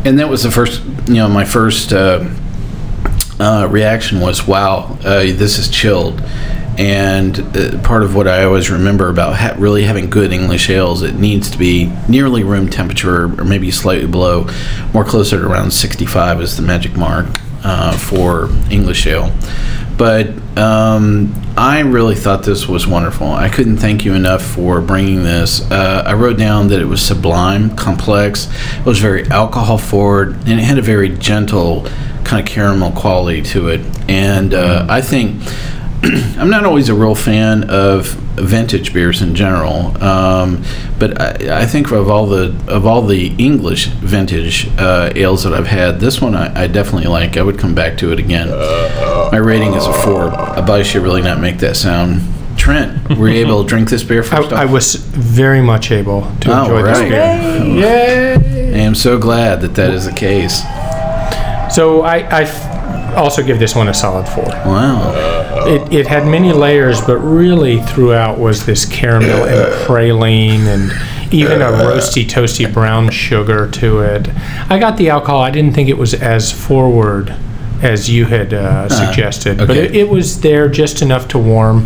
And 0.05 0.19
that 0.19 0.29
was 0.29 0.43
the 0.43 0.51
first, 0.51 0.83
you 1.07 1.15
know, 1.15 1.27
my 1.29 1.45
first 1.45 1.93
uh, 1.93 2.27
uh, 3.41 3.67
reaction 3.67 4.19
was, 4.19 4.45
wow, 4.45 4.97
uh, 5.03 5.23
this 5.23 5.57
is 5.57 5.67
chilled. 5.67 6.21
And 6.77 7.39
uh, 7.57 7.81
part 7.81 8.03
of 8.03 8.13
what 8.15 8.27
I 8.27 8.43
always 8.43 8.69
remember 8.69 9.09
about 9.09 9.35
ha- 9.35 9.55
really 9.57 9.83
having 9.83 10.11
good 10.11 10.31
English 10.31 10.69
ales, 10.69 11.01
it 11.01 11.15
needs 11.15 11.49
to 11.49 11.57
be 11.57 11.91
nearly 12.07 12.43
room 12.43 12.69
temperature 12.69 13.23
or 13.23 13.43
maybe 13.43 13.71
slightly 13.71 14.07
below, 14.07 14.47
more 14.93 15.03
closer 15.03 15.39
to 15.39 15.47
around 15.47 15.71
65 15.71 16.39
is 16.39 16.55
the 16.55 16.61
magic 16.61 16.95
mark 16.95 17.25
uh, 17.63 17.97
for 17.97 18.49
English 18.69 19.07
ale. 19.07 19.33
But 19.97 20.29
um, 20.57 21.33
I 21.57 21.79
really 21.81 22.15
thought 22.15 22.43
this 22.43 22.67
was 22.67 22.85
wonderful. 22.85 23.27
I 23.27 23.49
couldn't 23.49 23.77
thank 23.77 24.05
you 24.05 24.13
enough 24.13 24.43
for 24.43 24.81
bringing 24.81 25.23
this. 25.23 25.69
Uh, 25.69 26.03
I 26.05 26.13
wrote 26.13 26.37
down 26.37 26.67
that 26.69 26.79
it 26.79 26.85
was 26.85 27.01
sublime, 27.03 27.75
complex, 27.75 28.47
it 28.79 28.85
was 28.85 28.99
very 28.99 29.27
alcohol 29.29 29.79
forward, 29.79 30.35
and 30.47 30.59
it 30.59 30.63
had 30.63 30.77
a 30.77 30.81
very 30.81 31.09
gentle 31.09 31.87
kind 32.23 32.45
of 32.47 32.51
caramel 32.51 32.91
quality 32.91 33.41
to 33.43 33.69
it. 33.69 33.81
And 34.09 34.53
uh, 34.53 34.85
I 34.89 35.01
think. 35.01 35.41
I'm 36.03 36.49
not 36.49 36.65
always 36.65 36.89
a 36.89 36.95
real 36.95 37.13
fan 37.13 37.69
of 37.69 38.07
vintage 38.07 38.91
beers 38.91 39.21
in 39.21 39.35
general, 39.35 39.95
um, 40.03 40.63
but 40.97 41.21
I, 41.21 41.61
I 41.61 41.65
think 41.67 41.91
of 41.91 42.09
all 42.09 42.25
the 42.25 42.55
of 42.67 42.87
all 42.87 43.03
the 43.03 43.35
English 43.37 43.85
vintage 43.85 44.67
uh, 44.79 45.11
ales 45.15 45.43
that 45.43 45.53
I've 45.53 45.67
had, 45.67 45.99
this 45.99 46.19
one 46.19 46.33
I, 46.33 46.63
I 46.63 46.65
definitely 46.65 47.07
like. 47.07 47.37
I 47.37 47.43
would 47.43 47.59
come 47.59 47.75
back 47.75 47.99
to 47.99 48.11
it 48.11 48.17
again. 48.17 48.49
My 48.49 49.37
rating 49.37 49.75
is 49.75 49.85
a 49.85 49.93
four. 50.01 50.29
I 50.31 50.55
probably 50.55 50.83
should 50.85 51.03
really 51.03 51.21
not 51.21 51.39
make 51.39 51.59
that 51.59 51.75
sound. 51.77 52.21
Trent, 52.57 53.15
were 53.17 53.29
you 53.29 53.39
able 53.45 53.61
to 53.63 53.69
drink 53.69 53.89
this 53.91 54.03
beer 54.03 54.23
I, 54.23 54.25
first? 54.25 54.53
I 54.53 54.65
off? 54.65 54.71
was 54.71 54.95
very 54.95 55.61
much 55.61 55.91
able 55.91 56.21
to 56.41 56.51
Oh, 56.51 56.61
enjoy 56.63 56.81
this 56.81 56.97
right. 56.99 57.09
beer. 57.09 58.73
I 58.73 58.79
am 58.79 58.95
so 58.95 59.19
glad 59.19 59.61
that 59.61 59.75
that 59.75 59.91
is 59.93 60.05
the 60.05 60.13
case. 60.13 60.61
So 61.73 62.03
I, 62.03 62.43
also 63.15 63.43
give 63.43 63.59
this 63.59 63.75
one 63.75 63.87
a 63.87 63.93
solid 63.93 64.27
four. 64.27 64.45
Wow. 64.45 65.65
It, 65.67 65.93
it 65.93 66.07
had 66.07 66.25
many 66.25 66.53
layers, 66.53 67.01
but 67.01 67.17
really 67.17 67.81
throughout 67.81 68.39
was 68.39 68.65
this 68.65 68.85
caramel 68.85 69.45
and 69.45 69.73
praline 69.85 70.67
and 70.67 71.33
even 71.33 71.61
a 71.61 71.65
roasty, 71.65 72.25
toasty 72.25 72.71
brown 72.71 73.09
sugar 73.09 73.69
to 73.71 74.01
it. 74.01 74.29
I 74.69 74.79
got 74.79 74.97
the 74.97 75.09
alcohol. 75.09 75.41
I 75.41 75.51
didn't 75.51 75.73
think 75.73 75.89
it 75.89 75.97
was 75.97 76.13
as 76.13 76.51
forward 76.51 77.35
as 77.81 78.09
you 78.09 78.25
had 78.25 78.53
uh, 78.53 78.89
suggested, 78.89 79.57
but 79.57 79.71
okay. 79.71 79.85
it, 79.85 79.95
it 79.95 80.09
was 80.09 80.41
there 80.41 80.69
just 80.69 81.01
enough 81.01 81.27
to 81.29 81.39
warm. 81.39 81.85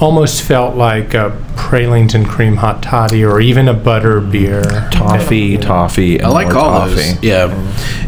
Almost 0.00 0.42
felt 0.42 0.76
like 0.76 1.14
a 1.14 1.30
pralines 1.56 2.14
and 2.14 2.24
cream 2.24 2.56
hot 2.56 2.84
toddy 2.84 3.24
or 3.24 3.40
even 3.40 3.66
a 3.66 3.74
butter 3.74 4.20
beer. 4.20 4.62
Toffee, 4.92 5.58
toffee, 5.58 6.20
I 6.22 6.28
like 6.28 6.54
all 6.54 6.86
toffee. 6.86 6.94
those. 6.94 7.22
Yeah, 7.22 7.50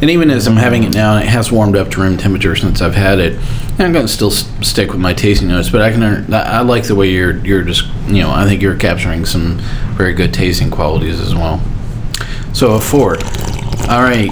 and 0.00 0.08
even 0.08 0.30
as 0.30 0.46
I'm 0.46 0.54
having 0.56 0.84
it 0.84 0.94
now, 0.94 1.16
and 1.16 1.24
it 1.24 1.28
has 1.28 1.50
warmed 1.50 1.74
up 1.76 1.90
to 1.90 2.00
room 2.00 2.16
temperature 2.16 2.54
since 2.54 2.80
I've 2.80 2.94
had 2.94 3.18
it. 3.18 3.32
and 3.72 3.80
I'm 3.82 3.92
going 3.92 4.06
to 4.06 4.12
still 4.12 4.30
stick 4.30 4.92
with 4.92 5.00
my 5.00 5.12
tasting 5.12 5.48
notes, 5.48 5.68
but 5.68 5.82
I 5.82 5.90
can. 5.90 6.32
I 6.32 6.58
I 6.58 6.60
like 6.60 6.84
the 6.84 6.94
way 6.94 7.10
you're 7.10 7.36
you're 7.44 7.64
just 7.64 7.86
you 8.06 8.22
know 8.22 8.30
I 8.30 8.44
think 8.46 8.62
you're 8.62 8.76
capturing 8.76 9.24
some 9.26 9.58
very 9.96 10.14
good 10.14 10.32
tasting 10.32 10.70
qualities 10.70 11.18
as 11.20 11.34
well. 11.34 11.60
So 12.52 12.74
a 12.74 12.80
four. 12.80 13.16
All 13.90 14.02
right, 14.02 14.30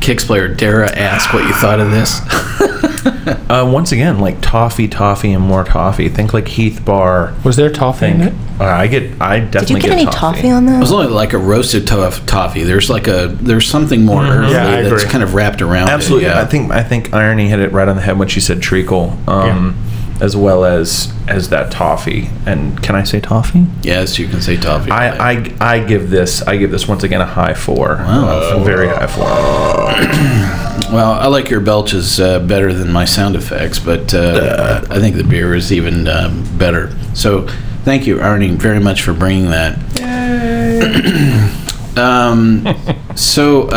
Kicks 0.00 0.24
player 0.24 0.48
Dara 0.52 0.90
ask 0.90 1.32
what 1.32 1.44
you 1.44 1.52
thought 1.54 1.78
of 1.78 1.92
this. 1.92 2.18
Uh, 3.46 3.64
once 3.72 3.92
again, 3.92 4.18
like 4.18 4.40
toffee, 4.40 4.88
toffee, 4.88 5.32
and 5.32 5.42
more 5.42 5.62
toffee. 5.62 6.08
Think 6.08 6.34
like 6.34 6.48
Heath 6.48 6.84
Bar. 6.84 7.32
Was 7.44 7.54
there 7.54 7.70
toffee 7.70 8.06
in 8.06 8.18
Think. 8.18 8.32
it? 8.34 8.60
Uh, 8.60 8.64
I 8.64 8.86
get. 8.88 9.20
I 9.22 9.38
definitely 9.38 9.80
Did 9.80 9.84
you 9.84 9.90
get, 9.90 9.98
any 10.00 10.06
toffee. 10.06 10.50
on 10.50 10.66
It 10.66 10.72
that? 10.72 10.80
was 10.80 10.92
only 10.92 11.06
like 11.06 11.32
a 11.32 11.38
roasted 11.38 11.86
toff- 11.86 12.26
toffee. 12.26 12.64
There's 12.64 12.90
like 12.90 13.06
a 13.06 13.28
there's 13.40 13.68
something 13.68 14.04
more 14.04 14.24
earthy 14.24 14.52
Yeah, 14.52 14.66
I 14.66 14.82
that's 14.82 15.02
agree. 15.02 15.12
kind 15.12 15.22
of 15.22 15.34
wrapped 15.34 15.62
around. 15.62 15.88
it, 15.88 15.92
Absolutely. 15.92 16.26
yeah. 16.28 16.40
I 16.40 16.44
think 16.44 16.72
I 16.72 16.82
think 16.82 17.14
Irony 17.14 17.48
hit 17.48 17.60
it 17.60 17.70
right 17.72 17.86
on 17.86 17.94
the 17.96 18.02
head 18.02 18.18
when 18.18 18.26
she 18.26 18.40
said 18.40 18.60
treacle, 18.60 19.16
um, 19.28 19.76
as 20.20 20.36
well 20.36 20.64
as 20.64 21.12
as 21.28 21.48
that 21.50 21.70
toffee. 21.70 22.28
And 22.46 22.82
can 22.82 22.94
I 22.94 23.04
say 23.04 23.20
toffee? 23.20 23.66
yes, 23.82 24.18
you 24.18 24.28
can 24.28 24.40
say 24.40 24.56
toffee. 24.56 24.90
I, 24.90 25.32
I, 25.32 25.56
I 25.60 25.84
give 25.84 26.10
this 26.10 26.42
I 26.42 26.56
give 26.56 26.70
this 26.70 26.88
once 26.88 27.02
again 27.02 27.20
a 27.20 27.26
high 27.26 27.54
four. 27.54 27.96
Wow. 27.96 28.60
a 28.60 28.64
very 28.64 28.88
high 28.88 29.06
four. 29.06 30.62
Well, 30.92 31.10
I 31.10 31.26
like 31.26 31.50
your 31.50 31.60
belches 31.60 32.20
uh, 32.20 32.38
better 32.38 32.72
than 32.72 32.92
my 32.92 33.04
sound 33.06 33.34
effects, 33.34 33.80
but 33.80 34.14
uh, 34.14 34.84
I 34.88 35.00
think 35.00 35.16
the 35.16 35.24
beer 35.24 35.52
is 35.52 35.72
even 35.72 36.06
um, 36.06 36.44
better. 36.58 36.96
So, 37.12 37.48
thank 37.82 38.06
you, 38.06 38.18
Arnie, 38.18 38.52
very 38.52 38.78
much 38.78 39.02
for 39.02 39.12
bringing 39.12 39.50
that. 39.50 39.76
Yay. 39.98 41.50
um, 42.00 42.64
so, 43.16 43.68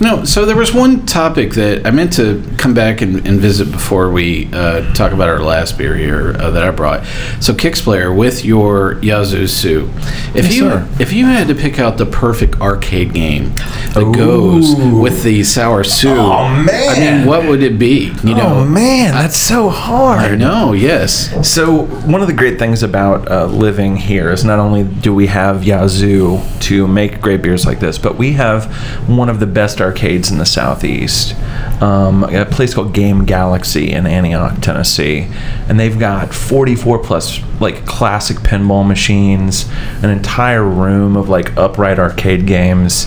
you 0.00 0.06
know, 0.06 0.24
so 0.24 0.44
there 0.46 0.56
was 0.56 0.72
one 0.72 1.06
topic 1.06 1.54
that 1.54 1.86
I 1.86 1.90
meant 1.90 2.12
to 2.14 2.42
come 2.56 2.72
back 2.74 3.00
and, 3.00 3.26
and 3.26 3.40
visit 3.40 3.70
before 3.72 4.10
we 4.10 4.48
uh, 4.52 4.92
talk 4.94 5.12
about 5.12 5.28
our 5.28 5.40
last 5.40 5.76
beer 5.76 5.96
here 5.96 6.36
uh, 6.38 6.50
that 6.52 6.62
I 6.62 6.70
brought. 6.70 7.04
So, 7.40 7.52
Kicks 7.54 7.80
player 7.80 8.12
with 8.12 8.44
your 8.44 9.00
Yazoo 9.02 9.46
Sue, 9.48 9.90
if 10.34 10.44
Yes, 10.44 10.54
you 10.54 10.62
sir. 10.70 10.88
if 11.00 11.12
you 11.12 11.26
had 11.26 11.48
to 11.48 11.54
pick 11.54 11.78
out 11.80 11.98
the 11.98 12.06
perfect 12.06 12.60
arcade 12.60 13.12
game 13.12 13.54
that 13.94 14.12
goes 14.14 14.74
with 14.76 15.22
the 15.24 15.42
sour 15.42 15.82
Sue, 15.82 16.08
Oh, 16.10 16.32
I 16.32 16.98
mean, 16.98 17.26
what 17.26 17.46
would 17.46 17.62
it 17.62 17.78
be? 17.78 18.12
You 18.22 18.34
know, 18.34 18.58
oh 18.58 18.64
man, 18.64 19.14
that's 19.14 19.36
so 19.36 19.68
hard. 19.68 20.20
I 20.20 20.34
know. 20.36 20.72
Yes. 20.74 21.28
So 21.48 21.86
one 22.06 22.20
of 22.20 22.28
the 22.28 22.34
great 22.34 22.58
things 22.58 22.82
about 22.82 23.28
uh, 23.30 23.46
living 23.46 23.96
here 23.96 24.30
is 24.30 24.44
not 24.44 24.58
only 24.58 24.84
do 24.84 25.12
we 25.14 25.26
have 25.26 25.64
Yazoo 25.64 26.40
to 26.60 26.86
make 26.86 27.20
great 27.20 27.42
beers 27.42 27.66
like 27.66 27.80
this, 27.80 27.98
but 27.98 28.16
we 28.16 28.32
have 28.34 28.66
one 29.08 29.28
of 29.28 29.40
the 29.40 29.46
best 29.46 29.80
arcades 29.88 30.30
in 30.30 30.38
the 30.38 30.46
southeast. 30.46 31.34
Um, 31.82 32.24
a 32.24 32.44
place 32.44 32.74
called 32.74 32.92
Game 32.92 33.24
Galaxy 33.24 33.92
in 33.92 34.06
Antioch, 34.06 34.60
Tennessee, 34.60 35.28
and 35.68 35.78
they've 35.80 35.98
got 35.98 36.34
44 36.34 36.98
plus 36.98 37.40
like 37.60 37.86
classic 37.86 38.38
pinball 38.38 38.86
machines, 38.86 39.66
an 40.02 40.10
entire 40.10 40.64
room 40.64 41.16
of 41.16 41.28
like 41.28 41.56
upright 41.56 41.98
arcade 41.98 42.46
games, 42.46 43.06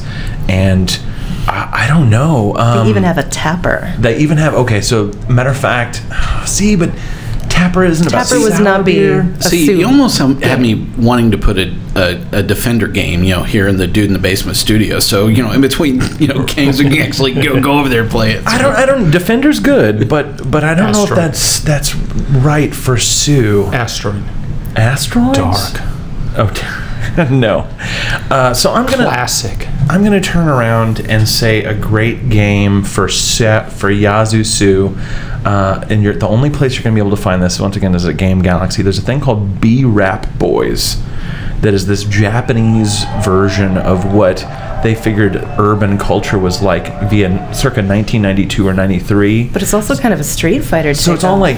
and 0.49 0.99
I, 1.47 1.83
I 1.83 1.87
don't 1.87 2.09
know. 2.09 2.55
Um, 2.55 2.83
they 2.85 2.89
even 2.89 3.03
have 3.03 3.17
a 3.17 3.27
tapper. 3.29 3.93
they 3.99 4.17
even 4.19 4.37
have 4.37 4.53
okay. 4.53 4.81
So 4.81 5.11
matter 5.29 5.49
of 5.49 5.57
fact, 5.57 6.01
see, 6.45 6.75
but 6.75 6.89
Tapper 7.51 7.83
isn't 7.83 8.07
about 8.07 8.27
Tapper 8.27 8.39
was 8.41 8.53
sour 8.55 8.63
not 8.63 8.85
beer. 8.85 9.23
being 9.23 9.35
a 9.35 9.41
See, 9.43 9.65
soup. 9.65 9.77
you 9.79 9.85
almost 9.85 10.17
have- 10.17 10.41
had 10.41 10.59
me 10.59 10.87
wanting 10.97 11.31
to 11.31 11.37
put 11.37 11.57
a, 11.59 11.75
a, 11.95 12.39
a 12.39 12.43
Defender 12.43 12.87
game, 12.87 13.23
you 13.23 13.35
know, 13.35 13.43
here 13.43 13.67
in 13.67 13.77
the 13.77 13.87
Dude 13.87 14.05
in 14.05 14.13
the 14.13 14.19
Basement 14.19 14.57
studio. 14.57 14.99
So, 14.99 15.27
you 15.27 15.43
know, 15.43 15.51
in 15.51 15.61
between, 15.61 16.01
you 16.19 16.27
know, 16.27 16.43
games, 16.45 16.79
we 16.81 16.89
can 16.89 16.99
actually 17.01 17.33
go, 17.33 17.59
go 17.61 17.79
over 17.79 17.89
there 17.89 18.01
and 18.01 18.09
play 18.11 18.31
it. 18.31 18.45
I 18.47 18.57
don't. 18.57 18.73
I 18.75 18.85
don't. 18.85 19.11
Defender's 19.11 19.59
good, 19.59 20.07
but 20.09 20.49
but 20.49 20.63
I 20.63 20.73
don't 20.73 20.91
know 20.91 21.03
if 21.03 21.09
that's 21.09 21.59
that's 21.59 21.93
right 21.95 22.73
for 22.73 22.97
Sue. 22.97 23.65
Asteroid. 23.73 24.23
Asteroids. 24.75 25.37
Dark. 25.37 25.81
Oh 26.37 26.87
no. 27.31 27.59
Uh, 28.29 28.53
so 28.53 28.71
I'm 28.73 28.85
gonna 28.85 29.03
Classic. 29.03 29.67
I'm 29.89 30.03
gonna 30.03 30.21
turn 30.21 30.47
around 30.47 31.01
and 31.01 31.27
say 31.27 31.63
a 31.63 31.73
great 31.73 32.29
game 32.29 32.83
for 32.83 33.09
set 33.09 33.71
for 33.71 33.89
Yazoo 33.89 34.43
Sue. 34.43 34.95
Uh, 35.43 35.85
and 35.89 36.03
you're 36.03 36.13
the 36.13 36.27
only 36.27 36.49
place 36.49 36.75
you're 36.75 36.83
gonna 36.83 36.93
be 36.93 37.01
able 37.01 37.15
to 37.15 37.21
find 37.21 37.41
this 37.41 37.59
once 37.59 37.75
again 37.75 37.95
is 37.95 38.05
at 38.05 38.17
Game 38.17 38.41
Galaxy. 38.41 38.81
There's 38.81 38.99
a 38.99 39.03
thing 39.03 39.19
called 39.19 39.59
B 39.59 39.83
Rap 39.83 40.27
Boys, 40.37 41.01
that 41.61 41.73
is 41.75 41.85
this 41.85 42.03
Japanese 42.03 43.03
version 43.23 43.77
of 43.77 44.13
what 44.13 44.37
they 44.83 44.95
figured 44.95 45.35
urban 45.59 45.97
culture 45.97 46.39
was 46.39 46.61
like 46.61 46.85
via 47.09 47.29
circa 47.53 47.81
1992 47.81 48.67
or 48.67 48.73
93. 48.73 49.49
But 49.49 49.61
it's 49.61 49.73
also 49.73 49.95
kind 49.95 50.13
of 50.13 50.19
a 50.19 50.23
Street 50.23 50.63
Fighter. 50.63 50.93
So 50.95 51.13
it's 51.13 51.23
all 51.23 51.37
like, 51.37 51.57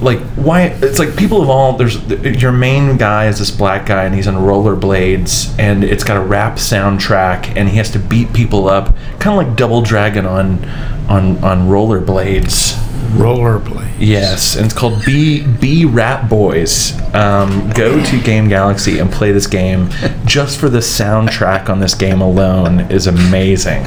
like 0.00 0.20
why? 0.36 0.62
It's 0.62 0.98
like 0.98 1.16
people 1.16 1.42
of 1.42 1.48
all. 1.48 1.76
There's 1.76 1.96
your 2.40 2.52
main 2.52 2.96
guy 2.96 3.26
is 3.28 3.38
this 3.38 3.50
black 3.50 3.86
guy, 3.86 4.04
and 4.04 4.14
he's 4.14 4.26
on 4.26 4.34
rollerblades, 4.34 5.58
and 5.58 5.82
it's 5.84 6.04
got 6.04 6.16
a 6.16 6.20
rap 6.20 6.56
soundtrack, 6.56 7.56
and 7.56 7.68
he 7.68 7.76
has 7.78 7.90
to 7.92 7.98
beat 7.98 8.32
people 8.32 8.68
up, 8.68 8.94
kind 9.18 9.40
of 9.40 9.46
like 9.46 9.56
Double 9.56 9.82
Dragon 9.82 10.26
on, 10.26 10.64
on 11.08 11.42
on 11.42 11.68
rollerblades. 11.68 12.85
Rollerblade. 13.16 13.94
Yes, 13.98 14.56
and 14.56 14.66
it's 14.66 14.74
called 14.74 15.04
B 15.04 15.46
B 15.46 15.84
Rap 15.84 16.28
Boys. 16.28 16.92
Um, 17.14 17.70
go 17.70 18.02
to 18.04 18.20
Game 18.22 18.48
Galaxy 18.48 18.98
and 18.98 19.10
play 19.10 19.32
this 19.32 19.46
game. 19.46 19.88
Just 20.24 20.58
for 20.60 20.68
the 20.68 20.78
soundtrack 20.80 21.68
on 21.68 21.80
this 21.80 21.94
game 21.94 22.20
alone 22.20 22.80
is 22.90 23.06
amazing. 23.06 23.86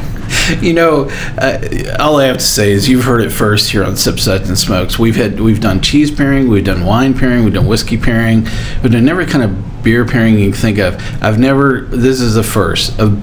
You 0.62 0.74
know, 0.74 1.10
uh, 1.38 1.60
all 2.00 2.18
I 2.18 2.26
have 2.26 2.38
to 2.38 2.44
say 2.44 2.72
is 2.72 2.90
you've 2.90 3.04
heard 3.04 3.22
it 3.22 3.30
first 3.30 3.72
here 3.72 3.84
on 3.84 3.96
Sip 3.96 4.20
Suds 4.20 4.50
and 4.50 4.58
Smokes. 4.58 4.98
We've 4.98 5.16
had 5.16 5.40
we've 5.40 5.62
done 5.62 5.82
cheese 5.82 6.12
pairing, 6.12 6.50
we've 6.50 6.66
done 6.66 6.86
wine 6.86 7.14
pairing, 7.14 7.44
we've 7.44 7.54
done 7.54 7.68
whiskey 7.68 7.98
pairing, 7.98 8.48
we've 8.82 8.92
done 8.92 9.08
every 9.08 9.26
kind 9.26 9.44
of 9.44 9.84
beer 9.84 10.06
pairing 10.06 10.38
you 10.40 10.52
can 10.52 10.60
think 10.60 10.78
of. 10.80 10.96
I've 11.24 11.40
never. 11.40 11.82
This 11.82 12.20
is 12.20 12.34
the 12.34 12.44
first 12.44 13.00
of 13.00 13.22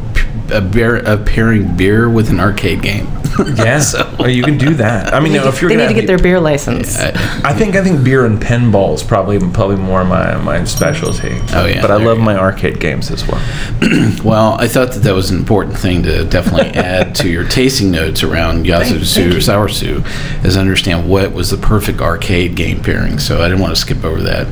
a 0.51 0.61
beer 0.61 0.97
of 0.97 1.25
pairing 1.27 1.77
beer 1.77 2.09
with 2.09 2.31
an 2.31 2.41
arcade 2.41 2.83
game. 2.83 3.09
Yeah, 3.37 3.83
or 4.19 4.31
you 4.31 4.43
can 4.43 4.57
do 4.57 4.73
that. 4.77 5.13
I 5.13 5.21
mean, 5.21 5.33
They 5.33 5.39
now, 5.39 5.45
need- 5.45 5.49
if 5.55 5.61
you're 5.61 5.69
they 5.69 5.77
need 5.77 5.83
to 5.83 5.87
have 5.89 5.95
get 5.97 6.07
their 6.07 6.17
beer 6.19 6.41
license. 6.41 6.99
I 6.99 7.53
think 7.53 7.77
I 7.77 7.85
think 7.85 8.03
beer 8.03 8.25
and 8.25 8.41
pinball 8.41 8.95
is 8.95 9.03
probably 9.03 9.39
probably 9.39 9.77
more 9.77 10.05
my 10.07 10.37
my 10.39 10.65
specialty. 10.65 11.37
Oh, 11.53 11.67
yeah, 11.67 11.83
but 11.83 11.91
I 11.91 11.97
love 11.97 12.19
my 12.19 12.35
arcade 12.35 12.81
games 12.81 13.11
as 13.11 13.27
well. 13.29 13.43
Well, 14.25 14.53
I 14.59 14.67
thought 14.69 14.93
that 14.93 15.01
that 15.01 15.13
was 15.13 15.31
an 15.31 15.37
important 15.39 15.77
thing 15.77 16.03
to 16.05 16.25
definitely 16.25 16.71
add 16.81 17.15
to 17.17 17.29
your 17.29 17.45
tasting 17.47 17.91
notes 17.91 18.23
around 18.23 18.67
Yazoo 18.67 19.41
Sour 19.43 19.69
Sue, 19.69 20.03
is 20.43 20.57
understand 20.57 21.07
what 21.07 21.33
was 21.33 21.51
the 21.51 21.59
perfect 21.59 22.01
arcade 22.01 22.55
game 22.57 22.83
pairing. 22.83 23.19
So 23.19 23.43
I 23.43 23.49
didn't 23.49 23.61
want 23.61 23.75
to 23.75 23.81
skip 23.81 24.03
over 24.03 24.23
that. 24.23 24.47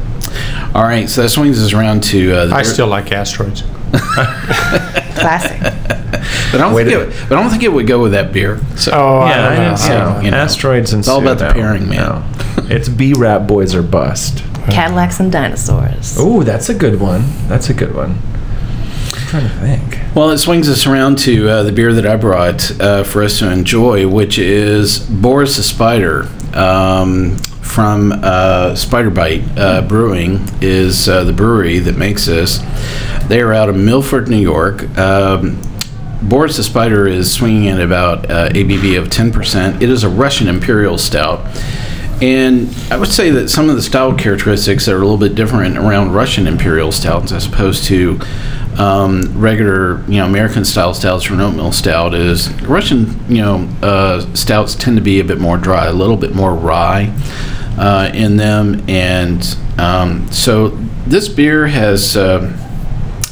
All 0.75 0.83
right, 0.83 1.09
so 1.09 1.23
that 1.23 1.31
swings 1.31 1.63
us 1.65 1.73
around 1.73 2.03
to 2.05 2.33
uh, 2.33 2.47
the 2.47 2.55
I 2.55 2.63
beer- 2.63 2.65
still 2.73 2.87
like 2.89 3.13
asteroids. 3.13 3.63
Classic. 5.15 5.61
but 5.61 6.55
I 6.55 6.59
don't 6.59 6.73
Wait 6.75 6.87
think 6.87 6.97
a- 6.99 7.09
it, 7.09 7.29
but 7.29 7.39
I 7.39 7.43
don't 7.43 7.51
think 7.51 7.63
it 7.63 7.73
would 7.73 7.87
go 7.87 8.01
with 8.03 8.13
that 8.13 8.33
beer. 8.33 8.61
So 8.77 8.93
Oh, 8.93 9.19
I 9.19 9.31
yeah, 9.31 9.37
don't 9.37 9.45
I 9.45 9.49
know. 9.57 9.77
didn't 9.77 9.81
I 9.81 9.89
don't 10.05 10.15
know. 10.19 10.21
you 10.25 10.31
know. 10.31 10.37
Asteroids 10.39 10.93
and 10.93 11.01
It's 11.01 11.09
all 11.09 11.21
about 11.21 11.39
the 11.39 11.53
pairing, 11.53 11.89
man. 11.89 11.97
no. 11.99 12.25
It's 12.75 12.89
B 12.89 13.13
Rap 13.13 13.47
Boys 13.47 13.75
or 13.75 13.83
bust. 13.83 14.39
Cadillacs 14.71 15.21
and 15.21 15.31
dinosaurs. 15.31 16.17
Oh, 16.19 16.43
that's 16.43 16.69
a 16.71 16.75
good 16.75 16.99
one. 17.01 17.25
That's 17.49 17.69
a 17.69 17.75
good 17.75 17.95
one. 17.95 18.13
I'm 18.13 19.27
trying 19.29 19.43
to 19.49 19.55
think. 19.61 19.99
Well, 20.17 20.31
it 20.31 20.39
swings 20.39 20.69
us 20.71 20.87
around 20.87 21.19
to 21.19 21.49
uh, 21.49 21.63
the 21.65 21.73
beer 21.73 21.93
that 21.93 22.07
I 22.07 22.17
brought 22.17 22.81
uh, 22.81 23.05
for 23.05 23.23
us 23.23 23.39
to 23.41 23.51
enjoy, 23.51 24.09
which 24.09 24.39
is 24.39 24.99
Boris 25.01 25.57
the 25.59 25.63
Spider 25.63 26.29
um, 26.55 27.37
from 27.75 28.13
uh, 28.23 28.73
Spider 28.77 29.11
Bite 29.11 29.43
uh, 29.59 29.83
Brewing. 29.83 30.39
Is 30.61 31.09
uh, 31.09 31.25
the 31.25 31.33
brewery 31.33 31.81
that 31.81 31.97
makes 31.97 32.27
this? 32.27 32.59
They 33.27 33.41
are 33.41 33.53
out 33.53 33.69
of 33.69 33.75
Milford, 33.75 34.29
New 34.29 34.39
York. 34.39 34.97
Um, 34.97 35.61
Boris 36.23 36.57
the 36.57 36.63
Spider 36.63 37.09
is 37.09 37.33
swinging 37.33 37.67
at 37.67 37.81
about 37.81 38.31
uh, 38.31 38.51
ABV 38.51 38.97
of 38.97 39.09
10%. 39.09 39.83
It 39.83 39.91
is 39.91 40.05
a 40.05 40.09
Russian 40.09 40.47
Imperial 40.47 40.99
Stout. 40.99 41.45
And 42.23 42.73
I 42.93 42.97
would 42.97 43.11
say 43.11 43.31
that 43.31 43.49
some 43.49 43.69
of 43.69 43.75
the 43.75 43.83
style 43.83 44.15
characteristics 44.15 44.87
are 44.87 44.97
a 44.97 45.01
little 45.01 45.19
bit 45.19 45.35
different 45.35 45.77
around 45.77 46.13
Russian 46.13 46.47
Imperial 46.47 46.93
Stouts 46.93 47.33
as 47.33 47.45
opposed 47.45 47.87
to 47.87 48.21
um, 48.79 49.37
regular, 49.37 50.01
you 50.05 50.19
know, 50.19 50.27
American 50.27 50.65
style 50.65 50.95
stouts 50.95 51.29
or 51.29 51.41
oatmeal 51.41 51.73
stout 51.73 52.15
is 52.15 52.53
Russian, 52.63 53.19
you 53.29 53.43
know, 53.43 53.69
uh, 53.83 54.21
stouts 54.35 54.77
tend 54.77 54.97
to 54.97 55.03
be 55.03 55.19
a 55.19 55.25
bit 55.25 55.41
more 55.41 55.59
dry, 55.59 55.87
a 55.87 55.93
little 55.93 56.17
bit 56.17 56.37
more 56.37 56.55
rye 56.55 57.13
uh, 57.79 58.11
in 58.15 58.37
them. 58.37 58.85
And 58.89 59.43
um, 59.79 60.31
so 60.31 60.69
this 61.07 61.29
beer 61.29 61.67
has. 61.67 62.17
Uh, 62.17 62.61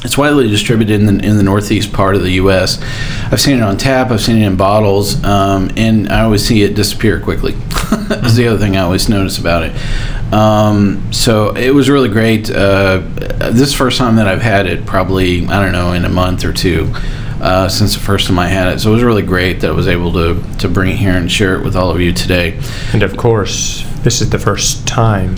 it's 0.05 0.19
widely 0.19 0.49
distributed 0.49 1.01
in 1.01 1.07
the, 1.07 1.25
in 1.25 1.37
the 1.37 1.45
northeast 1.45 1.93
part 1.93 2.17
of 2.17 2.23
the 2.23 2.33
U.S. 2.33 2.83
I've 3.31 3.41
seen 3.41 3.59
it 3.59 3.63
on 3.63 3.77
tap. 3.77 4.11
I've 4.11 4.21
seen 4.21 4.43
it 4.43 4.47
in 4.47 4.57
bottles, 4.57 5.23
um, 5.23 5.71
and 5.77 6.09
I 6.09 6.23
always 6.23 6.45
see 6.45 6.63
it 6.65 6.75
disappear 6.75 7.21
quickly. 7.21 7.53
That's 8.09 8.35
the 8.35 8.49
other 8.49 8.59
thing 8.59 8.77
I 8.77 8.81
always 8.81 9.09
notice 9.09 9.39
about 9.39 9.63
it. 9.63 10.33
Um, 10.33 11.13
so 11.13 11.55
it 11.55 11.71
was 11.73 11.89
really 11.89 12.09
great. 12.09 12.51
Uh, 12.51 13.03
this 13.53 13.75
first 13.75 13.99
time 13.99 14.17
that 14.17 14.27
I've 14.27 14.43
had 14.43 14.67
it, 14.67 14.87
probably 14.87 15.47
I 15.47 15.63
don't 15.63 15.73
know, 15.73 15.93
in 15.93 16.05
a 16.05 16.09
month 16.09 16.45
or 16.45 16.53
two. 16.53 16.93
Uh, 17.41 17.69
since 17.69 17.95
the 17.95 18.01
first 18.01 18.29
time 18.29 18.39
I 18.39 18.47
had 18.47 18.73
it, 18.73 18.79
so 18.79 18.91
it 18.91 18.95
was 18.95 19.03
really 19.03 19.23
great 19.23 19.63
that 19.63 19.71
I 19.71 19.73
was 19.73 19.89
able 19.89 20.13
to 20.13 20.41
to 20.59 20.69
bring 20.69 20.91
it 20.91 20.97
here 20.97 21.15
and 21.15 21.31
share 21.31 21.57
it 21.57 21.65
with 21.65 21.75
all 21.75 21.91
of 21.91 22.01
you 22.01 22.13
today. 22.13 22.61
And 22.93 23.03
of 23.03 23.17
course, 23.17 23.85
this 24.03 24.21
is 24.21 24.31
the 24.31 24.39
first 24.39 24.87
time 24.87 25.37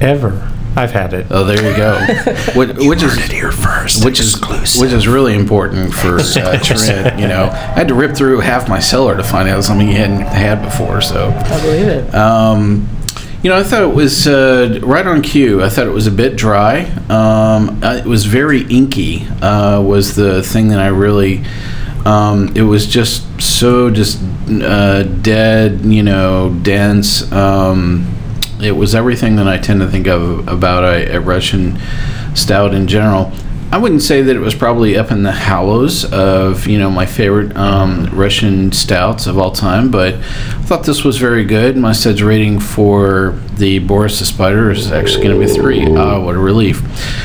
ever 0.00 0.50
I've 0.76 0.90
had 0.90 1.14
it. 1.14 1.28
Oh, 1.30 1.44
there 1.44 1.56
you 1.70 1.76
go. 1.76 1.94
Which, 2.56 2.76
which 2.78 3.02
is 3.04 3.14
here 3.26 3.52
first. 3.52 4.04
which 4.04 4.18
is 4.18 4.40
which 4.80 4.92
is 4.92 5.06
really 5.06 5.34
important 5.36 5.94
for 5.94 6.18
uh, 6.18 6.58
Trent. 6.62 7.20
You 7.20 7.28
know, 7.28 7.44
I 7.44 7.78
had 7.78 7.86
to 7.88 7.94
rip 7.94 8.16
through 8.16 8.40
half 8.40 8.68
my 8.68 8.80
cellar 8.80 9.16
to 9.16 9.22
find 9.22 9.48
out 9.48 9.62
something 9.62 9.86
he 9.86 9.94
hadn't 9.94 10.22
had 10.22 10.62
before. 10.62 11.00
So, 11.00 11.28
I 11.28 11.60
believe 11.60 11.86
it. 11.86 12.12
um, 12.12 12.88
you 13.44 13.50
know, 13.50 13.56
I 13.56 13.62
thought 13.62 13.82
it 13.82 13.94
was 13.94 14.26
uh, 14.26 14.80
right 14.82 15.06
on 15.06 15.22
cue. 15.22 15.62
I 15.62 15.68
thought 15.68 15.86
it 15.86 15.90
was 15.90 16.08
a 16.08 16.10
bit 16.10 16.34
dry. 16.34 16.86
Um, 17.08 17.80
uh, 17.80 17.94
it 17.94 18.06
was 18.06 18.24
very 18.24 18.62
inky. 18.62 19.26
Uh, 19.42 19.80
was 19.80 20.16
the 20.16 20.42
thing 20.42 20.68
that 20.68 20.80
I 20.80 20.88
really. 20.88 21.44
Um, 22.04 22.52
it 22.54 22.62
was 22.62 22.86
just 22.86 23.40
so 23.40 23.90
just 23.90 24.20
uh, 24.48 25.02
dead. 25.02 25.84
You 25.84 26.02
know, 26.02 26.56
dense. 26.62 27.30
Um, 27.32 28.10
it 28.62 28.72
was 28.72 28.94
everything 28.94 29.36
that 29.36 29.48
I 29.48 29.58
tend 29.58 29.80
to 29.80 29.88
think 29.88 30.06
of 30.06 30.46
about 30.48 30.84
a, 30.84 31.16
a 31.16 31.20
Russian 31.20 31.78
stout 32.34 32.74
in 32.74 32.86
general. 32.86 33.32
I 33.72 33.78
wouldn't 33.78 34.02
say 34.02 34.22
that 34.22 34.36
it 34.36 34.40
was 34.40 34.54
probably 34.54 34.96
up 34.96 35.10
in 35.10 35.24
the 35.24 35.32
hollows 35.32 36.04
of 36.12 36.66
you 36.66 36.78
know 36.78 36.90
my 36.90 37.06
favorite 37.06 37.56
um, 37.56 38.06
Russian 38.12 38.70
stouts 38.72 39.26
of 39.26 39.36
all 39.36 39.50
time, 39.50 39.90
but 39.90 40.14
I 40.14 40.62
thought 40.62 40.84
this 40.84 41.02
was 41.02 41.16
very 41.16 41.44
good. 41.44 41.76
My 41.76 41.92
suds 41.92 42.22
rating 42.22 42.60
for 42.60 43.40
the 43.56 43.80
Boris 43.80 44.20
the 44.20 44.26
Spider 44.26 44.70
is 44.70 44.92
actually 44.92 45.24
going 45.24 45.40
to 45.40 45.46
be 45.46 45.52
three. 45.52 45.84
Ah, 45.96 46.20
what 46.20 46.36
a 46.36 46.38
relief! 46.38 46.82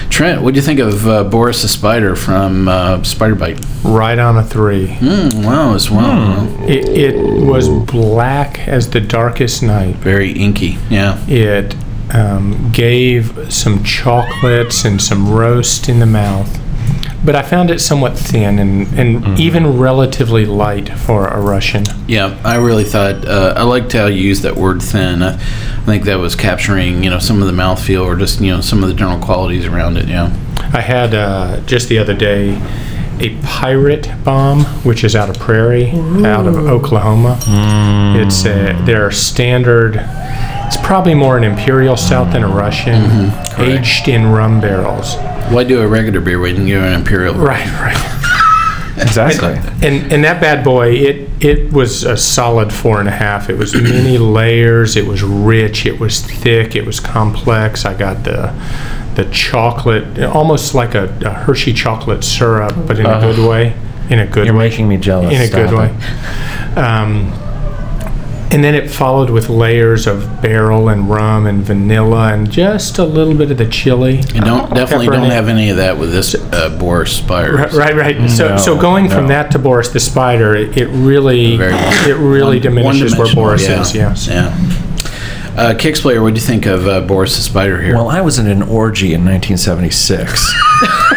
Trent, 0.09 0.41
what 0.41 0.53
do 0.53 0.59
you 0.59 0.65
think 0.65 0.79
of 0.79 1.07
uh, 1.07 1.23
Boris 1.23 1.61
the 1.61 1.67
Spider 1.67 2.15
from 2.15 2.67
uh, 2.67 3.03
Spider 3.03 3.35
Bite? 3.35 3.63
Right 3.83 4.17
on 4.17 4.37
a 4.37 4.43
three. 4.43 4.87
Mm, 4.87 5.45
wow, 5.45 5.75
as 5.75 5.91
well. 5.91 6.47
It, 6.67 6.89
it 6.89 7.45
was 7.45 7.69
black 7.69 8.67
as 8.67 8.89
the 8.89 9.01
darkest 9.01 9.61
night. 9.63 9.95
Very 9.97 10.31
inky. 10.31 10.77
Yeah. 10.89 11.23
It 11.27 11.75
um, 12.13 12.71
gave 12.71 13.53
some 13.53 13.83
chocolates 13.83 14.85
and 14.85 15.01
some 15.01 15.31
roast 15.31 15.89
in 15.89 15.99
the 15.99 16.05
mouth. 16.05 16.59
But 17.23 17.35
I 17.35 17.41
found 17.41 17.69
it 17.69 17.79
somewhat 17.79 18.17
thin 18.17 18.59
and, 18.59 18.87
and 18.97 19.37
even 19.37 19.77
relatively 19.77 20.45
light 20.45 20.87
for 20.97 21.27
a 21.27 21.41
Russian. 21.41 21.83
Yeah, 22.07 22.39
I 22.45 22.55
really 22.55 22.85
thought 22.85 23.25
uh, 23.25 23.53
I 23.57 23.63
liked 23.63 23.91
how 23.91 24.05
you 24.05 24.21
used 24.21 24.43
that 24.43 24.55
word 24.55 24.81
thin. 24.81 25.21
I, 25.21 25.33
I 25.33 25.37
think 25.85 26.05
that 26.05 26.15
was 26.15 26.35
capturing 26.35 27.03
you 27.03 27.09
know 27.09 27.19
some 27.19 27.41
of 27.41 27.47
the 27.47 27.53
mouthfeel 27.53 28.05
or 28.05 28.15
just 28.15 28.39
you 28.39 28.51
know 28.51 28.61
some 28.61 28.83
of 28.83 28.89
the 28.89 28.95
general 28.95 29.19
qualities 29.19 29.65
around 29.65 29.97
it. 29.97 30.07
Yeah. 30.07 30.33
I 30.71 30.81
had 30.81 31.13
uh, 31.13 31.59
just 31.61 31.89
the 31.89 31.97
other 31.97 32.13
day 32.13 32.55
a 33.19 33.35
pirate 33.43 34.09
bomb, 34.23 34.63
which 34.83 35.03
is 35.03 35.15
out 35.15 35.29
of 35.29 35.37
Prairie, 35.39 35.89
out 36.25 36.47
of 36.47 36.55
Oklahoma. 36.55 37.37
It's 38.15 38.45
a, 38.45 38.81
their 38.85 39.11
standard. 39.11 39.95
It's 40.69 40.77
probably 40.77 41.15
more 41.15 41.35
an 41.35 41.43
imperial 41.43 41.97
stout 41.97 42.31
than 42.31 42.43
a 42.43 42.47
Russian, 42.47 43.31
aged 43.57 44.07
in 44.07 44.27
rum 44.27 44.61
barrels. 44.61 45.15
Why 45.51 45.63
do 45.63 45.81
a 45.81 45.87
regular 45.87 46.21
beer 46.21 46.39
when 46.39 46.67
you 46.67 46.75
do 46.75 46.85
an 46.85 46.93
imperial? 46.93 47.33
Right, 47.33 47.65
right. 47.81 48.15
Exactly. 49.01 49.53
And 49.87 50.11
and 50.11 50.23
that 50.25 50.41
bad 50.41 50.63
boy, 50.63 50.91
it 50.91 51.29
it 51.41 51.71
was 51.71 52.03
a 52.03 52.17
solid 52.17 52.71
four 52.71 52.99
and 52.99 53.07
a 53.07 53.13
half. 53.13 53.49
It 53.49 53.57
was 53.57 53.73
many 53.73 54.17
layers. 54.37 54.95
It 54.97 55.07
was 55.07 55.23
rich. 55.23 55.85
It 55.85 55.99
was 55.99 56.19
thick. 56.19 56.75
It 56.75 56.85
was 56.85 56.99
complex. 56.99 57.85
I 57.85 57.93
got 57.93 58.23
the 58.25 58.53
the 59.15 59.23
chocolate, 59.31 60.19
almost 60.19 60.75
like 60.75 60.95
a, 60.95 61.05
a 61.25 61.31
Hershey 61.31 61.71
chocolate 61.73 62.23
syrup, 62.25 62.73
but 62.85 62.99
in 62.99 63.05
a 63.05 63.19
good 63.21 63.47
way. 63.49 63.73
In 64.09 64.19
a 64.19 64.27
good 64.27 64.41
way. 64.41 64.45
You're 64.47 64.53
way. 64.57 64.69
making 64.69 64.87
me 64.89 64.97
jealous. 64.97 65.33
in 65.33 65.41
a 65.41 65.47
Stop 65.47 65.69
good 65.69 65.73
it. 65.73 66.75
way. 66.75 66.81
Um, 66.83 67.31
and 68.51 68.63
then 68.63 68.73
it 68.73 68.89
followed 68.89 69.29
with 69.29 69.49
layers 69.49 70.07
of 70.07 70.41
barrel 70.41 70.89
and 70.89 71.09
rum 71.09 71.45
and 71.45 71.63
vanilla 71.63 72.33
and 72.33 72.49
just 72.49 72.97
a 72.97 73.03
little 73.05 73.35
bit 73.35 73.51
of 73.51 73.57
the 73.57 73.67
chili. 73.67 74.17
You 74.33 74.41
don't 74.41 74.73
definitely 74.73 75.05
Pepper 75.05 75.15
in 75.15 75.21
don't 75.21 75.31
it. 75.31 75.33
have 75.33 75.47
any 75.47 75.69
of 75.69 75.77
that 75.77 75.97
with 75.97 76.11
this 76.11 76.33
uh, 76.35 76.75
Boris 76.79 77.15
Spire. 77.15 77.55
Right, 77.57 77.73
right. 77.73 77.95
right. 77.95 78.29
So, 78.29 78.57
so 78.57 78.75
No, 78.75 78.81
going 78.81 79.09
from 79.09 79.23
no. 79.23 79.29
that 79.29 79.51
to 79.51 79.59
Boris 79.59 79.89
the 79.89 79.99
Spider, 79.99 80.55
it, 80.55 80.77
it 80.77 80.87
really, 80.87 81.57
Very 81.57 81.73
it 81.73 82.17
really 82.17 82.59
diminishes 82.59 83.15
where 83.15 83.27
one-dimensional, 83.27 83.43
Boris 83.45 83.67
yeah. 83.67 83.81
is. 83.81 83.95
Yes. 83.95 84.27
Yeah. 84.27 84.78
Uh, 85.57 85.75
Kicks 85.77 85.99
player, 86.01 86.21
what 86.21 86.33
do 86.33 86.39
you 86.39 86.45
think 86.45 86.65
of 86.65 86.87
uh, 86.87 87.01
Boris 87.01 87.35
the 87.35 87.41
Spider 87.41 87.81
here? 87.81 87.95
Well, 87.95 88.07
I 88.09 88.21
was 88.21 88.39
in 88.39 88.47
an 88.47 88.61
orgy 88.61 89.13
in 89.13 89.25
1976, 89.25 90.53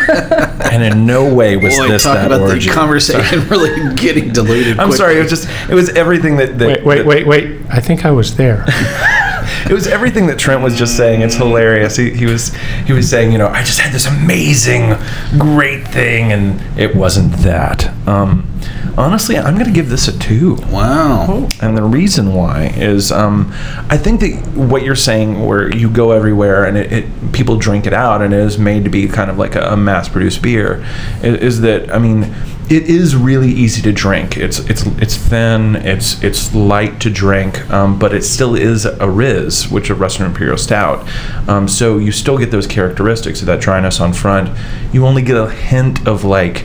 and 0.72 0.83
in 0.83 1.07
no 1.07 1.33
way 1.33 1.57
was 1.57 1.76
Boy, 1.76 1.89
this 1.89 2.03
talk 2.03 2.16
that 2.16 2.26
about 2.26 2.41
orgy. 2.41 2.68
the 2.68 2.74
conversation 2.74 3.49
really 3.49 3.95
getting 3.97 4.33
diluted. 4.33 4.78
I'm 4.80 4.89
quickly. 4.89 4.97
sorry. 4.97 5.16
It 5.18 5.22
was 5.22 5.30
just. 5.30 5.49
It 5.70 5.74
was 5.74 5.91
everything 5.91 6.37
that. 6.39 6.59
that 6.59 6.85
Wait, 6.85 6.85
wait, 6.85 7.07
wait, 7.07 7.26
wait. 7.26 7.61
I 7.70 7.80
think 7.80 8.05
I 8.05 8.11
was 8.11 8.37
there. 8.37 8.64
It 9.68 9.72
was 9.74 9.87
everything 9.87 10.26
that 10.26 10.39
Trent 10.39 10.62
was 10.62 10.76
just 10.76 10.97
saying. 10.97 11.22
It's 11.22 11.35
hilarious. 11.37 11.97
He, 11.97 12.11
he 12.11 12.26
was 12.26 12.53
he 12.87 12.93
was 12.93 13.09
saying, 13.09 13.33
you 13.33 13.39
know, 13.39 13.47
I 13.47 13.62
just 13.62 13.78
had 13.78 13.93
this 13.93 14.07
amazing, 14.07 14.95
great 15.39 15.87
thing, 15.87 16.33
and 16.33 16.61
it 16.78 16.95
wasn't 16.95 17.33
that. 17.39 17.89
Um, 18.07 18.49
honestly, 18.97 19.36
I'm 19.36 19.55
going 19.55 19.66
to 19.66 19.72
give 19.72 19.88
this 19.88 20.09
a 20.09 20.18
two. 20.18 20.57
Wow. 20.70 21.49
And 21.61 21.76
the 21.76 21.82
reason 21.82 22.34
why 22.34 22.72
is, 22.76 23.12
um, 23.12 23.53
I 23.88 23.97
think 23.97 24.20
that 24.20 24.53
what 24.55 24.82
you're 24.82 24.95
saying, 24.95 25.47
where 25.47 25.74
you 25.74 25.90
go 25.90 26.12
everywhere 26.12 26.64
and 26.64 26.76
it, 26.76 26.93
it 26.93 27.32
people 27.32 27.57
drink 27.57 27.86
it 27.86 27.93
out, 27.93 28.22
and 28.22 28.32
it 28.34 28.40
is 28.40 28.59
made 28.59 28.84
to 28.84 28.90
be 28.90 29.09
kind 29.09 29.30
of 29.30 29.38
like 29.38 29.55
a, 29.55 29.72
a 29.72 29.76
mass-produced 29.76 30.43
beer, 30.43 30.84
is, 31.22 31.40
is 31.40 31.61
that 31.62 31.93
I 31.93 31.99
mean, 31.99 32.34
it 32.70 32.84
is 32.84 33.14
really 33.14 33.51
easy 33.51 33.82
to 33.82 33.93
drink. 33.93 34.36
It's 34.36 34.59
it's 34.61 34.86
it's 34.99 35.16
thin. 35.16 35.76
It's 35.76 36.22
it's 36.22 36.55
light 36.55 37.01
to 37.01 37.11
drink, 37.11 37.68
um, 37.70 37.99
but 37.99 38.14
it 38.14 38.24
still 38.24 38.55
is 38.55 38.84
a 38.84 39.11
Riz, 39.11 39.70
which 39.70 39.84
is 39.84 39.90
a 39.90 39.95
Russian 39.95 40.26
Imperial 40.26 40.57
Stout. 40.57 41.07
Um, 41.49 41.68
so 41.68 41.99
you 41.99 42.12
still 42.12 42.38
get 42.38 42.51
those 42.51 42.66
characteristics 42.66 43.40
of 43.40 43.47
that 43.47 43.61
dryness 43.61 44.01
on 44.01 44.12
front. 44.12 44.57
You 44.93 45.07
only 45.07 45.22
get 45.22 45.36
a 45.36 45.51
hint 45.51 46.07
of 46.07 46.24
like 46.24 46.64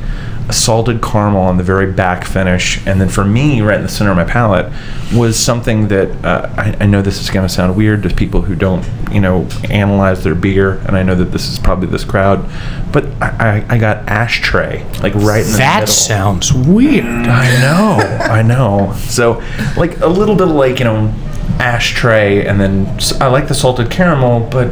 salted 0.51 1.01
caramel 1.01 1.41
on 1.41 1.57
the 1.57 1.63
very 1.63 1.91
back 1.91 2.23
finish, 2.25 2.85
and 2.87 3.01
then 3.01 3.09
for 3.09 3.23
me, 3.25 3.61
right 3.61 3.77
in 3.77 3.83
the 3.83 3.89
center 3.89 4.11
of 4.11 4.17
my 4.17 4.23
palate, 4.23 4.71
was 5.13 5.37
something 5.37 5.87
that 5.89 6.09
uh, 6.25 6.49
I, 6.57 6.83
I 6.83 6.85
know 6.85 7.01
this 7.01 7.19
is 7.21 7.29
going 7.29 7.45
to 7.47 7.53
sound 7.53 7.75
weird 7.75 8.03
to 8.03 8.09
people 8.09 8.41
who 8.43 8.55
don't, 8.55 8.85
you 9.11 9.19
know, 9.19 9.47
analyze 9.69 10.23
their 10.23 10.35
beer, 10.35 10.75
and 10.87 10.95
I 10.97 11.03
know 11.03 11.15
that 11.15 11.31
this 11.31 11.49
is 11.49 11.59
probably 11.59 11.87
this 11.87 12.03
crowd, 12.03 12.49
but 12.93 13.05
I, 13.21 13.65
I, 13.67 13.75
I 13.75 13.77
got 13.77 14.07
ashtray 14.07 14.83
like 15.01 15.13
right 15.15 15.45
in 15.45 15.51
the 15.51 15.57
That 15.57 15.81
middle. 15.81 15.93
sounds 15.93 16.53
weird. 16.53 17.05
I 17.05 17.59
know, 17.61 17.97
I 18.33 18.41
know. 18.41 18.93
So, 18.97 19.43
like 19.75 19.99
a 19.99 20.07
little 20.07 20.35
bit 20.35 20.47
of 20.47 20.53
like 20.55 20.79
you 20.79 20.85
know, 20.85 21.13
ashtray, 21.59 22.45
and 22.45 22.59
then 22.59 22.87
I 23.19 23.27
like 23.27 23.47
the 23.47 23.55
salted 23.55 23.89
caramel, 23.91 24.47
but 24.49 24.71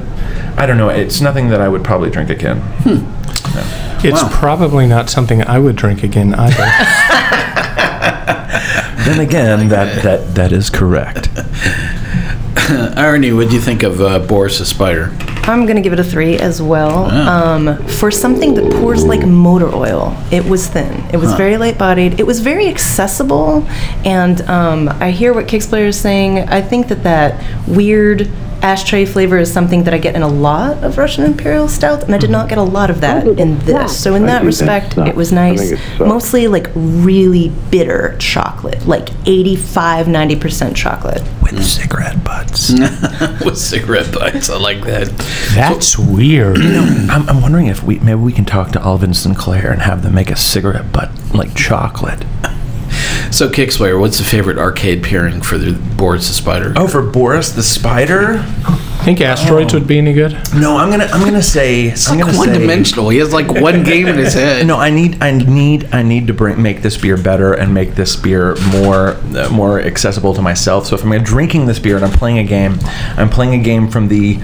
I 0.58 0.66
don't 0.66 0.78
know. 0.78 0.90
It's 0.90 1.20
nothing 1.20 1.50
that 1.50 1.60
I 1.60 1.68
would 1.68 1.84
probably 1.84 2.10
drink 2.10 2.30
again. 2.30 2.62
It's 4.04 4.22
Wow. 4.22 4.30
probably 4.32 4.88
not 4.88 5.10
something 5.10 5.44
I 5.44 5.60
would 5.60 5.76
drink 5.76 6.04
again 6.04 6.34
either. 6.36 6.66
Then 9.06 9.20
again, 9.20 9.68
that 9.70 10.02
that 10.02 10.34
that 10.36 10.52
is 10.52 10.70
correct. 10.72 11.30
Irony, 12.98 13.32
what 13.34 13.50
do 13.50 13.56
you 13.56 13.62
think 13.62 13.84
of 13.84 14.02
uh, 14.02 14.18
Boris 14.18 14.58
the 14.58 14.66
Spider? 14.66 15.16
I'm 15.44 15.68
gonna 15.68 15.82
give 15.82 15.94
it 15.94 16.00
a 16.00 16.04
three 16.04 16.38
as 16.38 16.60
well. 16.60 17.06
Um, 17.12 17.78
for 17.86 18.10
something 18.10 18.56
that 18.56 18.72
pours 18.74 19.06
like 19.06 19.24
motor 19.28 19.72
oil, 19.76 20.18
it 20.32 20.44
was 20.44 20.66
thin. 20.68 20.92
It 21.14 21.18
was 21.18 21.34
very 21.34 21.58
light 21.58 21.78
bodied. 21.78 22.20
It 22.20 22.26
was 22.26 22.40
very 22.40 22.68
accessible, 22.68 23.64
and 24.04 24.42
um, 24.50 24.90
I 24.90 25.12
hear 25.12 25.34
what 25.36 25.48
Kicks 25.48 25.68
Player 25.68 25.86
is 25.88 26.00
saying. 26.00 26.40
I 26.50 26.62
think 26.62 26.88
that 26.88 27.04
that 27.04 27.44
weird 27.68 28.28
ashtray 28.66 29.06
flavor 29.06 29.38
is 29.38 29.54
something 29.54 29.84
that 29.84 29.94
I 29.94 30.00
get 30.00 30.16
in 30.16 30.24
a 30.24 30.28
lot 30.28 30.84
of 30.84 30.98
Russian 30.98 31.24
Imperial 31.24 31.68
Stout, 31.68 32.04
and 32.04 32.16
I 32.16 32.18
did 32.18 32.26
mm-hmm. 32.26 32.32
not 32.32 32.50
get 32.50 32.58
a 32.58 32.64
lot 32.64 32.90
of 32.90 33.00
that 33.02 33.28
oh, 33.28 33.36
in 33.36 33.60
this. 33.60 34.02
So 34.02 34.16
in 34.16 34.26
that 34.26 34.44
respect, 34.44 34.98
it 34.98 35.16
was 35.16 35.32
nice. 35.32 35.74
Mostly 36.00 36.48
like 36.48 36.72
really 36.74 37.50
bitter 37.70 38.18
chocolate, 38.18 38.88
like 38.88 39.10
85, 39.28 40.08
90% 40.08 40.76
chocolate. 40.76 41.22
With 41.44 41.52
mm. 41.52 41.62
cigarette 41.62 42.24
butts. 42.24 42.72
With 43.46 43.60
cigarette 43.60 44.12
butts. 44.12 44.50
I 44.50 44.58
like 44.58 44.82
that. 44.86 45.10
That's 45.54 46.00
weird. 46.00 46.58
I'm, 46.60 47.30
I'm 47.30 47.42
wondering 47.44 47.68
if 47.68 47.84
we 47.84 48.00
maybe 48.00 48.20
we 48.20 48.34
can 48.34 48.46
talk 48.46 48.72
to 48.72 48.82
Olive 48.82 49.16
& 49.16 49.18
Sinclair 49.18 49.72
and 49.72 49.84
have 49.84 50.02
them 50.02 50.16
make 50.16 50.32
a 50.32 50.36
cigarette 50.36 50.92
butt 50.92 51.12
like 51.36 51.54
chocolate. 51.54 52.26
So, 53.36 53.50
Kicksplayer, 53.50 54.00
what's 54.00 54.18
the 54.18 54.24
favorite 54.24 54.58
arcade 54.58 55.04
pairing 55.04 55.42
for 55.42 55.58
the 55.58 55.74
Boris 55.98 56.30
the 56.30 56.34
Spider? 56.34 56.72
Oh, 56.78 56.88
for 56.88 57.02
Boris 57.02 57.52
the 57.52 57.64
Spider? 57.64 58.46
Think 59.06 59.22
asteroids 59.22 59.72
would 59.76 59.86
be 59.86 60.00
any 60.00 60.14
good? 60.14 60.32
No, 60.56 60.78
I'm 60.78 60.90
gonna 60.90 61.06
I'm 61.06 61.24
gonna 61.24 61.42
say 61.44 61.84
it's 61.90 62.10
I'm 62.10 62.18
like 62.18 62.26
gonna 62.26 62.38
one 62.40 62.48
say- 62.50 62.58
dimensional. 62.60 63.10
He 63.10 63.20
has 63.20 63.32
like 63.32 63.48
one 63.48 63.84
game 63.84 64.08
in 64.08 64.16
his 64.18 64.34
head. 64.42 64.66
No, 64.66 64.78
I 64.78 64.90
need, 64.90 65.22
I 65.22 65.30
need, 65.32 65.88
I 65.94 66.02
need 66.02 66.26
to 66.26 66.34
bring 66.34 66.60
make 66.60 66.82
this 66.82 66.98
beer 66.98 67.16
better 67.16 67.54
and 67.54 67.72
make 67.72 67.94
this 67.94 68.16
beer 68.16 68.56
more, 68.72 69.10
uh, 69.38 69.48
more 69.52 69.80
accessible 69.80 70.34
to 70.34 70.42
myself. 70.42 70.88
So 70.88 70.96
if 70.96 71.04
I'm 71.06 71.24
drinking 71.24 71.68
this 71.68 71.78
beer 71.78 71.96
and 71.98 72.04
I'm 72.04 72.12
playing 72.14 72.40
a 72.40 72.44
game, 72.44 72.78
I'm 73.16 73.30
playing 73.30 73.54
a 73.54 73.64
game 73.64 73.90
from 73.90 74.08
the, 74.08 74.38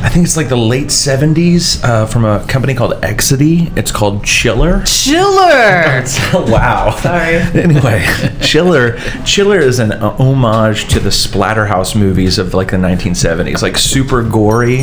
I 0.00 0.08
think 0.08 0.24
it's 0.24 0.38
like 0.38 0.48
the 0.48 0.56
late 0.56 0.86
'70s 0.86 1.84
uh, 1.84 2.06
from 2.06 2.24
a 2.24 2.46
company 2.46 2.74
called 2.74 2.92
Exidy. 3.02 3.76
It's 3.76 3.92
called 3.92 4.24
Chiller. 4.24 4.82
Chiller! 4.84 6.02
wow. 6.32 6.96
Sorry. 7.02 7.42
Anyway, 7.68 8.06
Chiller, 8.40 8.96
Chiller 9.26 9.58
is 9.58 9.78
an 9.80 9.92
uh, 9.92 10.10
homage 10.16 10.88
to 10.88 10.98
the 11.00 11.10
Splatterhouse 11.10 11.94
movies 11.98 12.38
of 12.38 12.54
like 12.54 12.70
the 12.70 12.76
1970s, 12.78 13.60
like 13.62 13.76
super 13.98 14.22
gory, 14.22 14.80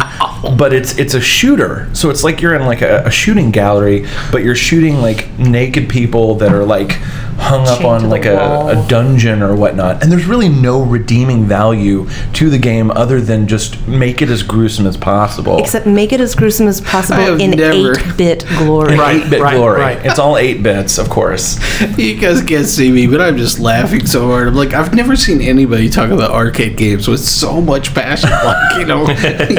but 0.58 0.74
it's 0.74 0.98
it's 0.98 1.14
a 1.14 1.22
shooter. 1.22 1.90
So 1.94 2.10
it's 2.10 2.24
like 2.24 2.42
you're 2.42 2.54
in 2.54 2.66
like 2.66 2.82
a, 2.82 3.04
a 3.06 3.12
shooting 3.12 3.50
gallery, 3.50 4.06
but 4.30 4.44
you're 4.44 4.56
shooting 4.56 4.98
like 4.98 5.30
naked 5.40 5.88
people 5.88 6.36
that 6.36 6.52
are 6.52 6.66
like 6.66 7.00
hung 7.38 7.68
up 7.68 7.84
on 7.84 8.10
like 8.10 8.26
a, 8.26 8.38
a 8.38 8.86
dungeon 8.88 9.42
or 9.42 9.56
whatnot. 9.56 10.02
And 10.02 10.12
there's 10.12 10.26
really 10.26 10.50
no 10.50 10.82
redeeming 10.84 11.46
value 11.46 12.08
to 12.34 12.50
the 12.50 12.58
game 12.58 12.92
other 12.92 13.20
than 13.22 13.48
just 13.48 13.88
make 13.88 14.22
it 14.22 14.30
as 14.30 14.42
gruesome 14.44 14.88
as 14.88 14.98
possible. 14.98 15.58
Except 15.60 15.86
make 15.86 16.14
it 16.14 16.20
as 16.22 16.34
gruesome 16.36 16.68
as 16.68 16.82
possible 16.82 17.40
in 17.40 17.52
never- 17.52 17.96
8-bit 17.96 18.46
glory. 18.58 18.98
Right. 18.98 19.22
8-bit 19.24 19.42
right, 19.42 19.56
glory. 19.58 19.80
right. 19.82 20.06
It's 20.06 20.20
all 20.20 20.38
8 20.38 20.64
bits, 20.64 20.98
of 20.98 21.10
course. 21.10 21.60
You 21.98 22.20
guys 22.20 22.42
can't 22.44 22.66
see 22.66 22.92
me, 22.92 23.08
but 23.08 23.22
I'm 23.22 23.38
just 23.38 23.60
laughing 23.60 24.06
so 24.06 24.28
hard. 24.28 24.48
I'm 24.48 24.56
like, 24.56 24.74
I've 24.74 24.94
never 24.94 25.16
seen 25.16 25.42
anybody 25.42 25.90
talk 25.90 26.10
about 26.12 26.32
arcade 26.32 26.78
games 26.78 27.08
with 27.08 27.20
so 27.22 27.62
much 27.62 27.94
passion. 27.94 28.30
Like, 28.46 28.80
you 28.80 28.86
know, 28.86 29.10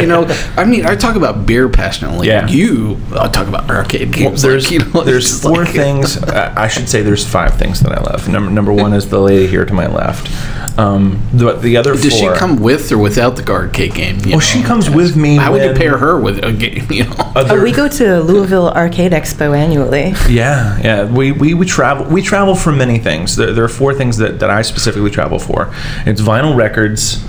you 0.01 0.07
know. 0.07 0.25
I 0.57 0.65
mean, 0.65 0.87
I 0.87 0.95
talk 0.97 1.17
about 1.17 1.45
beer 1.47 1.69
passionately. 1.69 2.29
Yeah. 2.29 2.47
You 2.47 3.01
uh, 3.13 3.29
talk 3.29 3.49
about 3.49 3.69
arcade 3.71 4.15
Well, 4.15 4.31
games. 4.31 4.43
there's 4.43 4.65
like, 4.71 4.73
you 4.73 4.93
know, 4.93 5.03
there's 5.03 5.41
four 5.43 5.65
like- 5.65 5.75
things. 5.75 6.17
uh, 6.23 6.53
I 6.57 6.69
should 6.69 6.89
say 6.89 7.03
there's 7.03 7.27
five 7.27 7.57
things 7.59 7.66
that 7.75 7.93
I 7.93 8.01
love. 8.01 8.29
Number 8.29 8.51
number 8.51 8.73
one 8.73 8.93
is 8.93 9.09
the 9.09 9.19
lady 9.21 9.47
here 9.47 9.65
to 9.65 9.75
my 9.75 9.87
left. 9.87 10.31
Um, 10.79 11.27
the, 11.33 11.55
the 11.55 11.77
other 11.79 11.95
Does 11.95 12.19
four. 12.21 12.35
she 12.35 12.39
come 12.39 12.57
with 12.61 12.93
or 12.93 12.99
without 12.99 13.37
the 13.37 13.51
arcade 13.51 13.95
game? 13.95 14.19
you 14.25 14.33
Well, 14.33 14.41
she 14.41 14.63
comes 14.63 14.91
with 14.91 15.17
me. 15.17 15.37
How 15.37 15.53
would 15.53 15.63
you 15.65 15.73
pair 15.75 15.97
her 15.99 16.21
with 16.21 16.45
a 16.45 16.53
game? 16.53 16.87
You 16.91 17.05
know. 17.05 17.15
other- 17.37 17.59
Oh, 17.59 17.63
we 17.63 17.73
go 17.73 17.89
to 17.89 18.21
Louisville 18.21 18.69
Arcade 18.71 19.13
Expo 19.13 19.57
annually. 19.57 20.13
Yeah, 20.29 20.79
yeah. 20.83 21.05
We, 21.11 21.33
we, 21.33 21.55
we 21.55 21.65
travel 21.67 22.07
we 22.07 22.21
travel 22.23 22.55
for 22.55 22.73
many 22.73 22.99
things. 22.99 23.37
There, 23.37 23.53
there 23.53 23.65
are 23.65 23.69
four 23.69 23.95
things 23.95 24.19
that, 24.19 24.39
that 24.41 24.51
I 24.51 24.63
specifically 24.63 25.11
travel 25.11 25.39
for. 25.39 25.73
It's 26.05 26.21
vinyl 26.21 26.57
records, 26.57 27.25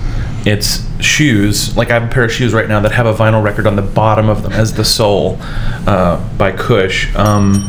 it's 0.46 0.86
shoes. 1.02 1.76
Like 1.76 1.90
I 1.90 1.94
have 1.94 2.04
a 2.04 2.12
pair 2.12 2.24
of 2.24 2.32
shoes 2.32 2.52
right 2.52 2.68
now 2.68 2.80
that 2.80 2.92
have 2.92 3.06
a 3.06 3.14
vinyl 3.14 3.42
record 3.42 3.66
on 3.66 3.76
the 3.76 3.82
bottom 3.82 4.28
of 4.28 4.42
them 4.42 4.52
as 4.52 4.74
the 4.74 4.84
sole 4.84 5.38
uh, 5.40 6.22
by 6.36 6.52
Kush. 6.52 7.14
Um, 7.16 7.64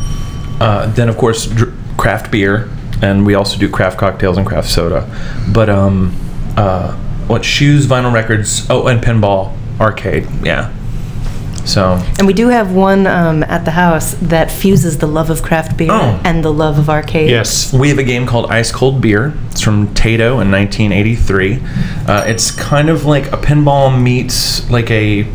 uh, 0.60 0.92
then 0.92 1.08
of 1.08 1.16
course 1.16 1.46
dr- 1.46 1.72
craft 2.00 2.30
beer, 2.32 2.68
and 3.02 3.26
we 3.26 3.34
also 3.34 3.58
do 3.58 3.68
craft 3.68 3.98
cocktails 3.98 4.36
and 4.38 4.46
craft 4.46 4.68
soda. 4.70 5.06
But 5.52 5.68
um, 5.68 6.14
uh, 6.56 6.96
what 7.26 7.44
shoes, 7.44 7.86
vinyl 7.86 8.12
records? 8.12 8.66
Oh, 8.70 8.86
and 8.88 9.00
pinball 9.02 9.54
arcade. 9.78 10.26
Yeah. 10.42 10.72
So 11.66 12.02
And 12.18 12.26
we 12.26 12.32
do 12.32 12.48
have 12.48 12.72
one 12.72 13.06
um, 13.06 13.42
at 13.44 13.64
the 13.66 13.70
house 13.72 14.14
that 14.14 14.50
fuses 14.50 14.96
the 14.98 15.06
love 15.06 15.28
of 15.28 15.42
craft 15.42 15.76
beer 15.76 15.90
Oh. 15.92 16.20
and 16.24 16.42
the 16.42 16.50
love 16.52 16.78
of 16.78 16.88
arcade. 16.88 17.28
Yes. 17.30 17.70
We 17.72 17.90
have 17.90 17.98
a 17.98 18.02
game 18.02 18.26
called 18.26 18.50
Ice 18.50 18.72
Cold 18.72 19.00
Beer. 19.02 19.34
It's 19.50 19.60
from 19.60 19.88
Taito 19.88 20.40
in 20.40 20.50
1983. 20.50 21.58
Uh, 22.08 22.24
it's 22.26 22.50
kind 22.50 22.88
of 22.88 23.04
like 23.04 23.26
a 23.26 23.36
pinball 23.36 23.96
meets 24.02 24.68
like 24.70 24.90
a, 24.90 25.26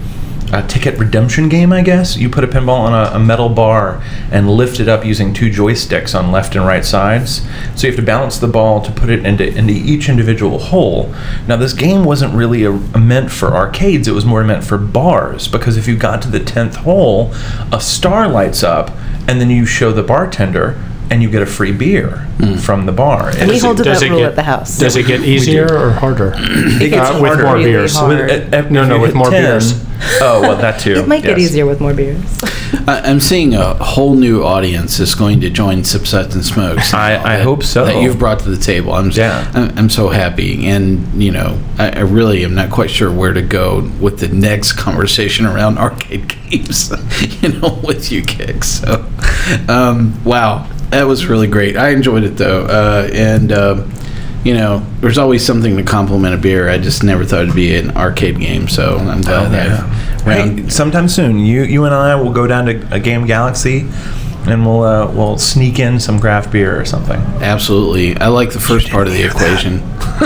a 0.54 0.62
ticket 0.68 0.98
redemption 1.00 1.50
game, 1.50 1.74
I 1.74 1.82
guess. 1.82 2.18
You 2.18 2.30
put 2.30 2.44
a 2.44 2.48
pinball 2.48 2.80
on 2.80 2.94
a, 2.94 3.16
a 3.16 3.20
metal 3.20 3.50
bar 3.50 4.02
and 4.32 4.50
lift 4.50 4.80
it 4.80 4.88
up 4.88 5.04
using 5.04 5.34
two 5.34 5.50
joysticks 5.50 6.18
on 6.18 6.32
left 6.32 6.56
and 6.56 6.66
right 6.66 6.86
sides. 6.86 7.42
So 7.76 7.88
you 7.88 7.92
have 7.94 7.96
to 8.00 8.06
balance 8.06 8.38
the 8.38 8.48
ball 8.48 8.82
to 8.82 8.92
put 8.92 9.10
it 9.10 9.26
into, 9.26 9.46
into 9.48 9.74
each 9.74 10.08
individual 10.08 10.60
hole. 10.60 11.14
Now, 11.48 11.56
this 11.58 11.74
game 11.74 12.04
wasn't 12.06 12.34
really 12.34 12.64
a, 12.64 12.72
a 12.72 13.00
meant 13.00 13.32
for 13.32 13.56
arcades, 13.56 14.08
it 14.08 14.14
was 14.14 14.26
more 14.26 14.44
meant 14.44 14.64
for 14.64 14.78
bars 14.78 15.48
because 15.48 15.78
if 15.78 15.88
you 15.88 15.98
got 15.98 16.22
to 16.22 16.30
the 16.30 16.40
10th 16.40 16.76
hole, 16.76 17.32
a 17.72 17.82
star 17.82 18.28
lights 18.28 18.64
up 18.64 18.92
and 19.28 19.42
then 19.42 19.50
you 19.50 19.66
show 19.66 19.92
the 19.92 20.04
bartender 20.04 20.82
and 21.10 21.22
you 21.22 21.30
get 21.30 21.42
a 21.42 21.46
free 21.46 21.72
beer 21.72 22.28
from 22.62 22.86
the 22.88 22.92
bar. 22.92 23.30
And 23.38 23.50
we 23.50 23.60
hold 23.60 23.78
to 23.78 23.84
Does 23.84 24.00
that 24.00 24.06
it 24.08 24.10
rule 24.10 24.20
get- 24.20 24.30
at 24.30 24.36
the 24.36 24.44
house. 24.44 24.78
Does 24.80 24.96
it 24.96 25.06
get 25.06 25.22
easier 25.22 25.66
or 25.72 25.92
harder? 25.92 26.34
it 26.36 26.90
gets 26.90 27.12
Uh, 27.12 27.20
with 27.22 27.40
more 27.42 27.54
Really 27.54 27.66
beers. 27.66 27.96
hard. 27.96 28.28
With, 28.30 28.72
No, 28.72 28.86
no, 28.86 29.00
with 29.00 29.14
more 29.14 29.30
10 29.30 29.44
beers. 29.44 29.85
Oh, 30.22 30.42
well, 30.42 30.58
that 30.58 30.80
too. 30.80 30.94
It 30.98 31.08
might 31.08 31.24
get 31.24 31.38
yes. 31.38 31.50
easier 31.52 31.66
with 31.66 31.80
more 31.82 31.94
beers. 31.94 32.22
I- 32.88 33.02
I'm 33.06 33.20
seeing 33.20 33.54
a 33.54 33.74
whole 33.84 34.16
new 34.16 34.44
audience 34.44 35.00
is 35.00 35.16
going 35.16 35.42
to 35.42 35.50
join 35.50 35.84
Sip 35.84 36.06
Suds 36.08 36.36
and 36.36 36.44
Smokes. 36.46 36.94
I- 36.94 37.18
now 37.18 37.24
I 37.26 37.38
that- 37.38 37.44
hope 37.44 37.64
so. 37.64 37.86
That 37.86 38.02
you've 38.02 38.20
brought 38.20 38.40
to 38.40 38.50
the 38.50 38.58
table. 38.64 38.94
I'm 38.94 39.10
Yeah. 39.12 39.50
I'm, 39.54 39.78
I'm 39.78 39.90
so 39.90 40.10
happy, 40.10 40.68
and 40.68 41.22
you 41.22 41.32
know, 41.32 41.60
I, 41.78 41.90
I 41.92 42.00
really 42.02 42.44
am 42.44 42.56
not 42.56 42.70
quite 42.72 42.90
sure 42.92 43.12
where 43.12 43.34
to 43.34 43.42
go 43.42 43.90
with 44.00 44.20
the 44.20 44.28
next 44.30 44.74
conversation 44.74 45.46
around 45.46 45.78
arcade 45.78 46.28
games. 46.50 46.92
you 47.42 47.50
know, 47.60 47.80
with 47.84 48.12
you 48.12 48.22
kicks. 48.22 48.68
So, 48.82 49.06
um, 49.68 50.22
wow, 50.24 50.68
that 50.90 51.04
was 51.04 51.26
really 51.26 51.48
great. 51.48 51.76
I 51.78 51.90
enjoyed 51.90 52.24
it 52.24 52.38
though, 52.38 52.66
uh, 52.66 53.10
and. 53.14 53.52
Um, 53.52 53.92
you 54.46 54.54
know, 54.54 54.86
there's 55.02 55.18
always 55.18 55.46
something 55.46 55.76
to 55.76 55.84
compliment 55.84 56.36
a 56.36 56.38
beer. 56.38 56.70
I 56.70 56.78
just 56.78 57.04
never 57.04 57.26
thought 57.26 57.44
it'd 57.44 57.56
be 57.56 57.76
an 57.76 57.92
arcade 57.98 58.40
game, 58.40 58.68
so 58.70 58.98
I'm 59.00 59.22
glad 59.22 59.48
Oh, 59.48 59.50
that 59.50 59.68
yeah. 59.68 60.56
Hey, 60.56 60.70
sometime 60.70 61.10
soon, 61.10 61.40
you 61.40 61.64
you 61.64 61.84
and 61.86 61.94
I 61.94 62.16
will 62.16 62.32
go 62.32 62.48
down 62.48 62.66
to 62.68 62.94
a 62.94 63.00
Game 63.00 63.26
Galaxy, 63.26 63.88
and 64.48 64.66
we'll 64.66 64.84
uh, 64.84 65.12
we'll 65.12 65.38
sneak 65.38 65.80
in 65.80 66.00
some 66.00 66.20
craft 66.20 66.52
beer 66.52 66.80
or 66.80 66.86
something. 66.86 67.20
Absolutely. 67.42 68.16
I 68.18 68.28
like 68.30 68.52
the 68.52 68.60
first 68.60 68.90
part 68.90 69.08
of 69.08 69.14
the 69.14 69.24
equation. 69.24 69.82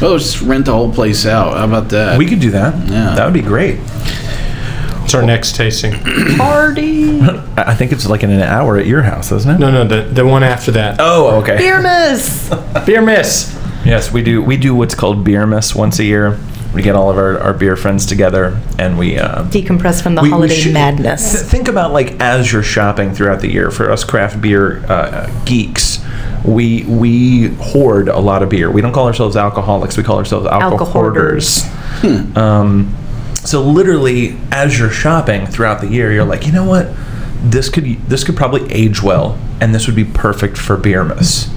well, 0.00 0.18
just 0.18 0.42
rent 0.42 0.66
the 0.66 0.72
whole 0.72 0.92
place 0.92 1.26
out. 1.26 1.56
How 1.56 1.64
about 1.64 1.88
that? 1.90 2.18
We 2.18 2.26
could 2.26 2.40
do 2.40 2.50
that. 2.52 2.74
Yeah. 2.88 3.14
that 3.14 3.24
would 3.24 3.34
be 3.34 3.42
great. 3.42 3.78
It's 5.06 5.14
our 5.14 5.22
next 5.22 5.54
tasting. 5.54 5.92
Party! 6.36 7.20
I 7.20 7.42
I 7.58 7.74
think 7.76 7.92
it's 7.92 8.08
like 8.08 8.24
in 8.24 8.30
an 8.30 8.42
hour 8.42 8.76
at 8.76 8.86
your 8.86 9.02
house, 9.02 9.30
isn't 9.30 9.48
it? 9.54 9.58
No, 9.60 9.70
no, 9.70 9.84
the, 9.86 10.02
the 10.02 10.26
one 10.26 10.42
after 10.42 10.72
that. 10.72 10.96
Oh, 10.98 11.40
okay. 11.42 11.56
Beer 11.58 11.80
miss! 11.80 12.52
Beer 12.84 13.00
miss. 13.00 13.56
Yes, 13.84 14.10
we 14.12 14.20
do. 14.22 14.42
We 14.42 14.56
do 14.56 14.74
what's 14.74 14.96
called 14.96 15.22
beer 15.22 15.46
miss 15.46 15.76
once 15.76 16.00
a 16.00 16.04
year. 16.04 16.38
We 16.74 16.82
get 16.82 16.96
all 16.96 17.08
of 17.08 17.16
our, 17.18 17.38
our 17.38 17.54
beer 17.54 17.76
friends 17.76 18.04
together, 18.04 18.60
and 18.80 18.98
we 18.98 19.16
uh, 19.16 19.44
Decompress 19.44 20.02
from 20.02 20.16
the 20.16 20.22
we- 20.22 20.28
we 20.28 20.32
holiday 20.32 20.54
should- 20.56 20.74
madness. 20.74 21.34
Th- 21.34 21.44
think 21.46 21.68
about 21.68 21.92
like 21.92 22.20
as 22.20 22.52
you're 22.52 22.64
shopping 22.64 23.14
throughout 23.14 23.40
the 23.40 23.48
year. 23.50 23.70
For 23.70 23.90
us 23.92 24.02
craft 24.02 24.40
beer 24.42 24.84
uh, 24.86 25.30
geeks, 25.44 26.04
we 26.44 26.82
we 26.84 27.54
hoard 27.60 28.08
a 28.08 28.18
lot 28.18 28.42
of 28.42 28.48
beer. 28.48 28.72
We 28.72 28.80
don't 28.80 28.92
call 28.92 29.06
ourselves 29.06 29.36
alcoholics. 29.36 29.96
We 29.96 30.02
call 30.02 30.18
ourselves 30.18 30.46
alcohol 30.48 30.78
Alcohoarders. 31.12 31.64
hoarders. 32.02 32.36
Um, 32.36 32.92
so 33.46 33.62
literally, 33.62 34.36
as 34.50 34.78
you're 34.78 34.90
shopping 34.90 35.46
throughout 35.46 35.80
the 35.80 35.88
year, 35.88 36.12
you're 36.12 36.24
like, 36.24 36.46
you 36.46 36.52
know 36.52 36.64
what? 36.64 36.88
This 37.42 37.68
could 37.68 37.84
this 38.08 38.24
could 38.24 38.36
probably 38.36 38.70
age 38.72 39.02
well, 39.02 39.38
and 39.60 39.74
this 39.74 39.86
would 39.86 39.96
be 39.96 40.04
perfect 40.04 40.58
for 40.58 40.76
beer 40.76 41.04
miss. 41.04 41.50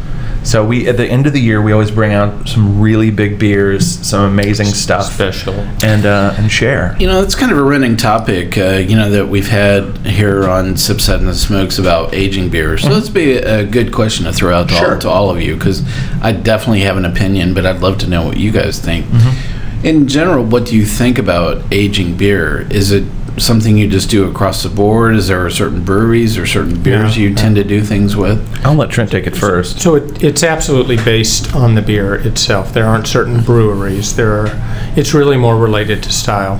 So 0.44 0.66
we 0.66 0.88
at 0.88 0.96
the 0.98 1.06
end 1.06 1.28
of 1.28 1.34
the 1.34 1.40
year 1.42 1.62
we 1.62 1.74
always 1.74 1.92
bring 1.92 2.14
out 2.14 2.48
some 2.48 2.80
really 2.80 3.12
big 3.12 3.38
beers, 3.38 3.86
some 4.08 4.22
amazing 4.22 4.68
stuff, 4.68 5.12
Special. 5.14 5.54
and 5.84 6.06
uh, 6.06 6.34
and 6.38 6.50
share. 6.52 6.96
You 7.00 7.08
know, 7.08 7.22
it's 7.22 7.36
kind 7.36 7.52
of 7.52 7.58
a 7.58 7.64
running 7.64 7.98
topic, 7.98 8.58
uh, 8.58 8.78
you 8.78 8.96
know, 8.96 9.10
that 9.10 9.28
we've 9.28 9.48
had 9.50 9.98
here 10.06 10.48
on 10.48 10.78
Sip 10.78 10.98
and 11.10 11.28
the 11.28 11.36
Smokes 11.36 11.78
about 11.78 12.14
aging 12.14 12.50
beers. 12.50 12.84
So 12.84 12.90
let's 12.90 13.10
be 13.10 13.34
a 13.34 13.66
good 13.66 13.92
question 13.94 14.26
to 14.26 14.34
throw 14.34 14.54
out 14.56 14.70
to, 14.70 14.76
Sure. 14.76 14.94
all, 14.94 15.00
to 15.00 15.10
all 15.10 15.30
of 15.30 15.42
you 15.42 15.56
because 15.56 15.84
I 16.22 16.32
definitely 16.32 16.82
have 16.82 16.96
an 16.98 17.06
opinion, 17.06 17.54
but 17.54 17.66
I'd 17.66 17.82
love 17.82 17.98
to 18.00 18.08
know 18.08 18.26
what 18.26 18.38
you 18.38 18.52
guys 18.52 18.80
think. 18.80 19.06
Mm-hmm. 19.08 19.59
In 19.84 20.09
general, 20.09 20.43
what 20.43 20.65
do 20.65 20.75
you 20.75 20.86
think 20.86 21.17
about 21.17 21.63
aging 21.71 22.17
beer? 22.17 22.67
Is 22.69 22.91
it 22.91 23.05
something 23.38 23.77
you 23.77 23.89
just 23.89 24.09
do 24.09 24.30
across 24.30 24.61
the 24.63 24.69
board? 24.69 25.15
Is 25.15 25.30
there 25.30 25.49
certain 25.49 25.86
breweries 25.86 26.38
or 26.38 26.45
certain 26.45 26.84
beers 26.84 27.17
Yeah, 27.17 27.30
you 27.30 27.36
tend 27.36 27.55
to 27.55 27.63
do 27.63 27.82
things 27.82 28.15
with? 28.15 28.65
I'll 28.65 28.75
let 28.75 28.89
Trent 28.89 29.09
take 29.09 29.25
it 29.25 29.38
first. 29.38 29.80
So 29.80 29.95
it, 29.95 30.21
it's 30.21 30.43
absolutely 30.43 30.97
based 30.97 31.55
on 31.55 31.75
the 31.75 31.82
beer 31.82 32.15
itself. 32.15 32.73
There 32.73 32.86
aren't 32.86 33.07
certain 33.07 33.41
breweries. 33.41 34.17
There 34.17 34.34
are. 34.34 34.49
It's 34.97 35.13
really 35.13 35.38
more 35.38 35.57
related 35.57 36.03
to 36.03 36.11
style. 36.11 36.57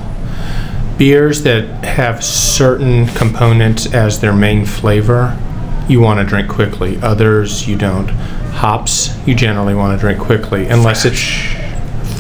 Beers 0.98 1.44
that 1.44 1.84
have 1.84 2.24
certain 2.24 3.08
components 3.08 3.94
as 3.94 4.22
their 4.22 4.34
main 4.34 4.66
flavor, 4.66 5.38
you 5.90 6.00
want 6.00 6.20
to 6.20 6.26
drink 6.26 6.50
quickly. 6.50 6.98
Others 7.02 7.68
you 7.68 7.78
don't. 7.78 8.08
Hops 8.08 9.16
you 9.28 9.36
generally 9.36 9.76
want 9.76 9.98
to 9.98 10.00
drink 10.00 10.20
quickly 10.20 10.68
unless 10.68 11.04
it's 11.04 11.20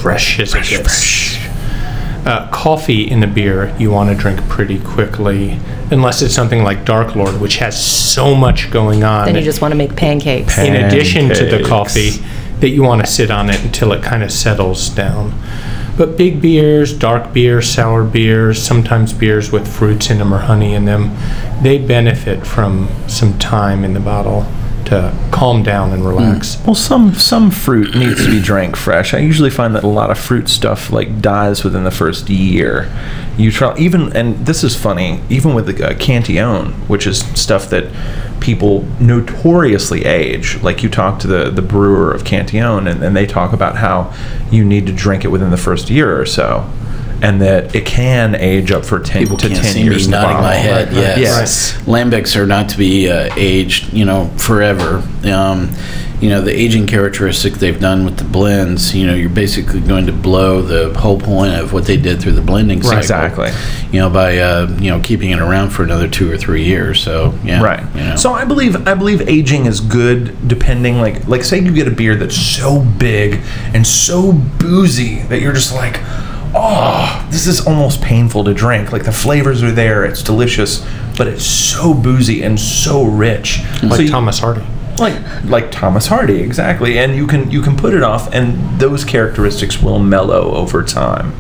fresh 0.02 0.40
as 0.40 0.56
it 0.56 0.66
gets. 0.66 1.38
Uh, 2.26 2.50
coffee 2.52 3.10
in 3.10 3.24
a 3.24 3.28
beer 3.28 3.74
you 3.80 3.90
want 3.90 4.10
to 4.10 4.16
drink 4.16 4.40
pretty 4.50 4.80
quickly 4.80 5.58
unless 5.90 6.22
it's 6.22 6.34
something 6.36 6.64
like 6.64 6.86
Dark 6.86 7.16
Lord, 7.16 7.40
which 7.40 7.58
has 7.58 7.82
so 7.82 8.36
much 8.36 8.70
going 8.72 9.04
on. 9.04 9.26
Then 9.26 9.36
you 9.36 9.42
just 9.42 9.62
want 9.62 9.72
to 9.72 9.78
make 9.78 9.96
pancakes. 9.96 10.58
in 10.58 10.76
addition 10.76 11.30
to 11.30 11.46
the 11.46 11.64
coffee 11.64 12.12
that 12.60 12.70
you 12.70 12.84
want 12.84 13.02
to 13.02 13.08
sit 13.08 13.32
on 13.32 13.50
it 13.50 13.64
until 13.64 13.94
it 13.94 14.04
kind 14.04 14.22
of 14.22 14.32
settles 14.32 14.90
down. 14.90 15.34
But 15.98 16.18
big 16.18 16.42
beers, 16.42 16.94
dark 16.98 17.34
beers, 17.34 17.70
sour 17.70 18.04
beers, 18.04 18.62
sometimes 18.62 19.12
beers 19.12 19.52
with 19.52 19.68
fruits 19.68 20.10
in 20.10 20.20
them 20.20 20.34
or 20.34 20.40
honey 20.40 20.74
in 20.74 20.86
them, 20.86 21.16
they 21.62 21.78
benefit 21.78 22.46
from 22.46 22.90
some 23.08 23.38
time 23.40 23.84
in 23.84 23.94
the 23.94 24.00
bottle 24.00 24.46
to 24.86 25.14
calm 25.32 25.64
down 25.64 25.92
and 25.92 26.06
relax. 26.06 26.58
Well, 26.66 26.76
some 26.76 27.14
some 27.14 27.52
fruit 27.52 27.96
needs 27.96 28.26
to 28.26 28.32
be 28.32 28.42
drank 28.42 28.76
fresh. 28.76 29.14
I 29.14 29.20
usually 29.20 29.50
find 29.50 29.76
that 29.76 29.84
a 29.84 29.88
lot 29.88 30.12
of 30.12 30.18
fruit 30.18 30.50
stuff 30.50 30.92
like 30.92 31.22
dies 31.22 31.64
within 31.64 31.84
the 31.84 31.92
first 31.92 32.30
year. 32.30 32.92
You 33.38 33.52
try 33.52 33.78
even, 33.78 34.16
and 34.16 34.46
this 34.46 34.64
is 34.64 34.76
funny, 34.76 35.22
even 35.30 35.54
with 35.54 35.68
the 35.68 35.90
uh, 35.90 35.98
Cantillon, 35.98 36.74
which 36.88 37.08
is 37.08 37.20
stuff 37.40 37.70
that 37.70 37.86
people 38.42 38.86
notoriously 39.00 40.06
age. 40.06 40.62
Like 40.62 40.84
you 40.84 40.90
talk 40.90 41.20
to 41.20 41.28
the 41.28 41.50
the 41.50 41.62
brewer 41.62 42.12
of 42.12 42.26
Cantillon, 42.26 42.88
and, 42.88 43.04
and 43.04 43.16
they 43.16 43.26
talk 43.26 43.54
about 43.54 43.78
how 43.78 44.14
you 44.52 44.66
need 44.66 44.88
to 44.88 44.94
drink 44.94 45.24
it 45.24 45.30
within 45.30 45.52
the 45.52 45.58
first 45.58 45.90
year 45.90 46.20
or 46.20 46.26
so. 46.26 46.70
And 47.22 47.42
that 47.42 47.76
it 47.76 47.86
can 47.86 48.36
age 48.36 48.72
up 48.72 48.86
for 48.86 49.00
ten 49.00 49.24
People 49.24 49.38
to 49.38 49.50
ten 49.50 49.64
see 49.64 49.84
years. 49.84 49.98
me 49.98 50.04
in 50.06 50.12
the 50.12 50.18
my 50.22 50.54
head. 50.54 50.88
Right, 50.88 50.96
right. 50.96 51.18
Yes. 51.18 51.20
Yes. 51.20 51.82
Lambics 51.82 52.36
are 52.36 52.46
not 52.46 52.70
to 52.70 52.78
be 52.78 53.10
uh, 53.10 53.34
aged, 53.36 53.92
you 53.94 54.06
know, 54.06 54.28
forever. 54.38 55.04
Um, 55.26 55.72
you 56.22 56.30
know, 56.30 56.42
the 56.42 56.52
aging 56.52 56.86
characteristic 56.86 57.54
they've 57.54 57.80
done 57.80 58.04
with 58.04 58.18
the 58.18 58.26
blends, 58.26 58.94
you 58.94 59.08
know, 59.08 59.14
you're 59.14 59.30
basically 59.30 59.80
going 59.80 60.06
to 60.08 60.12
blow 60.12 60.62
the 60.62 60.98
whole 61.00 61.18
point 61.18 61.54
of 61.56 61.72
what 61.72 61.86
they 61.86 61.96
did 61.96 62.22
through 62.22 62.34
the 62.34 62.42
blending 62.42 62.82
cycle. 62.82 62.98
Exactly. 63.00 63.52
You 63.94 64.00
know, 64.02 64.10
by, 64.10 64.38
uh, 64.38 64.68
you 64.82 64.90
know, 64.92 65.00
keeping 65.00 65.30
it 65.32 65.40
around 65.40 65.70
for 65.70 65.84
another 65.84 66.10
two 66.10 66.30
or 66.30 66.38
three 66.38 66.66
years. 66.66 67.02
So, 67.02 67.34
yeah. 67.44 67.64
Right. 67.64 67.96
You 67.96 68.02
know. 68.02 68.16
So 68.18 68.34
I 68.34 68.44
believe 68.44 68.86
I 68.86 68.96
believe 68.96 69.30
aging 69.30 69.66
is 69.66 69.80
good 69.80 70.48
depending 70.48 71.00
like 71.00 71.26
like 71.26 71.44
say 71.46 71.60
you 71.60 71.74
get 71.74 71.88
a 71.88 71.92
beer 71.92 72.16
that's 72.16 72.36
so 72.36 72.82
big 72.82 73.40
and 73.74 73.88
so 73.88 74.34
boozy 74.34 75.20
that 75.24 75.40
you're 75.42 75.54
just 75.54 75.74
like, 75.74 76.02
oh, 76.56 77.28
this 77.32 77.48
is 77.48 77.66
almost 77.66 78.02
painful 78.02 78.44
to 78.46 78.54
drink. 78.54 78.92
Like 78.92 79.04
the 79.04 79.12
flavors 79.12 79.64
are 79.64 79.72
there, 79.72 80.06
it's 80.06 80.24
delicious, 80.24 80.86
but 81.18 81.28
it's 81.28 81.44
so 81.46 81.94
boozy 81.94 82.44
and 82.44 82.60
so 82.60 83.04
rich. 83.04 83.60
Like 83.84 83.94
so 83.94 84.02
you- 84.02 84.10
Thomas 84.10 84.40
Hardy. 84.40 84.66
like 85.00 85.16
like 85.46 85.72
Thomas 85.72 86.08
Hardy, 86.08 86.42
exactly. 86.42 87.00
And 87.00 87.16
you 87.16 87.26
can 87.28 87.50
you 87.50 87.62
can 87.62 87.78
put 87.78 87.94
it 87.94 88.04
off, 88.04 88.34
and 88.34 88.80
those 88.80 89.06
characteristics 89.06 89.82
will 89.82 90.00
mellow 90.00 90.54
over 90.56 90.84
time 90.84 91.32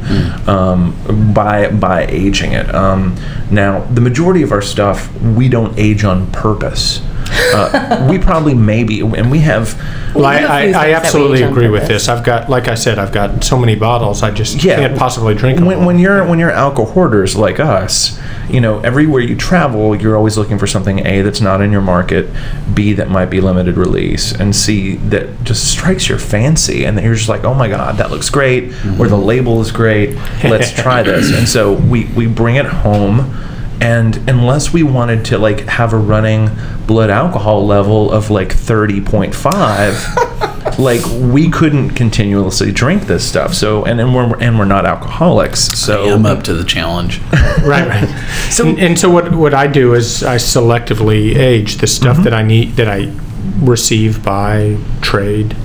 um, 0.47 1.33
by 1.33 1.69
by 1.69 2.05
aging 2.07 2.53
it. 2.53 2.73
Um, 2.73 3.15
now, 3.51 3.83
the 3.93 4.01
majority 4.01 4.43
of 4.43 4.51
our 4.51 4.61
stuff 4.61 5.13
we 5.21 5.49
don't 5.49 5.77
age 5.77 6.03
on 6.05 6.31
purpose. 6.31 7.01
Uh, 7.31 8.07
we 8.09 8.17
probably 8.19 8.53
maybe, 8.53 9.01
and 9.01 9.29
we 9.31 9.39
have. 9.39 9.75
Well, 10.15 10.25
I, 10.25 10.35
we 10.35 10.41
have 10.41 10.49
a 10.49 10.53
I, 10.53 10.61
few 10.61 10.69
I 10.69 10.71
things 10.71 10.73
that 10.73 10.87
we 10.87 10.93
absolutely 10.95 11.41
agree 11.43 11.67
with 11.69 11.81
purpose. 11.83 12.05
this. 12.05 12.09
I've 12.09 12.23
got, 12.25 12.49
like 12.49 12.67
I 12.67 12.75
said, 12.75 12.97
I've 12.99 13.11
got 13.11 13.43
so 13.43 13.57
many 13.57 13.75
bottles, 13.75 14.23
I 14.23 14.31
just 14.31 14.63
Yeah. 14.63 14.75
can't 14.77 14.97
possibly 14.97 15.35
drink 15.35 15.57
them. 15.57 15.65
When, 15.67 15.85
when 15.85 15.99
you're 15.99 16.25
when 16.27 16.39
you're 16.39 16.51
alcohol 16.51 16.91
hoarders 16.93 17.35
like 17.35 17.59
us, 17.59 18.19
you 18.49 18.59
know, 18.61 18.79
everywhere 18.79 19.21
you 19.21 19.35
travel, 19.35 19.95
you're 19.95 20.17
always 20.17 20.37
looking 20.37 20.57
for 20.57 20.65
something 20.67 21.05
a 21.05 21.21
that's 21.21 21.41
not 21.41 21.61
in 21.61 21.71
your 21.71 21.81
market, 21.81 22.27
b 22.73 22.93
that 22.93 23.09
might 23.09 23.27
be 23.29 23.39
limited 23.41 23.77
release, 23.77 24.31
and 24.31 24.55
c 24.55 24.95
that 24.95 25.43
just 25.43 25.69
strikes 25.71 26.09
your 26.09 26.17
fancy, 26.19 26.85
and 26.85 26.97
then 26.97 27.05
you're 27.05 27.13
just 27.15 27.29
like, 27.29 27.43
oh 27.43 27.53
my 27.53 27.67
god, 27.69 27.97
that 27.97 28.09
looks 28.09 28.29
great, 28.31 28.73
or 28.99 29.07
the 29.07 29.15
label 29.17 29.61
is 29.61 29.71
great, 29.71 30.15
let's 30.43 30.71
try 30.81 31.03
this, 31.03 31.31
and 31.37 31.47
so 31.47 31.73
we 31.73 32.05
we 32.15 32.25
bring 32.25 32.55
it 32.55 32.65
home. 32.65 33.35
And 33.81 34.17
unless 34.29 34.73
we 34.73 34.83
wanted 34.83 35.23
to 35.25 35.37
like 35.37 35.61
have 35.67 35.93
a 35.93 35.97
running 35.97 36.49
blood 36.85 37.09
alcohol 37.09 37.65
level 37.65 38.11
of 38.11 38.29
like 38.29 38.49
30.5, 38.49 40.79
like 40.79 41.01
we 41.33 41.49
couldn't 41.49 41.91
continuously 41.91 42.71
drink 42.71 43.03
this 43.03 43.27
stuff. 43.27 43.53
So 43.53 43.85
and 43.85 43.99
and 44.01 44.13
we're 44.13 44.37
and 44.39 44.59
we're 44.59 44.65
not 44.65 44.85
alcoholics. 44.85 45.59
So 45.79 46.13
I'm 46.13 46.25
up 46.25 46.43
to 46.43 46.53
the 46.53 46.63
challenge. 46.65 47.21
right, 47.63 47.87
right. 47.87 48.09
So- 48.49 48.67
and, 48.67 48.79
and 48.79 48.99
so 48.99 49.09
what 49.09 49.33
what 49.35 49.53
I 49.53 49.67
do 49.67 49.93
is 49.93 50.23
I 50.23 50.35
selectively 50.37 51.35
age 51.37 51.75
the 51.77 51.87
stuff 51.87 52.15
Mm-hmm. 52.17 52.23
that 52.23 52.33
I 52.33 52.43
need 52.43 52.75
that 52.77 52.87
I 52.89 53.11
receive 53.59 54.23
by 54.23 54.77
trade 55.01 55.55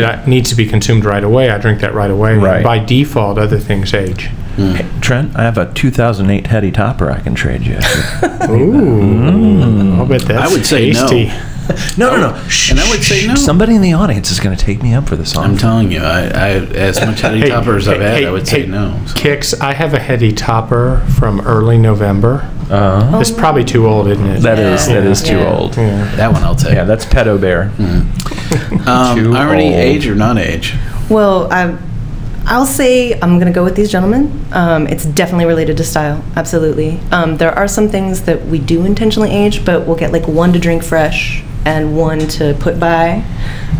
that 0.00 0.26
needs 0.28 0.50
to 0.50 0.56
be 0.56 0.66
consumed 0.66 1.04
right 1.04 1.24
away. 1.24 1.50
I 1.50 1.58
drink 1.58 1.80
that 1.80 1.94
right 1.94 2.10
away. 2.10 2.36
Right. 2.36 2.62
By 2.64 2.78
default, 2.78 3.38
other 3.38 3.58
things 3.58 3.92
age. 3.94 4.26
Hmm. 4.56 4.72
Hey, 4.72 5.00
Trent, 5.00 5.36
I 5.36 5.42
have 5.42 5.58
a 5.58 5.72
2008 5.74 6.46
Heady 6.46 6.72
Topper 6.72 7.10
I 7.10 7.20
can 7.20 7.34
trade 7.34 7.62
you. 7.62 7.74
Ooh, 8.48 8.72
hmm. 8.72 10.00
I'll 10.00 10.06
bet 10.06 10.22
that's 10.22 10.50
I 10.50 10.52
would 10.52 10.64
say 10.64 10.90
no. 10.90 11.08
tasty. 11.08 11.55
no, 11.98 12.10
no, 12.10 12.30
no. 12.30 12.34
And 12.70 12.78
I 12.80 12.88
would 12.90 13.02
say 13.02 13.26
no. 13.26 13.34
Somebody 13.34 13.74
in 13.74 13.82
the 13.82 13.92
audience 13.92 14.30
is 14.30 14.40
going 14.40 14.56
to 14.56 14.64
take 14.64 14.82
me 14.82 14.94
up 14.94 15.08
for 15.08 15.16
this 15.16 15.36
I'm 15.36 15.56
telling 15.56 15.90
you, 15.90 16.00
I, 16.00 16.20
I 16.26 16.48
as 16.74 17.00
much 17.00 17.20
heady 17.20 17.40
Hey, 17.40 17.48
topper 17.48 17.76
as 17.76 17.88
I've 17.88 18.00
had, 18.00 18.18
hey, 18.18 18.26
I 18.26 18.30
would 18.30 18.46
say 18.46 18.66
no. 18.66 19.00
So- 19.06 19.14
Kicks, 19.14 19.58
I 19.60 19.72
have 19.74 19.94
a 19.94 19.98
heady 19.98 20.32
topper 20.32 21.04
from 21.18 21.40
early 21.40 21.78
November. 21.78 22.50
Uh, 22.70 23.18
It's 23.20 23.30
probably 23.30 23.64
too 23.64 23.86
old, 23.86 24.08
isn't 24.08 24.26
it? 24.26 24.40
that 24.40 24.58
is 24.58 24.86
that 24.88 25.04
is 25.04 25.22
too 25.22 25.36
Yeah. 25.36 25.52
old. 25.56 25.76
Yeah. 25.76 26.04
That 26.16 26.32
one 26.32 26.42
I'll 26.42 26.56
take. 26.56 26.74
Yeah, 26.74 26.84
that's 26.84 27.04
Pedo 27.04 27.40
Bear. 27.40 27.70
um, 28.86 29.16
too 29.16 29.34
irony, 29.34 29.66
old. 29.68 29.74
age 29.74 30.06
or 30.08 30.14
non-age? 30.14 30.74
Well, 31.08 31.52
I, 31.52 31.76
I'll 32.46 32.66
say 32.66 33.12
I'm 33.20 33.38
going 33.38 33.46
to 33.46 33.52
go 33.52 33.64
with 33.64 33.76
these 33.76 33.90
gentlemen. 33.90 34.44
Um, 34.52 34.86
it's 34.88 35.04
definitely 35.04 35.46
related 35.46 35.76
to 35.78 35.84
style, 35.84 36.24
absolutely. 36.36 36.98
Um, 37.12 37.36
there 37.36 37.52
are 37.52 37.68
some 37.68 37.88
things 37.88 38.22
that 38.22 38.46
we 38.46 38.58
do 38.58 38.84
intentionally 38.84 39.30
age, 39.30 39.64
but 39.64 39.86
we'll 39.86 39.96
get 39.96 40.12
like 40.12 40.26
one 40.28 40.52
to 40.52 40.58
drink 40.58 40.82
fresh 40.84 41.42
and 41.66 41.96
one 41.96 42.20
to 42.20 42.54
put 42.60 42.78
by. 42.80 43.22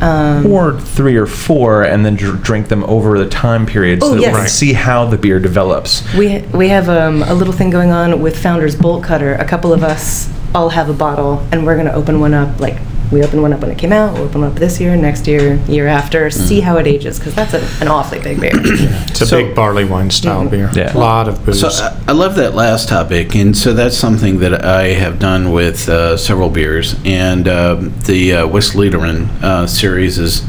Um, 0.03 0.53
Or 0.53 0.79
three 0.79 1.17
or 1.17 1.25
four, 1.27 1.83
and 1.85 2.05
then 2.05 2.17
dr- 2.17 2.43
drink 2.43 2.69
them 2.69 2.85
over 2.85 3.19
the 3.19 3.29
time 3.29 3.65
period 3.65 4.03
so 4.03 4.09
Oh, 4.09 4.15
that 4.17 4.19
we 4.19 4.39
can 4.41 4.49
see 4.49 4.75
how 4.75 5.07
the 5.07 5.17
beer 5.17 5.39
develops. 5.41 6.03
we 6.15 6.41
we 6.53 6.69
have 6.69 6.91
um, 6.91 7.23
a 7.23 7.33
little 7.33 7.55
thing 7.55 7.71
going 7.71 7.93
on 7.93 8.21
with 8.21 8.37
Founders 8.43 8.77
Bolt 8.77 9.03
Cutter. 9.05 9.35
A 9.37 9.45
couple 9.47 9.73
of 9.73 9.83
us 9.83 10.29
I'll 10.55 10.69
have 10.71 10.91
a 10.91 10.93
bottle, 10.93 11.47
and 11.51 11.65
we're 11.65 11.77
gonna 11.77 11.93
open 11.95 12.21
one 12.21 12.35
up. 12.35 12.61
Like 12.61 12.77
we 13.13 13.23
opened 13.23 13.43
one 13.43 13.53
up 13.53 13.61
when 13.61 13.71
it 13.71 13.79
came 13.79 13.93
out. 13.93 14.15
We'll 14.15 14.25
open 14.25 14.41
one 14.43 14.51
up 14.53 14.59
this 14.59 14.81
year, 14.81 14.97
next 14.97 15.27
year, 15.27 15.57
year 15.69 15.87
after. 15.87 16.31
See 16.31 16.61
how 16.61 16.77
it 16.79 16.87
ages, 16.87 17.19
because 17.19 17.35
that's 17.35 17.55
a, 17.55 17.61
an 17.83 17.89
awfully 17.89 18.21
big 18.21 18.41
beer. 18.41 18.51
It's 18.55 19.21
a 19.21 19.27
So- 19.27 19.37
big 19.45 19.55
barley 19.55 19.85
wine 19.85 20.11
style 20.11 20.49
beer. 20.49 20.71
Yeah. 20.75 20.97
A 20.97 20.99
lot 20.99 21.29
of 21.29 21.45
booze. 21.45 21.61
So 21.61 21.69
I- 21.69 21.97
I 22.09 22.13
love 22.13 22.35
that 22.37 22.55
last 22.55 22.89
topic, 22.89 23.35
and 23.35 23.57
so 23.57 23.73
that's 23.73 23.97
something 23.97 24.39
that 24.41 24.65
I 24.65 24.89
have 24.89 25.19
done 25.19 25.53
with 25.53 25.89
uh, 25.89 26.17
several 26.17 26.51
beers, 26.51 26.97
and 27.05 27.47
um, 27.49 27.93
the 28.07 28.33
uh, 28.35 28.47
Whistledoren 28.47 29.29
uh, 29.43 29.67
series 29.67 30.19
is 30.19 30.45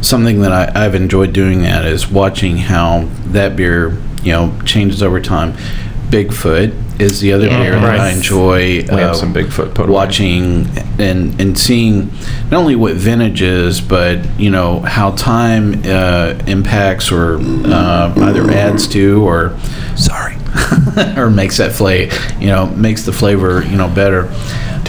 something 0.00 0.40
that 0.40 0.52
I, 0.52 0.84
I've 0.86 0.94
enjoyed 0.94 1.32
doing. 1.32 1.62
That 1.62 1.84
is 1.84 2.10
watching 2.10 2.56
how 2.56 3.08
that 3.26 3.56
beer, 3.56 3.98
you 4.22 4.32
know, 4.32 4.58
changes 4.64 5.02
over 5.02 5.20
time. 5.20 5.54
Bigfoot 6.10 6.72
is 7.00 7.20
the 7.20 7.32
other 7.32 7.46
Yeah. 7.46 7.62
beer 7.62 7.72
that 7.76 7.84
I 7.84 7.96
Right. 7.98 8.14
enjoy. 8.16 8.84
We 8.90 9.00
have 9.00 9.16
some 9.16 9.32
Bigfoot 9.32 9.74
put 9.74 9.86
away. 9.88 9.94
watching 9.94 10.68
and 10.98 11.34
and 11.40 11.56
seeing 11.56 12.10
not 12.50 12.58
only 12.58 12.76
what 12.76 12.94
vintage 12.94 13.42
is, 13.42 13.80
but 13.80 14.18
you 14.38 14.50
know 14.50 14.80
how 14.80 15.10
time 15.12 15.82
uh, 15.86 16.34
impacts 16.46 17.10
or 17.12 17.38
uh, 17.64 18.12
either 18.16 18.50
adds 18.50 18.86
to 18.88 19.22
or 19.22 19.52
sorry 19.94 20.34
or 21.16 21.30
makes 21.30 21.56
that 21.58 21.72
flavor 21.72 22.14
you 22.40 22.48
know 22.48 22.66
makes 22.76 23.02
the 23.04 23.12
flavor 23.12 23.64
you 23.70 23.76
know 23.76 23.88
better. 23.88 24.28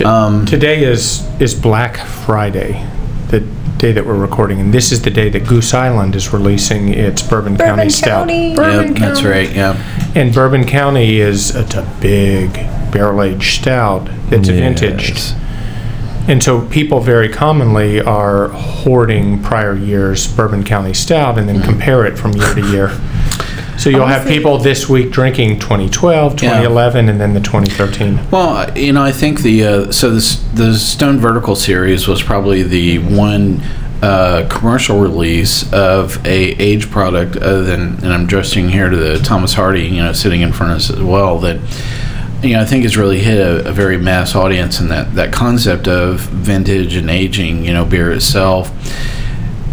Um, 0.04 0.46
Today 0.46 0.84
is 0.84 1.22
is 1.40 1.54
Black 1.54 1.98
Friday, 2.26 2.84
the 3.30 3.44
day 3.82 3.92
that 3.92 4.06
we're 4.06 4.14
recording, 4.14 4.60
and 4.60 4.72
this 4.72 4.92
is 4.92 5.02
the 5.02 5.10
day 5.10 5.28
that 5.28 5.48
Goose 5.48 5.74
Island 5.74 6.16
is 6.16 6.32
releasing 6.32 6.90
its 6.94 7.24
Bourbon, 7.24 7.58
County 7.58 7.72
Bourbon 7.72 7.90
Stout. 7.90 8.28
County. 8.28 8.50
yeah, 8.54 8.92
that's 8.94 9.24
right. 9.24 9.52
Yeah, 9.52 10.12
And 10.14 10.32
Bourbon 10.32 10.66
County 10.66 11.20
is 11.20 11.56
it's 11.56 11.74
a 11.74 11.98
big 12.00 12.54
barrel 12.92 13.24
aged 13.24 13.60
stout 13.60 14.08
that's 14.30 14.48
Yes. 14.48 14.80
vintaged. 14.80 15.38
And 16.28 16.44
so 16.44 16.62
people 16.68 17.00
very 17.00 17.28
commonly 17.28 18.00
are 18.00 18.50
hoarding 18.50 19.42
prior 19.42 19.76
year's 19.76 20.28
Bourbon 20.28 20.64
County 20.64 20.94
Stout 20.94 21.40
and 21.40 21.50
then 21.50 21.58
mm-hmm. 21.58 21.66
compare 21.66 22.06
it 22.06 22.20
from 22.20 22.34
year 22.34 22.54
to 22.54 22.62
year. 22.68 23.02
So 23.82 23.90
you'll 23.90 24.06
have 24.06 24.22
Honestly- 24.22 24.38
people 24.38 24.60
this 24.60 24.88
week 24.88 25.10
drinking 25.10 25.58
2012, 25.58 26.34
Yeah. 26.34 26.50
2011, 26.50 27.10
and 27.10 27.20
then 27.20 27.34
the 27.34 27.40
2013. 27.40 28.20
Well, 28.30 28.70
you 28.78 28.94
know, 28.94 29.02
I 29.02 29.12
think 29.12 29.42
the 29.42 29.66
uh, 29.66 29.92
so 29.92 30.12
this 30.12 30.36
the 30.54 30.76
Stone 30.76 31.20
Vertical 31.20 31.56
series 31.56 32.08
was 32.08 32.22
probably 32.22 32.62
the 32.62 33.00
one 33.00 33.60
uh, 34.04 34.46
commercial 34.50 35.00
release 35.00 35.64
of 35.74 36.24
a 36.28 36.52
age 36.62 36.92
product 36.92 37.38
other 37.38 37.64
than, 37.64 37.96
and 38.04 38.14
I'm 38.14 38.26
addressing 38.26 38.70
here 38.70 38.88
to 38.88 38.96
the 38.96 39.18
Thomas 39.18 39.56
Hardy, 39.56 39.88
you 39.88 40.04
know, 40.04 40.14
sitting 40.14 40.42
in 40.42 40.54
front 40.54 40.74
of 40.74 40.78
us 40.78 40.92
as 40.92 41.02
well 41.02 41.40
that. 41.40 41.58
You 42.44 42.54
know, 42.54 42.62
I 42.62 42.66
think 42.66 42.82
has 42.84 42.98
really 42.98 43.20
hit 43.20 43.38
a, 43.38 43.70
a 43.70 43.72
very 43.72 43.98
mass 43.98 44.34
audience, 44.34 44.80
and 44.80 44.90
that, 44.90 45.14
that 45.14 45.32
concept 45.32 45.88
of 45.88 46.22
vintage 46.22 46.96
and 46.96 47.08
aging, 47.08 47.66
you 47.66 47.72
know, 47.72 47.86
beer 47.86 48.12
itself. 48.12 48.72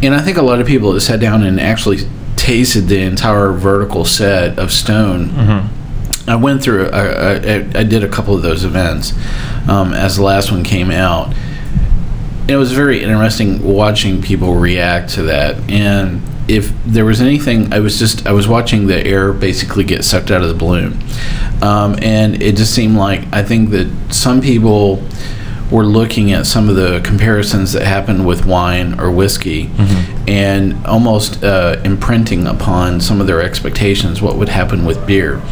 And 0.03 0.15
I 0.15 0.21
think 0.21 0.37
a 0.37 0.43
lot 0.43 0.61
of 0.61 0.67
people 0.67 0.93
that 0.93 1.01
sat 1.01 1.19
down 1.19 1.43
and 1.45 1.59
actually 1.59 2.07
tasted 2.39 2.89
the 2.89 3.01
entire 3.01 3.53
vertical 3.53 4.05
set 4.05 4.59
of 4.59 4.73
Stone 4.73 5.31
I 6.29 6.37
went 6.37 6.63
through. 6.63 6.89
I, 6.91 7.35
I, 7.35 7.55
I 7.75 7.85
did 7.85 8.05
a 8.05 8.09
couple 8.09 8.35
of 8.35 8.43
those 8.43 8.65
events 8.65 9.13
um, 9.67 9.95
as 9.95 10.17
the 10.17 10.23
last 10.23 10.53
one 10.53 10.63
came 10.63 10.91
out. 10.91 11.35
It 12.49 12.57
was 12.57 12.73
very 12.73 13.03
interesting 13.03 13.63
watching 13.63 14.23
people 14.23 14.55
react 14.55 15.11
to 15.15 15.23
that. 15.23 15.57
And 15.71 16.23
if 16.49 16.73
there 16.85 17.05
was 17.05 17.21
anything, 17.21 17.73
I 17.73 17.81
was 17.81 17.99
just 17.99 18.27
I 18.27 18.33
was 18.33 18.49
watching 18.49 18.87
the 18.87 19.07
air 19.07 19.33
basically 19.33 19.85
get 19.85 20.05
sucked 20.05 20.31
out 20.31 20.43
of 20.43 20.49
the 20.49 20.55
balloon, 20.55 20.99
um, 21.63 21.99
and 22.01 22.43
it 22.43 22.57
just 22.57 22.75
seemed 22.75 22.97
like 22.97 23.21
I 23.33 23.43
think 23.43 23.71
that 23.71 23.91
some 24.11 24.41
people 24.41 25.03
were 25.71 25.85
looking 25.85 26.33
at 26.33 26.47
some 26.47 26.69
of 26.69 26.77
the 26.77 27.01
comparisons 27.05 27.73
that 27.73 27.85
happened 27.85 28.27
with 28.27 28.47
wine 28.47 28.99
or 28.99 29.11
whiskey 29.11 29.71
and 30.27 30.87
almost 30.87 31.43
uh, 31.45 31.81
imprinting 31.85 32.47
upon 32.47 33.01
some 33.01 33.21
of 33.21 33.27
their 33.27 33.43
expectations 33.43 34.23
what 34.23 34.37
would 34.37 34.49
happen 34.49 34.85
with 34.85 35.07
beer 35.07 35.43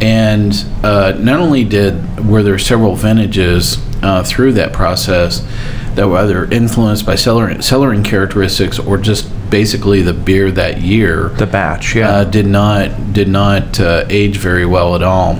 and 0.00 0.66
uh, 0.82 1.12
not 1.18 1.38
only 1.38 1.62
did 1.62 2.28
were 2.28 2.42
there 2.42 2.58
several 2.58 2.96
vintages 2.96 3.78
uh, 4.02 4.22
through 4.24 4.52
that 4.52 4.72
process 4.72 5.46
that 5.94 6.08
were 6.08 6.18
either 6.18 6.44
influenced 6.50 7.06
by 7.06 7.14
cellaring, 7.14 7.58
cellaring 7.58 8.04
characteristics 8.04 8.78
or 8.78 8.98
just 8.98 9.30
basically 9.50 10.02
the 10.02 10.12
beer 10.12 10.50
that 10.50 10.80
year 10.80 11.28
The 11.30 11.46
batch, 11.46 11.94
yeah. 11.94 12.08
uh, 12.08 12.24
did 12.24 12.46
not 12.46 13.12
did 13.12 13.28
not 13.28 13.78
uh, 13.78 14.06
age 14.08 14.38
very 14.38 14.66
well 14.66 14.94
at 14.96 15.02
all. 15.02 15.38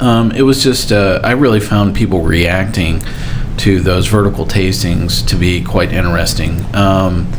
Um, 0.00 0.30
it 0.32 0.42
was 0.42 0.62
just 0.62 0.92
uh, 0.92 1.20
I 1.24 1.32
really 1.32 1.60
found 1.60 1.94
people 1.96 2.20
reacting 2.22 3.02
to 3.58 3.80
those 3.80 4.06
vertical 4.06 4.44
tastings 4.46 5.26
to 5.28 5.36
be 5.36 5.62
quite 5.64 5.92
interesting. 5.92 6.64
Um, 6.74 7.32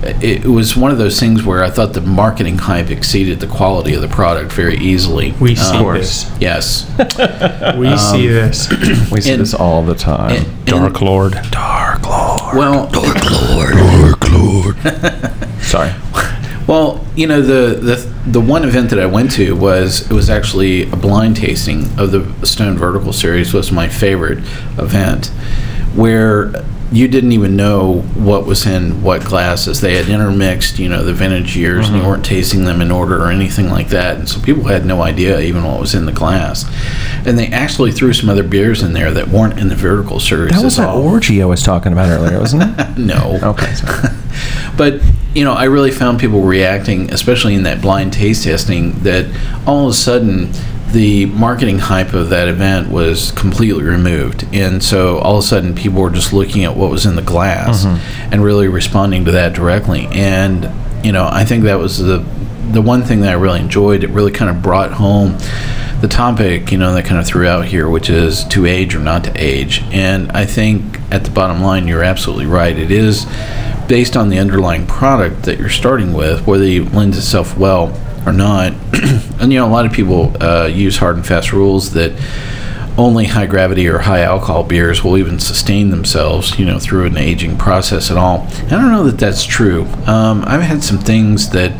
it 0.00 0.44
was 0.44 0.76
one 0.76 0.92
of 0.92 0.98
those 0.98 1.18
things 1.18 1.42
where 1.42 1.64
I 1.64 1.70
thought 1.70 1.92
the 1.92 2.00
marketing 2.00 2.56
hype 2.58 2.88
exceeded 2.90 3.40
the 3.40 3.48
quality 3.48 3.94
of 3.94 4.00
the 4.00 4.06
product 4.08 4.52
very 4.52 4.76
easily. 4.76 5.32
We 5.40 5.56
see 5.56 5.76
Um, 5.76 5.92
this. 5.94 6.30
Yes. 6.40 6.86
We 7.76 7.96
see 7.98 8.28
this. 8.28 8.70
we 9.10 9.20
see 9.20 9.32
and- 9.32 9.40
this 9.40 9.54
all 9.54 9.82
the 9.82 9.96
time. 9.96 10.36
And- 10.36 10.46
and- 10.46 10.66
Dark 10.66 11.00
Lord. 11.00 11.34
Well. 12.54 12.86
Dark 12.88 13.30
Lord. 13.30 13.74
well, 14.22 14.74
Sorry. 15.62 15.90
Well, 16.68 17.02
you 17.16 17.26
know 17.26 17.40
the 17.40 17.80
the 17.80 17.96
the 18.30 18.40
one 18.40 18.62
event 18.62 18.90
that 18.90 19.00
I 19.00 19.06
went 19.06 19.32
to 19.32 19.56
was 19.56 20.02
it 20.02 20.12
was 20.12 20.28
actually 20.28 20.82
a 20.90 20.96
blind 20.96 21.36
tasting 21.36 21.98
of 21.98 22.12
the 22.12 22.46
Stone 22.46 22.76
Vertical 22.76 23.14
series 23.14 23.54
was 23.54 23.72
my 23.72 23.88
favorite 23.88 24.38
event, 24.78 25.28
where 25.96 26.62
you 26.92 27.08
didn't 27.08 27.32
even 27.32 27.56
know 27.56 28.00
what 28.14 28.46
was 28.46 28.66
in 28.66 29.02
what 29.02 29.24
glasses. 29.24 29.80
They 29.80 29.96
had 29.96 30.08
intermixed, 30.08 30.78
you 30.78 30.90
know, 30.90 31.02
the 31.04 31.12
vintage 31.14 31.56
years, 31.56 31.86
and 31.86 31.96
you 31.96 32.02
mm-hmm. 32.02 32.10
weren't 32.10 32.24
tasting 32.24 32.64
them 32.64 32.82
in 32.82 32.90
order 32.90 33.22
or 33.22 33.30
anything 33.30 33.70
like 33.70 33.88
that. 33.88 34.16
And 34.16 34.28
so 34.28 34.40
people 34.40 34.64
had 34.64 34.84
no 34.86 35.02
idea 35.02 35.40
even 35.40 35.64
what 35.64 35.80
was 35.80 35.94
in 35.94 36.06
the 36.06 36.12
glass. 36.12 36.64
And 37.26 37.38
they 37.38 37.48
actually 37.48 37.92
threw 37.92 38.12
some 38.12 38.28
other 38.28 38.42
beers 38.42 38.82
in 38.82 38.92
there 38.92 39.12
that 39.12 39.28
weren't 39.28 39.58
in 39.58 39.68
the 39.68 39.74
Vertical 39.74 40.18
series. 40.20 40.52
That 40.52 40.64
was 40.64 40.78
at 40.78 40.82
that 40.82 40.90
all. 40.90 41.02
orgy 41.02 41.42
I 41.42 41.46
was 41.46 41.62
talking 41.62 41.92
about 41.92 42.08
earlier, 42.08 42.38
wasn't 42.38 42.78
it? 42.78 42.98
No. 42.98 43.38
okay. 43.42 43.74
But 44.76 45.00
you 45.34 45.44
know, 45.44 45.52
I 45.52 45.64
really 45.64 45.90
found 45.90 46.18
people 46.18 46.42
reacting, 46.42 47.12
especially 47.12 47.54
in 47.54 47.64
that 47.64 47.80
blind 47.82 48.12
taste 48.12 48.44
testing, 48.44 48.92
that 49.00 49.26
all 49.66 49.84
of 49.84 49.90
a 49.90 49.94
sudden 49.94 50.50
the 50.92 51.26
marketing 51.26 51.78
hype 51.78 52.14
of 52.14 52.30
that 52.30 52.48
event 52.48 52.90
was 52.90 53.30
completely 53.32 53.84
removed, 53.84 54.46
and 54.52 54.82
so 54.82 55.18
all 55.18 55.38
of 55.38 55.44
a 55.44 55.46
sudden 55.46 55.74
people 55.74 56.00
were 56.00 56.10
just 56.10 56.32
looking 56.32 56.64
at 56.64 56.74
what 56.74 56.90
was 56.90 57.04
in 57.04 57.14
the 57.14 57.22
glass 57.22 57.84
mm-hmm. 57.84 58.32
and 58.32 58.42
really 58.42 58.68
responding 58.68 59.26
to 59.26 59.32
that 59.32 59.52
directly. 59.52 60.06
And 60.12 60.70
you 61.04 61.12
know, 61.12 61.28
I 61.30 61.44
think 61.44 61.64
that 61.64 61.78
was 61.78 61.98
the 61.98 62.24
the 62.70 62.82
one 62.82 63.02
thing 63.02 63.20
that 63.20 63.30
I 63.30 63.34
really 63.34 63.60
enjoyed. 63.60 64.04
It 64.04 64.10
really 64.10 64.32
kind 64.32 64.50
of 64.50 64.62
brought 64.62 64.92
home 64.92 65.38
the 66.00 66.08
topic, 66.08 66.70
you 66.70 66.78
know, 66.78 66.94
that 66.94 67.04
kind 67.04 67.20
of 67.20 67.26
threw 67.26 67.46
out 67.46 67.64
here, 67.64 67.88
which 67.88 68.08
is 68.08 68.44
to 68.44 68.66
age 68.66 68.94
or 68.94 69.00
not 69.00 69.24
to 69.24 69.32
age. 69.36 69.82
And 69.90 70.30
I 70.32 70.46
think 70.46 71.00
at 71.10 71.24
the 71.24 71.30
bottom 71.30 71.60
line, 71.60 71.88
you're 71.88 72.04
absolutely 72.04 72.46
right. 72.46 72.78
It 72.78 72.90
is 72.90 73.26
based 73.88 74.16
on 74.16 74.28
the 74.28 74.38
underlying 74.38 74.86
product 74.86 75.44
that 75.44 75.58
you're 75.58 75.68
starting 75.68 76.12
with, 76.12 76.46
whether 76.46 76.64
it 76.64 76.92
lends 76.92 77.16
itself 77.16 77.56
well 77.56 77.98
or 78.26 78.32
not. 78.32 78.72
and, 79.40 79.52
you 79.52 79.58
know, 79.58 79.66
a 79.66 79.70
lot 79.70 79.86
of 79.86 79.92
people 79.92 80.36
uh, 80.42 80.66
use 80.66 80.98
hard 80.98 81.16
and 81.16 81.26
fast 81.26 81.52
rules 81.52 81.92
that 81.94 82.12
only 82.98 83.26
high 83.26 83.46
gravity 83.46 83.86
or 83.88 83.98
high 84.00 84.22
alcohol 84.22 84.64
beers 84.64 85.04
will 85.04 85.16
even 85.16 85.38
sustain 85.38 85.90
themselves, 85.90 86.58
you 86.58 86.66
know, 86.66 86.78
through 86.78 87.06
an 87.06 87.16
aging 87.16 87.56
process 87.56 88.10
at 88.10 88.16
all. 88.16 88.46
I 88.66 88.70
don't 88.70 88.90
know 88.90 89.04
that 89.04 89.18
that's 89.18 89.44
true. 89.44 89.84
Um, 90.06 90.42
I've 90.46 90.62
had 90.62 90.82
some 90.82 90.98
things 90.98 91.50
that 91.50 91.72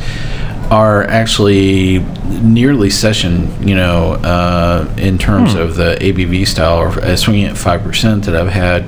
are 0.70 1.02
actually 1.04 1.98
nearly 2.42 2.90
session, 2.90 3.66
you 3.66 3.74
know, 3.74 4.12
uh, 4.12 4.94
in 4.96 5.18
terms 5.18 5.54
of 5.54 5.76
the 5.76 5.96
ABV 6.00 6.46
style, 6.46 6.78
or 6.78 7.16
swinging 7.16 7.46
at 7.46 7.56
five 7.56 7.82
percent 7.82 8.24
that 8.26 8.36
I've 8.36 8.52
had, 8.52 8.84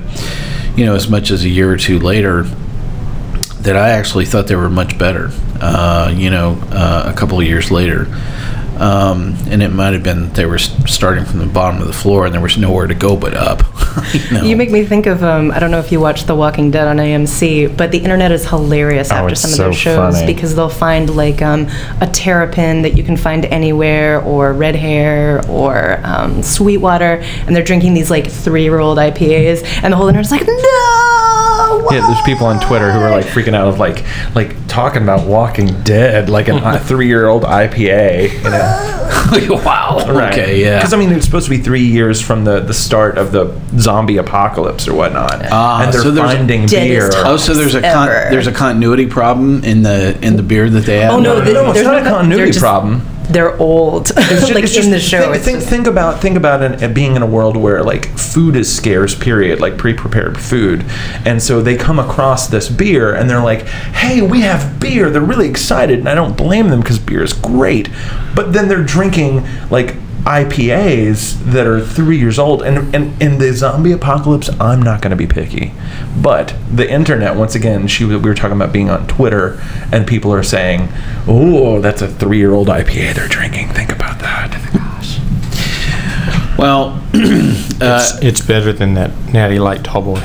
you 0.77 0.85
know, 0.85 0.95
as 0.95 1.09
much 1.09 1.31
as 1.31 1.43
a 1.43 1.49
year 1.49 1.71
or 1.71 1.77
two 1.77 1.99
later. 1.99 2.45
That 3.63 3.77
I 3.77 3.89
actually 3.91 4.25
thought 4.25 4.47
they 4.47 4.55
were 4.55 4.69
much 4.69 4.97
better, 4.97 5.29
uh, 5.59 6.11
you 6.15 6.31
know, 6.31 6.57
uh, 6.71 7.11
a 7.13 7.17
couple 7.17 7.39
of 7.39 7.45
years 7.45 7.69
later. 7.69 8.07
Um, 8.81 9.35
and 9.47 9.61
it 9.61 9.69
might 9.69 9.93
have 9.93 10.01
been 10.01 10.29
they 10.33 10.47
were 10.47 10.57
starting 10.57 11.23
from 11.23 11.37
the 11.37 11.45
bottom 11.45 11.79
of 11.81 11.85
the 11.85 11.93
floor 11.93 12.25
and 12.25 12.33
there 12.33 12.41
was 12.41 12.57
nowhere 12.57 12.87
to 12.87 12.95
go 12.95 13.15
but 13.15 13.35
up. 13.35 13.61
you, 14.13 14.31
know? 14.31 14.41
You 14.43 14.55
make 14.57 14.71
me 14.71 14.83
think 14.85 15.05
of 15.05 15.23
um, 15.23 15.51
I 15.51 15.59
don't 15.59 15.69
know 15.69 15.77
if 15.77 15.91
you 15.91 15.99
watch 15.99 16.23
The 16.23 16.33
Walking 16.33 16.71
Dead 16.71 16.87
on 16.87 16.97
AMC, 16.97 17.77
but 17.77 17.91
the 17.91 17.99
internet 17.99 18.31
is 18.31 18.47
hilarious 18.49 19.11
Oh, 19.11 19.15
after 19.15 19.33
it's 19.33 19.41
some 19.41 19.51
of 19.51 19.55
so 19.55 19.63
their 19.65 19.73
shows 19.73 20.15
funny. 20.15 20.33
because 20.33 20.55
they'll 20.55 20.67
find 20.69 21.15
like 21.15 21.43
um, 21.43 21.67
a 22.01 22.07
terrapin 22.11 22.81
that 22.81 22.97
you 22.97 23.03
can 23.03 23.17
find 23.17 23.45
anywhere, 23.45 24.19
or 24.23 24.53
Red 24.53 24.75
Hare, 24.75 25.45
or 25.47 25.99
um, 26.03 26.41
Sweetwater, 26.41 27.21
and 27.45 27.55
they're 27.55 27.63
drinking 27.63 27.93
these 27.93 28.09
like 28.09 28.25
three-year-old 28.31 28.97
IPAs, 28.97 29.63
and 29.83 29.93
the 29.93 29.97
whole 29.97 30.07
internet's 30.07 30.31
like, 30.31 30.47
no, 30.47 31.87
Yeah, 31.91 32.05
there's 32.07 32.21
people 32.21 32.47
on 32.47 32.59
Twitter 32.59 32.91
who 32.91 32.99
are 32.99 33.11
like 33.11 33.25
freaking 33.25 33.53
out 33.53 33.67
of 33.67 33.77
like 33.79 34.03
like 34.35 34.55
talking 34.67 35.03
about 35.03 35.27
Walking 35.27 35.83
Dead, 35.83 36.29
like 36.29 36.47
a 36.47 36.79
three-year-old 36.85 37.43
IPA. 37.43 38.33
You 38.43 38.49
know, 38.49 38.70
wow. 39.49 40.03
Right. 40.07 40.33
Okay, 40.33 40.61
yeah. 40.61 40.77
Because 40.79 40.93
I 40.93 40.97
mean, 40.97 41.11
it's 41.11 41.25
supposed 41.25 41.45
to 41.45 41.49
be 41.49 41.57
three 41.57 41.85
years 41.85 42.21
from 42.21 42.43
the 42.43 42.59
the 42.59 42.73
start 42.73 43.17
of 43.17 43.31
the 43.31 43.59
zombie 43.77 44.17
apocalypse 44.17 44.87
or 44.87 44.93
whatnot, 44.93 45.41
Ah, 45.51 45.83
and 45.83 45.93
they're 45.93 46.01
so 46.01 46.11
there's- 46.11 46.33
finding 46.35 46.67
beer. 46.67 47.09
Oh, 47.13 47.37
so 47.37 47.53
there's 47.53 47.75
a 47.75 47.81
con- 47.81 48.07
there's 48.07 48.47
a 48.47 48.51
continuity 48.51 49.05
problem 49.07 49.63
in 49.63 49.83
the 49.83 50.17
in 50.25 50.35
the 50.37 50.43
beer 50.43 50.69
that 50.69 50.85
they 50.85 50.99
have. 50.99 51.13
Oh 51.13 51.19
no, 51.19 51.39
no, 51.39 51.43
th- 51.43 51.53
no, 51.53 51.65
it's 51.65 51.73
there's 51.75 51.87
not 51.87 51.97
a 51.99 52.03
no 52.03 52.09
continuity 52.09 52.43
they're 52.43 52.51
just- 52.53 52.59
problem. 52.63 53.01
They're 53.29 53.57
old, 53.57 54.11
It's 54.15 54.47
ju- 54.47 54.53
like 54.55 54.63
it's 54.65 54.75
in 54.75 54.81
just- 54.83 54.89
the 54.91 54.99
show. 54.99 55.31
Think, 55.31 55.43
think, 55.43 55.57
just- 55.59 55.69
think 55.69 55.87
about 55.87 56.21
think 56.21 56.35
about 56.37 56.61
it, 56.63 56.81
it 56.83 56.93
being 56.93 57.15
in 57.15 57.21
a 57.21 57.25
world 57.25 57.55
where 57.55 57.83
like 57.83 58.07
food 58.17 58.55
is 58.55 58.73
scarce. 58.73 59.15
Period. 59.15 59.59
Like 59.61 59.77
pre-prepared 59.77 60.37
food, 60.39 60.83
and 61.25 61.41
so 61.41 61.61
they 61.61 61.75
come 61.77 61.99
across 61.99 62.47
this 62.47 62.67
beer 62.69 63.13
and 63.15 63.29
they're 63.29 63.43
like, 63.43 63.63
"Hey, 63.67 64.21
we 64.21 64.41
have 64.41 64.79
beer." 64.79 65.09
They're 65.09 65.21
really 65.21 65.49
excited, 65.49 65.99
and 65.99 66.09
I 66.09 66.15
don't 66.15 66.35
blame 66.35 66.69
them 66.69 66.81
because 66.81 66.99
beer 66.99 67.23
is 67.23 67.33
great. 67.33 67.89
But 68.35 68.53
then 68.53 68.67
they're 68.67 68.83
drinking 68.83 69.45
like 69.69 69.95
IPAs 70.23 71.39
that 71.51 71.65
are 71.65 71.81
three 71.81 72.17
years 72.17 72.37
old, 72.37 72.61
and 72.61 72.93
and 72.93 73.19
in 73.21 73.39
the 73.39 73.53
zombie 73.53 73.91
apocalypse, 73.91 74.49
I'm 74.59 74.81
not 74.81 75.01
going 75.01 75.09
to 75.09 75.15
be 75.15 75.27
picky, 75.27 75.73
but 76.21 76.53
the 76.71 76.89
internet 76.89 77.35
once 77.35 77.55
again, 77.55 77.87
she 77.87 78.05
we 78.05 78.15
were 78.17 78.35
talking 78.35 78.55
about 78.55 78.71
being 78.71 78.89
on 78.89 79.07
Twitter, 79.07 79.59
and 79.91 80.05
people 80.05 80.31
are 80.31 80.43
saying, 80.43 80.89
"Oh, 81.27 81.81
that's 81.81 82.01
a 82.01 82.07
three-year-old 82.07 82.67
IPA 82.67 83.15
they're 83.15 83.27
drinking." 83.27 83.69
Think 83.69 83.91
about 83.91 84.19
that. 84.19 84.57
Well, 86.57 86.89
uh, 87.15 88.05
It's, 88.05 88.21
it's 88.21 88.45
better 88.45 88.71
than 88.71 88.93
that 88.93 89.11
Natty 89.33 89.57
Light 89.57 89.83
Tall 89.83 90.03
Boy. 90.03 90.19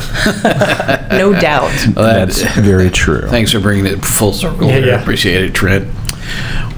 no 1.13 1.33
doubt. 1.41 1.73
That's 1.95 2.43
very 2.59 2.91
true. 2.91 3.23
thanks 3.29 3.53
for 3.53 3.61
bringing 3.61 3.87
it 3.87 4.05
full 4.05 4.35
circle. 4.35 4.67
Yeah, 4.67 4.73
here. 4.79 4.87
yeah. 4.89 5.01
Appreciate 5.01 5.45
it, 5.45 5.55
Trent. 5.55 5.89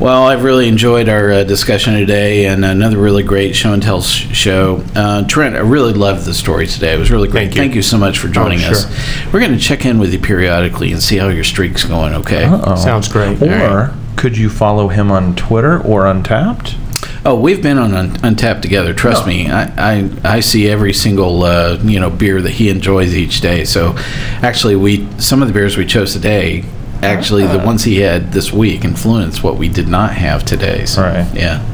Well, 0.00 0.24
I've 0.26 0.44
really 0.44 0.68
enjoyed 0.68 1.08
our 1.08 1.30
uh, 1.32 1.44
discussion 1.44 1.94
today 1.94 2.46
and 2.46 2.64
another 2.64 2.98
really 2.98 3.22
great 3.24 3.56
show 3.56 3.72
and 3.72 3.82
tell 3.82 4.00
sh- 4.00 4.34
show. 4.36 4.84
Uh, 4.94 5.26
Trent, 5.26 5.56
I 5.56 5.60
really 5.60 5.92
loved 5.92 6.24
the 6.24 6.34
story 6.34 6.66
today. 6.68 6.94
It 6.94 6.98
was 6.98 7.10
really 7.10 7.28
great. 7.28 7.52
Thank 7.52 7.74
you. 7.74 7.82
so 7.82 7.98
much 7.98 8.18
for 8.18 8.28
joining 8.28 8.60
Oh, 8.64 8.70
us. 8.70 8.82
sure. 9.22 9.32
We're 9.32 9.40
going 9.40 9.52
to 9.52 9.58
check 9.58 9.84
in 9.84 9.98
with 9.98 10.12
you 10.12 10.18
periodically 10.20 10.92
and 10.92 11.02
see 11.02 11.16
how 11.16 11.28
your 11.28 11.42
streak's 11.44 11.84
going, 11.84 12.14
okay? 12.14 12.44
Uh-oh. 12.44 12.76
Sounds 12.76 13.08
great. 13.08 13.42
Or 13.42 13.92
could 14.16 14.36
you 14.36 14.48
follow 14.50 14.88
him 14.88 15.10
on 15.10 15.34
Twitter 15.34 15.80
or 15.80 16.02
Untappd? 16.04 16.76
Oh, 17.24 17.38
we've 17.38 17.62
been 17.62 17.78
on 17.78 17.94
Un- 17.94 18.16
Untappd 18.18 18.62
together. 18.62 18.94
Trust 18.94 19.26
me, 19.26 19.50
I, 19.50 19.64
I 19.76 20.10
I 20.24 20.40
see 20.40 20.68
every 20.68 20.92
single 20.92 21.42
uh, 21.42 21.76
you 21.82 21.98
know 22.00 22.10
beer 22.10 22.40
that 22.40 22.52
he 22.52 22.70
enjoys 22.70 23.14
each 23.14 23.40
day. 23.40 23.64
So, 23.64 23.94
actually, 24.40 24.76
we 24.76 25.06
some 25.20 25.42
of 25.42 25.48
the 25.48 25.54
beers 25.54 25.76
we 25.76 25.84
chose 25.84 26.12
today, 26.12 26.64
actually 27.02 27.46
the 27.46 27.58
ones 27.58 27.84
he 27.84 27.98
had 27.98 28.32
this 28.32 28.52
week 28.52 28.84
influenced 28.84 29.42
what 29.42 29.56
we 29.56 29.68
did 29.68 29.88
not 29.88 30.12
have 30.12 30.44
today. 30.44 30.84
So, 30.86 31.02
Right. 31.02 31.26
Yeah. 31.34 31.64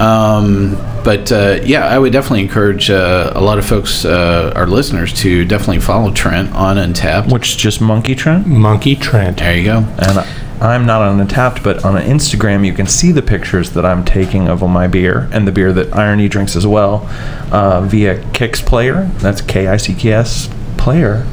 Um, 0.00 0.76
but 1.04 1.30
uh, 1.30 1.60
yeah, 1.62 1.86
I 1.86 1.98
would 1.98 2.12
definitely 2.12 2.40
encourage 2.40 2.90
uh, 2.90 3.32
a 3.34 3.40
lot 3.40 3.58
of 3.58 3.66
folks, 3.66 4.04
uh, 4.04 4.52
our 4.56 4.66
listeners, 4.66 5.12
to 5.20 5.44
definitely 5.44 5.80
follow 5.80 6.10
Trent 6.12 6.52
on 6.52 6.76
Untappd. 6.76 7.32
Which 7.32 7.50
is 7.50 7.56
just 7.56 7.80
Monkey 7.80 8.14
Trent. 8.14 8.46
Monkey 8.46 8.96
Trent. 8.96 9.38
There 9.38 9.56
you 9.56 9.64
go. 9.64 9.78
And 9.78 10.18
I'm 10.62 10.84
not 10.86 11.02
on 11.02 11.26
Untappd, 11.26 11.62
but 11.62 11.84
on 11.84 12.00
Instagram 12.00 12.66
you 12.66 12.72
can 12.72 12.86
see 12.86 13.12
the 13.12 13.22
pictures 13.22 13.70
that 13.70 13.84
I'm 13.84 14.04
taking 14.04 14.48
of 14.48 14.62
my 14.62 14.86
beer 14.86 15.28
and 15.32 15.46
the 15.46 15.52
beer 15.52 15.72
that 15.72 15.94
Irony 15.94 16.28
drinks 16.28 16.56
as 16.56 16.66
well 16.66 17.06
uh, 17.50 17.82
via 17.82 18.22
Kicks 18.32 18.60
Player. 18.60 19.04
That's 19.18 19.40
K 19.40 19.68
I 19.68 19.76
C 19.76 19.94
K 19.94 20.12
S 20.12 20.50
Player. 20.76 21.26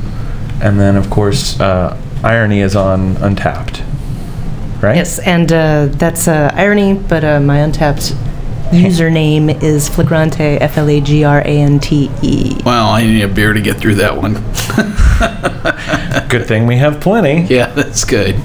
And 0.62 0.80
then, 0.80 0.95
of 0.95 1.10
course, 1.10 1.60
uh, 1.60 2.01
Irony 2.24 2.61
is 2.61 2.76
on 2.76 3.15
Untappd. 3.15 3.84
Right? 4.82 4.95
Yes, 4.95 5.20
and 5.20 5.51
uh, 5.51 5.88
that's 5.91 6.28
uh, 6.28 6.51
irony, 6.53 6.93
but 6.93 7.24
uh, 7.24 7.39
my 7.39 7.57
untapped 7.59 8.13
username 8.70 9.61
is 9.63 9.89
Flagrante, 9.89 10.57
F 10.61 10.78
L 10.78 10.89
A 10.89 11.01
G 11.01 11.24
R 11.24 11.39
A 11.39 11.43
N 11.43 11.80
T 11.80 12.11
E. 12.22 12.57
Well, 12.63 12.89
I 12.89 13.03
need 13.03 13.24
a 13.24 13.28
beer 13.28 13.53
to 13.53 13.61
get 13.61 13.78
through 13.78 13.95
that 13.95 14.15
one. 14.15 14.34
Good 16.30 16.45
thing 16.47 16.68
we 16.68 16.78
have 16.78 16.99
plenty. 17.01 17.41
Yeah, 17.53 17.68
that's 17.68 18.03
good. 18.03 18.36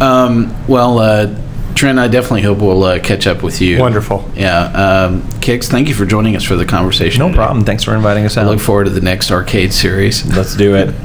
Um, 0.00 0.54
well, 0.66 0.98
uh, 0.98 1.26
Trent, 1.74 1.98
I 1.98 2.08
definitely 2.08 2.42
hope 2.42 2.58
we'll 2.58 2.82
uh, 2.82 2.98
catch 3.00 3.26
up 3.26 3.42
with 3.42 3.60
you. 3.60 3.78
Wonderful. 3.78 4.30
Yeah. 4.34 4.64
Um, 4.64 5.28
Kicks, 5.40 5.68
thank 5.68 5.88
you 5.88 5.94
for 5.94 6.04
joining 6.04 6.36
us 6.36 6.44
for 6.44 6.56
the 6.56 6.66
conversation. 6.66 7.20
No 7.20 7.28
today. 7.28 7.36
problem. 7.36 7.64
Thanks 7.64 7.84
for 7.84 7.94
inviting 7.94 8.24
us 8.24 8.36
I 8.36 8.42
out. 8.42 8.48
look 8.48 8.60
forward 8.60 8.84
to 8.84 8.90
the 8.90 9.00
next 9.00 9.30
arcade 9.30 9.72
series. 9.72 10.26
Let's 10.36 10.54
do 10.56 10.74
it. 10.74 10.88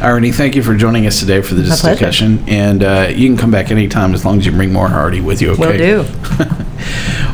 Arnie, 0.00 0.34
thank 0.34 0.56
you 0.56 0.62
for 0.62 0.74
joining 0.74 1.06
us 1.06 1.20
today 1.20 1.40
for 1.40 1.54
the 1.54 1.62
discussion. 1.62 2.44
And 2.48 2.82
uh, 2.82 3.08
you 3.14 3.28
can 3.28 3.36
come 3.36 3.50
back 3.50 3.70
anytime 3.70 4.12
as 4.14 4.24
long 4.24 4.38
as 4.38 4.46
you 4.46 4.52
bring 4.52 4.72
more 4.72 4.88
Hardy 4.88 5.20
with 5.20 5.40
you, 5.40 5.52
okay? 5.52 5.94
Will 5.94 6.04
do. 6.04 6.12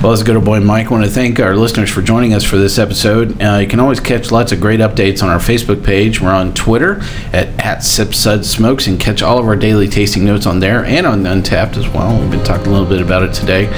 Well, 0.05 0.13
as 0.13 0.23
good 0.23 0.45
boy 0.45 0.61
Mike, 0.61 0.89
I 0.89 0.91
want 0.91 1.05
to 1.07 1.11
thank 1.11 1.41
our 1.41 1.57
listeners 1.57 1.89
for 1.89 2.03
joining 2.03 2.35
us 2.35 2.45
for 2.45 2.59
this 2.59 2.79
episode. 2.79 3.41
Uh, 3.41 3.57
you 3.57 3.67
can 3.67 3.81
always 3.81 4.01
catch 4.01 4.31
lots 4.31 4.53
of 4.53 4.61
great 4.61 4.81
updates 4.81 5.23
on 5.23 5.31
our 5.31 5.39
Facebook 5.39 5.83
page. 5.83 6.21
We're 6.21 6.29
on 6.29 6.53
Twitter 6.53 7.01
at, 7.33 7.49
at 7.59 7.79
SipSudSmokes 7.79 8.87
and 8.87 9.01
catch 9.01 9.23
all 9.23 9.39
of 9.39 9.47
our 9.47 9.57
daily 9.57 9.89
tasting 9.89 10.27
notes 10.27 10.45
on 10.45 10.61
there 10.61 10.85
and 10.85 11.07
on 11.07 11.23
Untappd 11.23 11.79
as 11.79 11.89
well. 11.89 12.21
We've 12.21 12.31
been 12.31 12.45
talking 12.45 12.67
a 12.67 12.71
little 12.71 12.87
bit 12.87 13.01
about 13.01 13.23
it 13.23 13.33
today. 13.33 13.69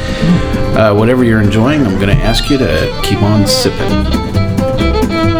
Uh, 0.75 0.97
whatever 0.97 1.23
you're 1.23 1.41
enjoying, 1.41 1.87
I'm 1.87 1.95
going 1.95 2.09
to 2.09 2.25
ask 2.25 2.51
you 2.51 2.59
to 2.59 3.01
keep 3.05 3.23
on 3.23 3.47
sipping. 3.47 4.26